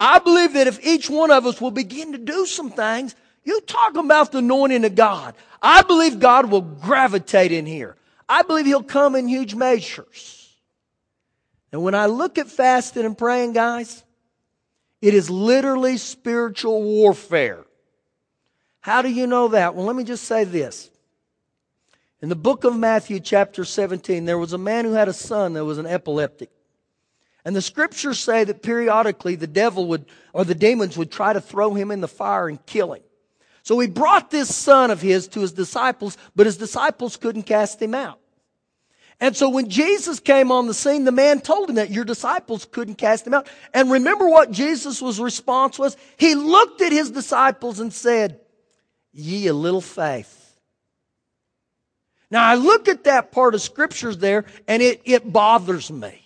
I 0.00 0.18
believe 0.18 0.54
that 0.54 0.66
if 0.66 0.84
each 0.84 1.08
one 1.08 1.30
of 1.30 1.46
us 1.46 1.60
will 1.60 1.70
begin 1.70 2.12
to 2.12 2.18
do 2.18 2.44
some 2.44 2.70
things, 2.70 3.14
you 3.44 3.60
talk 3.60 3.96
about 3.96 4.32
the 4.32 4.38
anointing 4.38 4.84
of 4.84 4.94
God. 4.94 5.34
I 5.62 5.82
believe 5.82 6.18
God 6.18 6.50
will 6.50 6.62
gravitate 6.62 7.52
in 7.52 7.66
here. 7.66 7.96
I 8.28 8.42
believe 8.42 8.66
He'll 8.66 8.82
come 8.82 9.14
in 9.14 9.28
huge 9.28 9.54
measures. 9.54 10.56
And 11.70 11.82
when 11.82 11.94
I 11.94 12.06
look 12.06 12.38
at 12.38 12.48
fasting 12.48 13.04
and 13.04 13.16
praying, 13.16 13.52
guys, 13.52 14.02
it 15.00 15.14
is 15.14 15.30
literally 15.30 15.96
spiritual 15.96 16.82
warfare. 16.82 17.64
How 18.80 19.02
do 19.02 19.10
you 19.10 19.26
know 19.26 19.48
that? 19.48 19.74
Well, 19.74 19.86
let 19.86 19.96
me 19.96 20.04
just 20.04 20.24
say 20.24 20.44
this. 20.44 20.90
In 22.22 22.28
the 22.28 22.36
book 22.36 22.64
of 22.64 22.76
Matthew, 22.76 23.18
chapter 23.18 23.64
17, 23.64 24.26
there 24.26 24.38
was 24.38 24.52
a 24.52 24.58
man 24.58 24.84
who 24.84 24.92
had 24.92 25.08
a 25.08 25.12
son 25.12 25.54
that 25.54 25.64
was 25.64 25.78
an 25.78 25.86
epileptic. 25.86 26.50
And 27.44 27.56
the 27.56 27.62
scriptures 27.62 28.20
say 28.20 28.44
that 28.44 28.62
periodically 28.62 29.34
the 29.34 29.46
devil 29.46 29.86
would, 29.88 30.04
or 30.34 30.44
the 30.44 30.54
demons 30.54 30.98
would 30.98 31.10
try 31.10 31.32
to 31.32 31.40
throw 31.40 31.72
him 31.72 31.90
in 31.90 32.02
the 32.02 32.08
fire 32.08 32.48
and 32.48 32.64
kill 32.66 32.92
him. 32.92 33.02
So 33.62 33.78
he 33.78 33.88
brought 33.88 34.30
this 34.30 34.54
son 34.54 34.90
of 34.90 35.00
his 35.00 35.28
to 35.28 35.40
his 35.40 35.52
disciples, 35.52 36.18
but 36.36 36.46
his 36.46 36.58
disciples 36.58 37.16
couldn't 37.16 37.44
cast 37.44 37.80
him 37.80 37.94
out. 37.94 38.19
And 39.20 39.36
so 39.36 39.50
when 39.50 39.68
Jesus 39.68 40.18
came 40.18 40.50
on 40.50 40.66
the 40.66 40.74
scene, 40.74 41.04
the 41.04 41.12
man 41.12 41.40
told 41.40 41.68
him 41.68 41.76
that 41.76 41.90
your 41.90 42.04
disciples 42.04 42.64
couldn't 42.64 42.94
cast 42.94 43.26
him 43.26 43.34
out. 43.34 43.48
And 43.74 43.90
remember 43.90 44.28
what 44.28 44.50
Jesus' 44.50 45.18
response 45.18 45.78
was? 45.78 45.96
He 46.16 46.34
looked 46.34 46.80
at 46.80 46.90
his 46.90 47.10
disciples 47.10 47.80
and 47.80 47.92
said, 47.92 48.40
Ye 49.12 49.46
a 49.48 49.54
little 49.54 49.80
faith. 49.80 50.36
Now 52.30 52.44
I 52.44 52.54
look 52.54 52.88
at 52.88 53.04
that 53.04 53.32
part 53.32 53.54
of 53.54 53.60
scriptures 53.60 54.16
there 54.18 54.46
and 54.66 54.82
it, 54.82 55.02
it 55.04 55.30
bothers 55.30 55.90
me. 55.90 56.22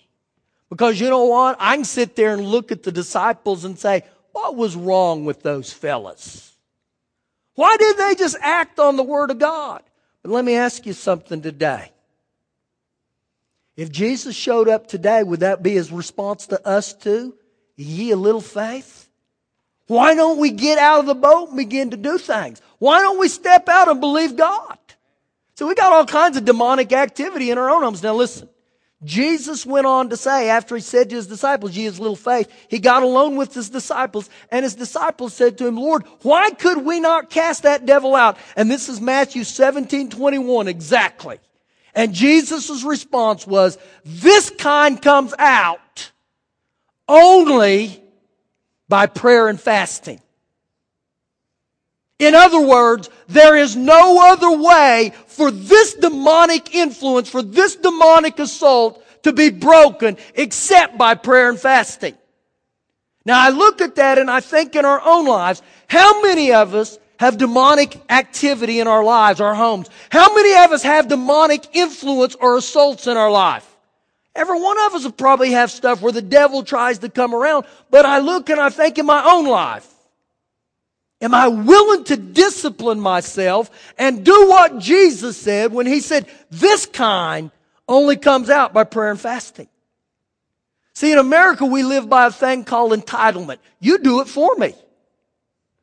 Because 0.69 0.99
you 0.99 1.09
know 1.09 1.25
what? 1.25 1.57
I 1.59 1.75
can 1.75 1.85
sit 1.85 2.15
there 2.15 2.33
and 2.33 2.45
look 2.45 2.71
at 2.71 2.83
the 2.83 2.91
disciples 2.91 3.65
and 3.65 3.77
say, 3.77 4.03
what 4.35 4.57
was 4.57 4.75
wrong 4.75 5.23
with 5.23 5.41
those 5.43 5.71
fellas? 5.71 6.53
Why 7.53 7.77
didn't 7.77 7.97
they 7.97 8.15
just 8.15 8.35
act 8.41 8.79
on 8.79 8.97
the 8.97 9.03
word 9.03 9.31
of 9.31 9.39
God? 9.39 9.81
But 10.21 10.31
let 10.31 10.43
me 10.43 10.55
ask 10.55 10.85
you 10.85 10.91
something 10.91 11.41
today. 11.41 11.91
If 13.75 13.91
Jesus 13.91 14.35
showed 14.35 14.69
up 14.69 14.87
today, 14.87 15.23
would 15.23 15.41
that 15.41 15.61
be 15.61 15.71
his 15.71 15.91
response 15.91 16.47
to 16.47 16.65
us 16.67 16.93
too? 16.93 17.35
Ye 17.75 18.11
a 18.11 18.15
little 18.15 18.41
faith? 18.41 19.09
Why 19.87 20.15
don't 20.15 20.39
we 20.39 20.51
get 20.51 20.77
out 20.77 21.01
of 21.01 21.05
the 21.05 21.15
boat 21.15 21.49
and 21.49 21.57
begin 21.57 21.91
to 21.91 21.97
do 21.97 22.17
things? 22.17 22.61
Why 22.79 23.01
don't 23.01 23.19
we 23.19 23.27
step 23.27 23.69
out 23.69 23.89
and 23.89 23.99
believe 23.99 24.35
God? 24.35 24.77
So 25.55 25.67
we 25.67 25.75
got 25.75 25.91
all 25.91 26.05
kinds 26.05 26.37
of 26.37 26.45
demonic 26.45 26.91
activity 26.91 27.51
in 27.51 27.57
our 27.57 27.69
own 27.69 27.83
homes. 27.83 28.01
Now 28.01 28.15
listen. 28.15 28.49
Jesus 29.03 29.65
went 29.65 29.85
on 29.85 30.09
to 30.09 30.17
say, 30.17 30.49
after 30.49 30.75
he 30.75 30.81
said 30.81 31.09
to 31.09 31.15
his 31.15 31.27
disciples, 31.27 31.75
ye 31.75 31.83
his 31.83 31.99
little 31.99 32.15
faith, 32.15 32.49
he 32.69 32.79
got 32.79 33.03
alone 33.03 33.35
with 33.35 33.53
his 33.53 33.69
disciples, 33.69 34.29
and 34.49 34.63
his 34.63 34.73
disciples 34.73 35.33
said 35.33 35.57
to 35.57 35.67
him, 35.67 35.75
Lord, 35.75 36.05
why 36.21 36.49
could 36.51 36.83
we 36.83 36.99
not 36.99 37.29
cast 37.29 37.63
that 37.63 37.85
devil 37.85 38.15
out? 38.15 38.37
And 38.55 38.71
this 38.71 38.89
is 38.89 38.99
Matthew 38.99 39.43
17, 39.43 40.09
21, 40.09 40.67
exactly. 40.67 41.39
And 41.95 42.13
Jesus' 42.13 42.83
response 42.83 43.47
was, 43.47 43.77
this 44.03 44.49
kind 44.49 45.01
comes 45.01 45.33
out 45.39 46.11
only 47.07 48.03
by 48.89 49.05
prayer 49.07 49.47
and 49.47 49.59
fasting. 49.59 50.19
In 52.19 52.35
other 52.35 52.59
words, 52.61 53.09
there 53.27 53.55
is 53.55 53.75
no 53.75 54.31
other 54.31 54.51
way 54.57 55.13
for 55.27 55.51
this 55.51 55.93
demonic 55.95 56.75
influence, 56.75 57.29
for 57.29 57.41
this 57.41 57.75
demonic 57.75 58.39
assault 58.39 59.03
to 59.23 59.33
be 59.33 59.49
broken 59.49 60.17
except 60.33 60.97
by 60.97 61.15
prayer 61.15 61.49
and 61.49 61.59
fasting. 61.59 62.15
Now 63.25 63.43
I 63.43 63.49
look 63.49 63.81
at 63.81 63.95
that 63.95 64.17
and 64.17 64.29
I 64.29 64.39
think 64.39 64.75
in 64.75 64.85
our 64.85 65.01
own 65.03 65.25
lives, 65.25 65.61
how 65.87 66.21
many 66.21 66.53
of 66.53 66.75
us 66.75 66.99
have 67.19 67.37
demonic 67.37 67.99
activity 68.09 68.79
in 68.79 68.87
our 68.87 69.03
lives, 69.03 69.41
our 69.41 69.55
homes? 69.55 69.89
How 70.09 70.33
many 70.33 70.53
of 70.65 70.71
us 70.71 70.83
have 70.83 71.07
demonic 71.07 71.75
influence 71.75 72.35
or 72.35 72.57
assaults 72.57 73.07
in 73.07 73.17
our 73.17 73.31
life? 73.31 73.69
Every 74.35 74.59
one 74.59 74.77
of 74.85 74.93
us 74.95 75.03
will 75.05 75.11
probably 75.11 75.51
have 75.51 75.71
stuff 75.71 76.01
where 76.01 76.11
the 76.11 76.21
devil 76.21 76.63
tries 76.63 76.99
to 76.99 77.09
come 77.09 77.33
around, 77.33 77.65
but 77.89 78.05
I 78.05 78.19
look 78.19 78.49
and 78.49 78.59
I 78.59 78.69
think 78.69 78.97
in 78.97 79.05
my 79.05 79.23
own 79.23 79.45
life. 79.45 79.89
Am 81.21 81.33
I 81.33 81.47
willing 81.47 82.03
to 82.05 82.17
discipline 82.17 82.99
myself 82.99 83.71
and 83.97 84.25
do 84.25 84.49
what 84.49 84.79
Jesus 84.79 85.37
said 85.37 85.71
when 85.71 85.87
he 85.87 86.01
said, 86.01 86.27
this 86.51 86.85
kind 86.85 87.51
only 87.87 88.17
comes 88.17 88.49
out 88.49 88.73
by 88.73 88.83
prayer 88.83 89.11
and 89.11 89.19
fasting? 89.19 89.69
See, 90.93 91.11
in 91.11 91.17
America, 91.17 91.65
we 91.65 91.83
live 91.83 92.09
by 92.09 92.27
a 92.27 92.31
thing 92.31 92.63
called 92.65 92.91
entitlement. 92.91 93.57
You 93.79 93.99
do 93.99 94.21
it 94.21 94.27
for 94.27 94.55
me. 94.55 94.73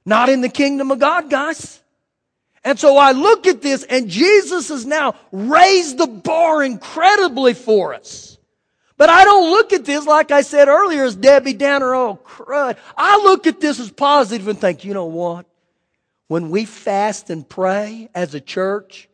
Not 0.04 0.28
in 0.28 0.40
the 0.40 0.48
kingdom 0.48 0.90
of 0.90 0.98
God, 0.98 1.30
guys. 1.30 1.80
And 2.64 2.78
so 2.78 2.96
I 2.96 3.12
look 3.12 3.46
at 3.46 3.62
this 3.62 3.82
and 3.84 4.08
Jesus 4.08 4.68
has 4.68 4.86
now 4.86 5.14
raised 5.32 5.98
the 5.98 6.06
bar 6.06 6.62
incredibly 6.62 7.54
for 7.54 7.94
us. 7.94 8.38
But 8.96 9.08
I 9.08 9.24
don't 9.24 9.50
look 9.50 9.72
at 9.72 9.84
this, 9.84 10.06
like 10.06 10.30
I 10.30 10.42
said 10.42 10.68
earlier, 10.68 11.04
as 11.04 11.16
Debbie 11.16 11.54
Downer, 11.54 11.94
oh 11.94 12.20
crud. 12.24 12.76
I 12.96 13.16
look 13.18 13.46
at 13.48 13.60
this 13.60 13.80
as 13.80 13.90
positive 13.90 14.46
and 14.46 14.60
think, 14.60 14.84
you 14.84 14.94
know 14.94 15.06
what? 15.06 15.46
When 16.28 16.50
we 16.50 16.64
fast 16.64 17.28
and 17.28 17.48
pray 17.48 18.08
as 18.14 18.34
a 18.34 18.40
church, 18.40 19.08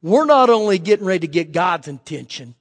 we're 0.00 0.26
not 0.26 0.48
only 0.48 0.78
getting 0.78 1.06
ready 1.06 1.20
to 1.20 1.26
get 1.26 1.50
God's 1.50 1.88
attention, 1.88 2.54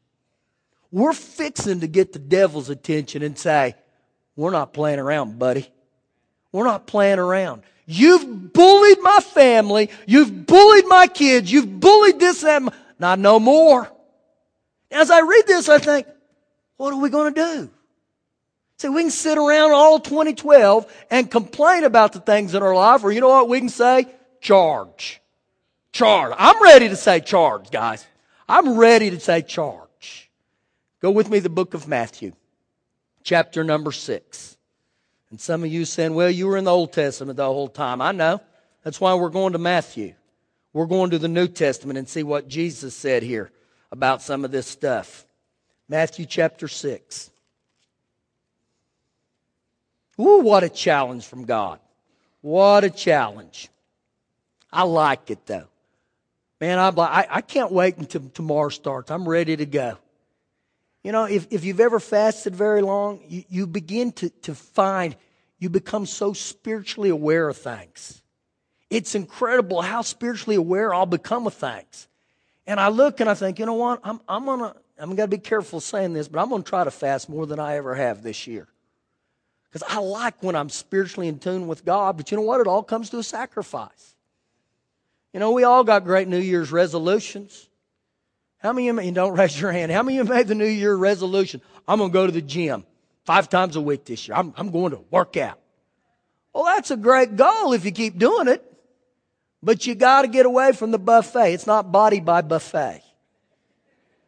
we're 0.91 1.13
fixing 1.13 1.81
to 1.81 1.87
get 1.87 2.13
the 2.13 2.19
devil's 2.19 2.69
attention 2.69 3.21
and 3.21 3.37
say, 3.37 3.75
we're 4.35 4.51
not 4.51 4.73
playing 4.73 4.99
around, 4.99 5.37
buddy. 5.37 5.71
We're 6.51 6.65
not 6.65 6.85
playing 6.85 7.19
around. 7.19 7.63
You've 7.85 8.53
bullied 8.53 8.99
my 9.01 9.19
family. 9.19 9.89
You've 10.05 10.45
bullied 10.45 10.87
my 10.87 11.07
kids. 11.07 11.51
You've 11.51 11.79
bullied 11.79 12.19
this 12.19 12.43
and 12.43 12.67
that. 12.67 12.73
not 12.99 13.19
no 13.19 13.39
more. 13.39 13.91
As 14.91 15.09
I 15.09 15.21
read 15.21 15.47
this, 15.47 15.69
I 15.69 15.77
think, 15.77 16.07
what 16.77 16.93
are 16.93 16.99
we 16.99 17.09
going 17.09 17.33
to 17.33 17.41
do? 17.41 17.69
See, 18.77 18.89
we 18.89 19.03
can 19.03 19.11
sit 19.11 19.37
around 19.37 19.71
all 19.71 19.99
2012 19.99 20.91
and 21.11 21.29
complain 21.29 21.83
about 21.83 22.13
the 22.13 22.19
things 22.19 22.55
in 22.55 22.63
our 22.63 22.73
life, 22.73 23.03
or 23.03 23.11
you 23.11 23.21
know 23.21 23.29
what 23.29 23.47
we 23.47 23.59
can 23.59 23.69
say? 23.69 24.07
Charge. 24.41 25.21
Charge. 25.91 26.33
I'm 26.37 26.61
ready 26.63 26.89
to 26.89 26.95
say 26.95 27.19
charge, 27.19 27.69
guys. 27.69 28.05
I'm 28.49 28.77
ready 28.77 29.09
to 29.11 29.19
say 29.19 29.43
charge. 29.43 30.31
Go 31.01 31.11
with 31.11 31.29
me 31.29 31.39
the 31.39 31.49
book 31.49 31.73
of 31.73 31.87
Matthew, 31.87 32.33
chapter 33.23 33.63
number 33.63 33.91
six. 33.91 34.57
And 35.31 35.39
some 35.39 35.63
of 35.63 35.71
you 35.71 35.85
saying, 35.85 36.13
well, 36.13 36.29
you 36.29 36.45
were 36.45 36.57
in 36.57 36.65
the 36.65 36.71
Old 36.71 36.93
Testament 36.93 37.37
the 37.37 37.45
whole 37.45 37.69
time. 37.69 38.01
I 38.01 38.11
know. 38.11 38.41
That's 38.83 38.99
why 38.99 39.13
we're 39.13 39.29
going 39.29 39.53
to 39.53 39.59
Matthew. 39.59 40.13
We're 40.73 40.85
going 40.85 41.09
to 41.11 41.19
the 41.19 41.27
New 41.27 41.47
Testament 41.47 41.97
and 41.97 42.07
see 42.07 42.23
what 42.23 42.47
Jesus 42.47 42.95
said 42.95 43.23
here 43.23 43.51
about 43.91 44.21
some 44.21 44.45
of 44.45 44.51
this 44.51 44.67
stuff. 44.67 45.25
Matthew 45.87 46.25
chapter 46.25 46.67
6. 46.67 47.31
Ooh, 50.19 50.39
what 50.39 50.63
a 50.63 50.69
challenge 50.69 51.25
from 51.25 51.45
God. 51.45 51.79
What 52.41 52.83
a 52.83 52.89
challenge. 52.89 53.69
I 54.71 54.83
like 54.83 55.29
it 55.29 55.45
though. 55.45 55.67
Man, 56.59 56.77
I'm 56.77 56.95
like, 56.95 57.09
I, 57.09 57.37
I 57.37 57.41
can't 57.41 57.71
wait 57.71 57.97
until 57.97 58.21
tomorrow 58.33 58.69
starts. 58.69 59.11
I'm 59.11 59.27
ready 59.27 59.57
to 59.57 59.65
go. 59.65 59.97
You 61.03 61.11
know, 61.11 61.25
if, 61.25 61.47
if 61.49 61.63
you've 61.63 61.79
ever 61.79 61.99
fasted 61.99 62.55
very 62.55 62.81
long, 62.81 63.21
you, 63.27 63.43
you 63.49 63.67
begin 63.67 64.11
to, 64.13 64.29
to 64.29 64.53
find 64.55 65.15
you 65.59 65.69
become 65.69 66.05
so 66.05 66.33
spiritually 66.33 67.09
aware 67.09 67.47
of 67.47 67.57
things. 67.57 68.21
It's 68.89 69.15
incredible 69.15 69.81
how 69.81 70.01
spiritually 70.01 70.55
aware 70.55 70.93
I'll 70.93 71.05
become 71.05 71.47
of 71.47 71.53
things. 71.53 72.07
And 72.67 72.79
I 72.79 72.89
look 72.89 73.19
and 73.19 73.29
I 73.29 73.33
think, 73.33 73.57
you 73.59 73.65
know 73.65 73.73
what? 73.73 74.01
I'm, 74.03 74.19
I'm 74.27 74.45
to 74.45 74.75
I'm 75.01 75.15
going 75.15 75.29
to 75.29 75.35
be 75.35 75.41
careful 75.41 75.79
saying 75.79 76.13
this, 76.13 76.27
but 76.27 76.39
I'm 76.39 76.49
going 76.49 76.61
to 76.61 76.69
try 76.69 76.83
to 76.83 76.91
fast 76.91 77.27
more 77.27 77.47
than 77.47 77.59
I 77.59 77.77
ever 77.77 77.95
have 77.95 78.21
this 78.21 78.45
year. 78.45 78.67
Because 79.67 79.81
I 79.89 79.99
like 79.99 80.43
when 80.43 80.55
I'm 80.55 80.69
spiritually 80.69 81.27
in 81.27 81.39
tune 81.39 81.65
with 81.65 81.83
God, 81.83 82.17
but 82.17 82.29
you 82.29 82.37
know 82.37 82.43
what? 82.43 82.61
It 82.61 82.67
all 82.67 82.83
comes 82.83 83.09
to 83.09 83.17
a 83.17 83.23
sacrifice. 83.23 84.15
You 85.33 85.39
know, 85.39 85.51
we 85.53 85.63
all 85.63 85.83
got 85.83 86.03
great 86.03 86.27
New 86.27 86.37
Year's 86.37 86.71
resolutions. 86.71 87.67
How 88.61 88.73
many 88.73 88.89
of 88.89 89.03
you, 89.03 89.11
don't 89.11 89.37
raise 89.37 89.59
your 89.59 89.71
hand, 89.71 89.91
how 89.91 90.03
many 90.03 90.19
of 90.19 90.27
you 90.27 90.33
made 90.33 90.47
the 90.47 90.55
New 90.55 90.65
Year 90.65 90.95
resolution? 90.95 91.61
I'm 91.87 91.97
going 91.97 92.11
to 92.11 92.13
go 92.13 92.25
to 92.27 92.31
the 92.31 92.41
gym 92.41 92.85
five 93.25 93.49
times 93.49 93.75
a 93.75 93.81
week 93.81 94.05
this 94.05 94.27
year. 94.27 94.37
I'm, 94.37 94.53
I'm 94.55 94.69
going 94.69 94.91
to 94.91 95.01
work 95.09 95.35
out. 95.37 95.59
Well, 96.53 96.65
that's 96.65 96.91
a 96.91 96.97
great 96.97 97.35
goal 97.35 97.73
if 97.73 97.85
you 97.85 97.91
keep 97.91 98.17
doing 98.17 98.47
it. 98.47 98.67
But 99.63 99.85
you 99.85 99.95
got 99.95 100.23
to 100.23 100.27
get 100.27 100.45
away 100.45 100.71
from 100.71 100.91
the 100.91 100.97
buffet. 100.97 101.53
It's 101.53 101.67
not 101.67 101.91
body 101.91 102.19
by 102.19 102.41
buffet. 102.41 103.03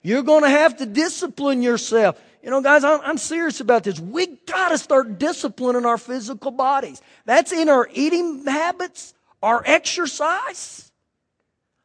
You're 0.03 0.21
going 0.21 0.43
to 0.43 0.49
have 0.49 0.77
to 0.77 0.86
discipline 0.86 1.61
yourself. 1.61 2.21
You 2.43 2.49
know, 2.49 2.61
guys, 2.61 2.84
I'm, 2.84 3.01
I'm 3.01 3.17
serious 3.17 3.59
about 3.59 3.84
this. 3.84 3.99
We 3.99 4.27
got 4.27 4.69
to 4.69 4.77
start 4.77 5.17
disciplining 5.17 5.86
our 5.86 5.97
physical 5.97 6.51
bodies. 6.51 7.01
That's 7.25 7.51
in 7.51 7.69
our 7.69 7.89
eating 7.93 8.45
habits, 8.45 9.13
our 9.41 9.63
exercise. 9.65 10.91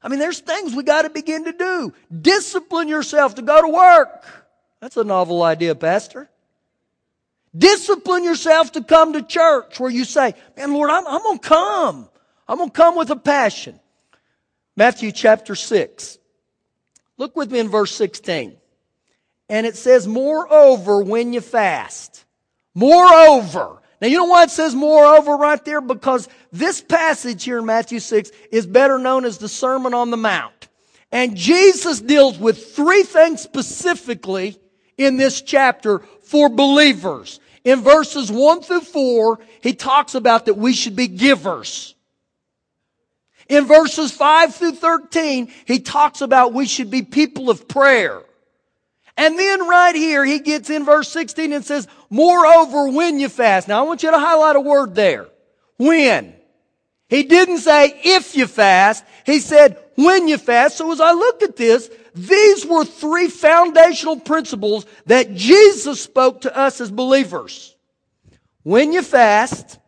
I 0.02 0.08
mean, 0.08 0.18
there's 0.18 0.40
things 0.40 0.74
we 0.74 0.84
got 0.84 1.02
to 1.02 1.10
begin 1.10 1.44
to 1.44 1.52
do. 1.52 1.92
Discipline 2.20 2.88
yourself 2.88 3.34
to 3.36 3.42
go 3.42 3.60
to 3.60 3.68
work. 3.68 4.24
That's 4.80 4.96
a 4.96 5.04
novel 5.04 5.42
idea, 5.42 5.74
Pastor. 5.74 6.28
Discipline 7.56 8.24
yourself 8.24 8.72
to 8.72 8.84
come 8.84 9.14
to 9.14 9.22
church 9.22 9.80
where 9.80 9.90
you 9.90 10.04
say, 10.04 10.34
man, 10.56 10.72
Lord, 10.72 10.90
I'm, 10.90 11.06
I'm 11.06 11.22
going 11.22 11.38
to 11.38 11.48
come. 11.48 12.08
I'm 12.46 12.58
going 12.58 12.70
to 12.70 12.76
come 12.76 12.96
with 12.96 13.10
a 13.10 13.16
passion. 13.16 13.80
Matthew 14.76 15.10
chapter 15.10 15.54
6. 15.54 16.18
Look 17.16 17.34
with 17.34 17.50
me 17.50 17.58
in 17.58 17.68
verse 17.68 17.92
16. 17.96 18.56
And 19.48 19.66
it 19.66 19.76
says, 19.76 20.06
moreover, 20.06 21.02
when 21.02 21.32
you 21.32 21.40
fast. 21.40 22.24
Moreover. 22.74 23.77
Now, 24.00 24.08
you 24.08 24.18
know 24.18 24.26
why 24.26 24.44
it 24.44 24.50
says 24.50 24.74
moreover 24.74 25.36
right 25.36 25.62
there? 25.64 25.80
Because 25.80 26.28
this 26.52 26.80
passage 26.80 27.44
here 27.44 27.58
in 27.58 27.66
Matthew 27.66 27.98
6 27.98 28.30
is 28.52 28.66
better 28.66 28.98
known 28.98 29.24
as 29.24 29.38
the 29.38 29.48
Sermon 29.48 29.92
on 29.92 30.10
the 30.10 30.16
Mount. 30.16 30.68
And 31.10 31.36
Jesus 31.36 32.00
deals 32.00 32.38
with 32.38 32.74
three 32.74 33.02
things 33.02 33.40
specifically 33.40 34.58
in 34.96 35.16
this 35.16 35.42
chapter 35.42 36.00
for 36.22 36.48
believers. 36.48 37.40
In 37.64 37.80
verses 37.80 38.30
1 38.30 38.62
through 38.62 38.82
4, 38.82 39.40
he 39.62 39.74
talks 39.74 40.14
about 40.14 40.46
that 40.46 40.54
we 40.54 40.72
should 40.72 40.94
be 40.94 41.08
givers. 41.08 41.94
In 43.48 43.64
verses 43.64 44.12
5 44.12 44.54
through 44.54 44.72
13, 44.72 45.50
he 45.64 45.80
talks 45.80 46.20
about 46.20 46.52
we 46.52 46.66
should 46.66 46.90
be 46.90 47.02
people 47.02 47.50
of 47.50 47.66
prayer. 47.66 48.22
And 49.18 49.36
then 49.36 49.66
right 49.66 49.96
here, 49.96 50.24
he 50.24 50.38
gets 50.38 50.70
in 50.70 50.84
verse 50.84 51.08
16 51.08 51.52
and 51.52 51.64
says, 51.64 51.88
moreover, 52.08 52.88
when 52.88 53.18
you 53.18 53.28
fast. 53.28 53.66
Now 53.66 53.80
I 53.80 53.82
want 53.82 54.04
you 54.04 54.12
to 54.12 54.18
highlight 54.18 54.54
a 54.54 54.60
word 54.60 54.94
there. 54.94 55.26
When. 55.76 56.34
He 57.08 57.24
didn't 57.24 57.58
say 57.58 58.00
if 58.04 58.36
you 58.36 58.46
fast. 58.46 59.04
He 59.26 59.40
said 59.40 59.76
when 59.96 60.28
you 60.28 60.38
fast. 60.38 60.76
So 60.76 60.92
as 60.92 61.00
I 61.00 61.12
look 61.12 61.42
at 61.42 61.56
this, 61.56 61.90
these 62.14 62.64
were 62.64 62.84
three 62.84 63.28
foundational 63.28 64.20
principles 64.20 64.86
that 65.06 65.34
Jesus 65.34 66.00
spoke 66.00 66.42
to 66.42 66.56
us 66.56 66.80
as 66.80 66.92
believers. 66.92 67.74
When 68.62 68.92
you 68.92 69.02
fast, 69.02 69.80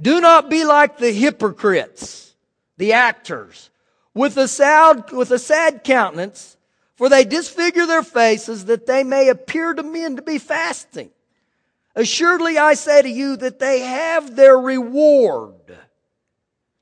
do 0.00 0.20
not 0.20 0.48
be 0.50 0.64
like 0.64 0.98
the 0.98 1.10
hypocrites, 1.10 2.32
the 2.76 2.92
actors, 2.92 3.70
with 4.14 4.36
a 4.36 4.46
sad, 4.46 5.10
with 5.10 5.32
a 5.32 5.38
sad 5.38 5.82
countenance, 5.82 6.56
for 7.00 7.08
they 7.08 7.24
disfigure 7.24 7.86
their 7.86 8.02
faces 8.02 8.66
that 8.66 8.84
they 8.84 9.02
may 9.02 9.30
appear 9.30 9.72
to 9.72 9.82
men 9.82 10.16
to 10.16 10.22
be 10.22 10.36
fasting. 10.36 11.08
Assuredly 11.96 12.58
I 12.58 12.74
say 12.74 13.00
to 13.00 13.08
you 13.08 13.36
that 13.38 13.58
they 13.58 13.80
have 13.80 14.36
their 14.36 14.58
reward. 14.58 15.78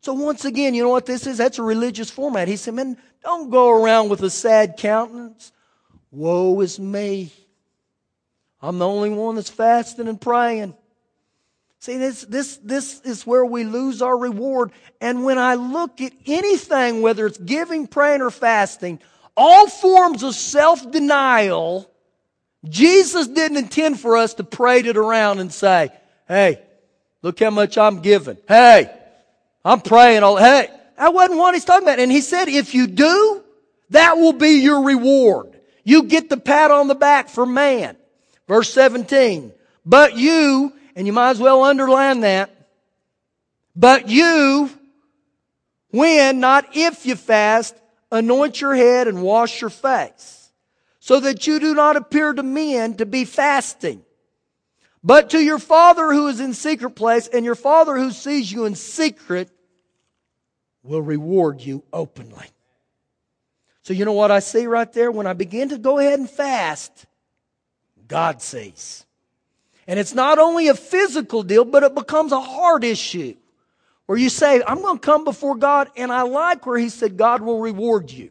So 0.00 0.14
once 0.14 0.44
again, 0.44 0.74
you 0.74 0.82
know 0.82 0.88
what 0.88 1.06
this 1.06 1.24
is? 1.24 1.38
That's 1.38 1.60
a 1.60 1.62
religious 1.62 2.10
format. 2.10 2.48
He 2.48 2.56
said, 2.56 2.74
man, 2.74 2.96
don't 3.22 3.48
go 3.48 3.70
around 3.70 4.08
with 4.08 4.20
a 4.24 4.28
sad 4.28 4.76
countenance. 4.76 5.52
Woe 6.10 6.60
is 6.62 6.80
me. 6.80 7.32
I'm 8.60 8.80
the 8.80 8.88
only 8.88 9.10
one 9.10 9.36
that's 9.36 9.50
fasting 9.50 10.08
and 10.08 10.20
praying. 10.20 10.74
See, 11.78 11.96
this, 11.96 12.22
this, 12.22 12.56
this 12.56 13.00
is 13.02 13.24
where 13.24 13.44
we 13.44 13.62
lose 13.62 14.02
our 14.02 14.18
reward. 14.18 14.72
And 15.00 15.24
when 15.24 15.38
I 15.38 15.54
look 15.54 16.00
at 16.00 16.12
anything, 16.26 17.02
whether 17.02 17.24
it's 17.24 17.38
giving, 17.38 17.86
praying, 17.86 18.20
or 18.20 18.32
fasting, 18.32 18.98
all 19.38 19.68
forms 19.68 20.24
of 20.24 20.34
self-denial, 20.34 21.88
Jesus 22.68 23.28
didn't 23.28 23.56
intend 23.56 24.00
for 24.00 24.16
us 24.16 24.34
to 24.34 24.44
parade 24.44 24.86
it 24.86 24.96
around 24.96 25.38
and 25.38 25.52
say, 25.52 25.90
hey, 26.26 26.60
look 27.22 27.38
how 27.38 27.50
much 27.50 27.78
I'm 27.78 28.00
giving. 28.00 28.36
Hey, 28.48 28.90
I'm 29.64 29.80
praying 29.80 30.24
all, 30.24 30.36
hey, 30.36 30.68
that 30.96 31.14
wasn't 31.14 31.38
what 31.38 31.54
he's 31.54 31.64
talking 31.64 31.86
about. 31.86 32.00
And 32.00 32.10
he 32.10 32.20
said, 32.20 32.48
if 32.48 32.74
you 32.74 32.88
do, 32.88 33.44
that 33.90 34.16
will 34.16 34.32
be 34.32 34.60
your 34.60 34.82
reward. 34.82 35.56
You 35.84 36.02
get 36.02 36.28
the 36.28 36.36
pat 36.36 36.72
on 36.72 36.88
the 36.88 36.96
back 36.96 37.28
for 37.28 37.46
man. 37.46 37.96
Verse 38.48 38.72
17. 38.72 39.52
But 39.86 40.16
you, 40.16 40.72
and 40.96 41.06
you 41.06 41.12
might 41.12 41.30
as 41.30 41.38
well 41.38 41.62
underline 41.62 42.20
that. 42.20 42.50
But 43.76 44.08
you, 44.08 44.68
when, 45.90 46.40
not 46.40 46.76
if 46.76 47.06
you 47.06 47.14
fast, 47.14 47.76
anoint 48.10 48.60
your 48.60 48.74
head 48.74 49.08
and 49.08 49.22
wash 49.22 49.60
your 49.60 49.70
face, 49.70 50.50
so 51.00 51.20
that 51.20 51.46
you 51.46 51.60
do 51.60 51.74
not 51.74 51.96
appear 51.96 52.32
to 52.32 52.42
men 52.42 52.94
to 52.94 53.06
be 53.06 53.24
fasting, 53.24 54.02
but 55.02 55.30
to 55.30 55.38
your 55.38 55.58
Father 55.58 56.12
who 56.12 56.28
is 56.28 56.40
in 56.40 56.54
secret 56.54 56.90
place, 56.90 57.28
and 57.28 57.44
your 57.44 57.54
Father 57.54 57.96
who 57.96 58.10
sees 58.10 58.50
you 58.50 58.64
in 58.64 58.74
secret 58.74 59.50
will 60.82 61.02
reward 61.02 61.60
you 61.60 61.84
openly. 61.92 62.46
So 63.82 63.94
you 63.94 64.04
know 64.04 64.12
what 64.12 64.30
I 64.30 64.40
see 64.40 64.66
right 64.66 64.92
there? 64.92 65.10
When 65.10 65.26
I 65.26 65.32
begin 65.32 65.70
to 65.70 65.78
go 65.78 65.98
ahead 65.98 66.18
and 66.18 66.28
fast, 66.28 67.06
God 68.06 68.42
sees. 68.42 69.06
And 69.86 69.98
it's 69.98 70.14
not 70.14 70.38
only 70.38 70.68
a 70.68 70.74
physical 70.74 71.42
deal, 71.42 71.64
but 71.64 71.82
it 71.82 71.94
becomes 71.94 72.32
a 72.32 72.40
heart 72.40 72.84
issue. 72.84 73.36
Where 74.08 74.16
you 74.16 74.30
say, 74.30 74.62
I'm 74.66 74.80
going 74.80 74.98
to 74.98 75.04
come 75.04 75.24
before 75.24 75.54
God, 75.54 75.90
and 75.94 76.10
I 76.10 76.22
like 76.22 76.64
where 76.64 76.78
he 76.78 76.88
said 76.88 77.18
God 77.18 77.42
will 77.42 77.60
reward 77.60 78.10
you. 78.10 78.30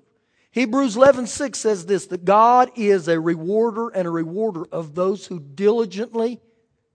Hebrews 0.49 0.95
11, 0.95 1.27
6 1.27 1.59
says 1.59 1.85
this, 1.85 2.07
that 2.07 2.25
God 2.25 2.71
is 2.75 3.07
a 3.07 3.19
rewarder 3.19 3.89
and 3.89 4.07
a 4.07 4.09
rewarder 4.09 4.65
of 4.71 4.95
those 4.95 5.27
who 5.27 5.39
diligently 5.39 6.41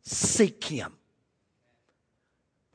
seek 0.03 0.65
him. 0.65 0.95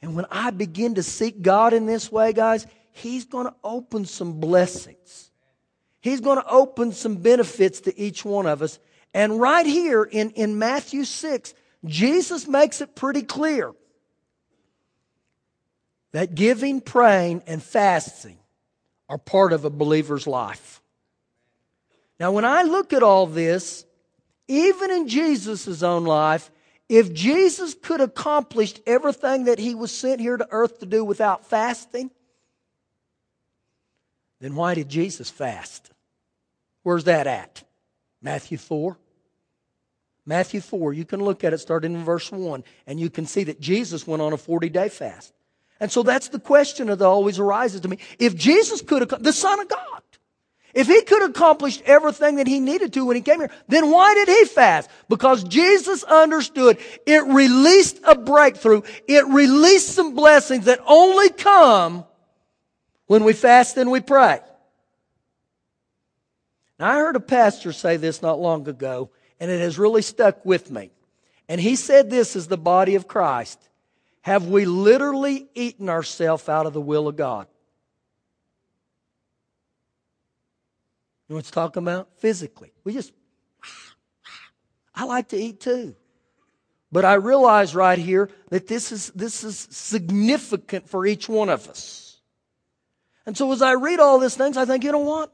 And 0.02 0.16
when 0.16 0.26
I 0.32 0.52
begin 0.52 0.96
to 0.96 1.04
seek 1.04 1.42
God 1.42 1.74
in 1.74 1.88
this 1.88 2.10
way, 2.10 2.32
guys, 2.32 2.66
he's 2.94 3.26
going 3.26 3.48
to 3.48 3.56
open 3.62 4.06
some 4.06 4.40
blessings. 4.40 5.30
He's 6.00 6.22
going 6.22 6.38
to 6.38 6.48
open 6.48 6.94
some 6.94 7.18
benefits 7.18 7.82
to 7.82 8.00
each 8.00 8.24
one 8.24 8.46
of 8.46 8.62
us. 8.62 8.80
And 9.14 9.42
right 9.42 9.66
here 9.66 10.06
in, 10.06 10.30
in 10.30 10.58
Matthew 10.58 11.04
6, 11.04 11.54
Jesus 11.84 12.48
makes 12.48 12.80
it 12.80 12.96
pretty 12.96 13.24
clear 13.24 13.74
that 16.14 16.36
giving, 16.36 16.82
praying, 16.82 17.44
and 17.48 17.62
fasting 17.62 18.38
are 19.10 19.18
part 19.18 19.54
of 19.54 19.66
a 19.66 19.70
believer's 19.70 20.28
life. 20.28 20.82
Now, 22.20 22.32
when 22.32 22.46
I 22.46 22.64
look 22.64 22.94
at 22.94 23.04
all 23.04 23.28
this, 23.28 23.86
even 24.48 24.92
in 24.92 25.08
Jesus' 25.08 25.84
own 25.84 26.06
life, 26.06 26.50
if 26.90 27.14
Jesus 27.14 27.74
could 27.74 28.02
accomplish 28.02 28.74
everything 28.86 29.46
that 29.46 29.60
he 29.60 29.76
was 29.76 29.92
sent 29.92 30.22
here 30.22 30.38
to 30.38 30.48
earth 30.52 30.80
to 30.80 30.86
do 30.86 31.04
without 31.04 31.46
fasting, 31.46 32.10
then 34.40 34.56
why 34.56 34.74
did 34.74 34.88
Jesus 34.88 35.30
fast? 35.30 35.92
Where's 36.84 37.04
that 37.06 37.28
at? 37.28 37.64
Matthew 38.22 38.58
4. 38.58 38.98
Matthew 40.26 40.60
4, 40.60 40.94
you 40.94 41.06
can 41.06 41.22
look 41.22 41.44
at 41.44 41.54
it 41.54 41.60
starting 41.60 41.94
in 41.94 42.04
verse 42.04 42.32
1, 42.32 42.64
and 42.86 43.00
you 43.00 43.10
can 43.10 43.26
see 43.26 43.46
that 43.46 43.62
Jesus 43.62 44.06
went 44.06 44.22
on 44.22 44.34
a 44.34 44.38
40 44.38 44.70
day 44.70 44.90
fast. 44.90 45.34
And 45.80 45.92
so 45.92 46.04
that's 46.04 46.30
the 46.30 46.40
question 46.40 46.88
that 46.88 47.02
always 47.02 47.40
arises 47.40 47.82
to 47.82 47.88
me. 47.88 48.00
If 48.20 48.36
Jesus 48.36 48.82
could 48.82 49.10
have, 49.10 49.24
the 49.24 49.34
Son 49.34 49.60
of 49.60 49.68
God, 49.68 50.02
if 50.74 50.88
he 50.88 51.02
could 51.02 51.22
have 51.22 51.32
accomplished 51.32 51.82
everything 51.86 52.36
that 52.36 52.48
he 52.48 52.60
needed 52.60 52.94
to 52.94 53.06
when 53.06 53.16
he 53.16 53.22
came 53.22 53.40
here, 53.40 53.50
then 53.68 53.90
why 53.90 54.14
did 54.14 54.28
he 54.28 54.46
fast? 54.46 54.90
Because 55.10 55.44
Jesus 55.44 56.04
understood 56.04 56.78
it 57.06 57.24
released 57.26 58.00
a 58.04 58.16
breakthrough. 58.16 58.82
It 59.08 59.26
released 59.28 59.90
some 59.90 60.14
blessings 60.14 60.66
that 60.66 60.80
only 60.86 61.30
come 61.30 62.06
when 63.08 63.24
we 63.24 63.34
fast 63.34 63.78
and 63.78 63.90
we 63.90 64.02
pray. 64.02 64.40
Now, 66.80 66.92
I 66.92 66.96
heard 66.98 67.16
a 67.16 67.22
pastor 67.22 67.72
say 67.72 67.98
this 67.98 68.22
not 68.22 68.40
long 68.40 68.68
ago, 68.68 69.10
and 69.40 69.50
it 69.50 69.60
has 69.62 69.80
really 69.80 70.04
stuck 70.04 70.46
with 70.46 70.70
me. 70.70 70.92
And 71.50 71.60
he 71.60 71.76
said 71.76 72.10
this 72.10 72.36
is 72.36 72.48
the 72.48 72.58
body 72.58 72.96
of 72.96 73.08
Christ. 73.08 73.67
Have 74.28 74.48
we 74.48 74.66
literally 74.66 75.48
eaten 75.56 75.88
ourselves 75.88 76.50
out 76.50 76.66
of 76.66 76.74
the 76.74 76.82
will 76.82 77.08
of 77.08 77.16
God? 77.16 77.48
You 81.24 81.32
know 81.32 81.36
what 81.38 81.40
it's 81.40 81.52
talking 81.52 81.82
about? 81.82 82.10
Physically. 82.18 82.74
We 82.84 82.92
just, 82.92 83.14
I 84.94 85.06
like 85.06 85.30
to 85.30 85.38
eat 85.38 85.62
too. 85.62 85.96
But 86.92 87.06
I 87.06 87.14
realize 87.14 87.74
right 87.74 87.98
here 87.98 88.30
that 88.50 88.68
this 88.68 88.92
is, 88.92 89.12
this 89.12 89.46
is 89.46 89.66
significant 89.72 90.90
for 90.90 91.06
each 91.06 91.30
one 91.30 91.48
of 91.48 91.70
us. 91.70 92.20
And 93.26 93.38
so 93.38 93.50
as 93.54 93.62
I 93.62 93.76
read 93.76 94.02
all 94.02 94.20
these 94.20 94.36
things, 94.36 94.58
I 94.58 94.66
think, 94.66 94.84
you 94.84 94.92
know 94.92 94.98
what? 94.98 95.32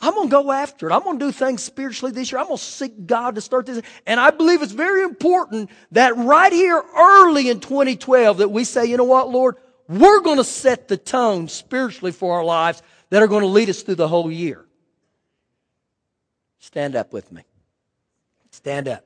I'm 0.00 0.14
going 0.14 0.28
to 0.28 0.32
go 0.32 0.52
after 0.52 0.88
it. 0.88 0.92
I'm 0.92 1.02
going 1.02 1.18
to 1.18 1.26
do 1.26 1.32
things 1.32 1.62
spiritually 1.62 2.12
this 2.12 2.30
year. 2.30 2.38
I'm 2.38 2.46
going 2.46 2.58
to 2.58 2.62
seek 2.62 3.06
God 3.06 3.36
to 3.36 3.40
start 3.40 3.66
this. 3.66 3.82
And 4.06 4.20
I 4.20 4.30
believe 4.30 4.62
it's 4.62 4.72
very 4.72 5.02
important 5.02 5.70
that 5.92 6.16
right 6.16 6.52
here 6.52 6.82
early 6.96 7.48
in 7.48 7.60
2012 7.60 8.38
that 8.38 8.50
we 8.50 8.64
say, 8.64 8.86
you 8.86 8.96
know 8.96 9.04
what, 9.04 9.30
Lord, 9.30 9.56
we're 9.88 10.20
going 10.20 10.36
to 10.36 10.44
set 10.44 10.88
the 10.88 10.96
tone 10.96 11.48
spiritually 11.48 12.12
for 12.12 12.34
our 12.34 12.44
lives 12.44 12.82
that 13.10 13.22
are 13.22 13.28
going 13.28 13.42
to 13.42 13.48
lead 13.48 13.70
us 13.70 13.82
through 13.82 13.94
the 13.94 14.08
whole 14.08 14.30
year. 14.30 14.64
Stand 16.58 16.96
up 16.96 17.12
with 17.12 17.30
me. 17.32 17.42
Stand 18.50 18.88
up. 18.88 19.04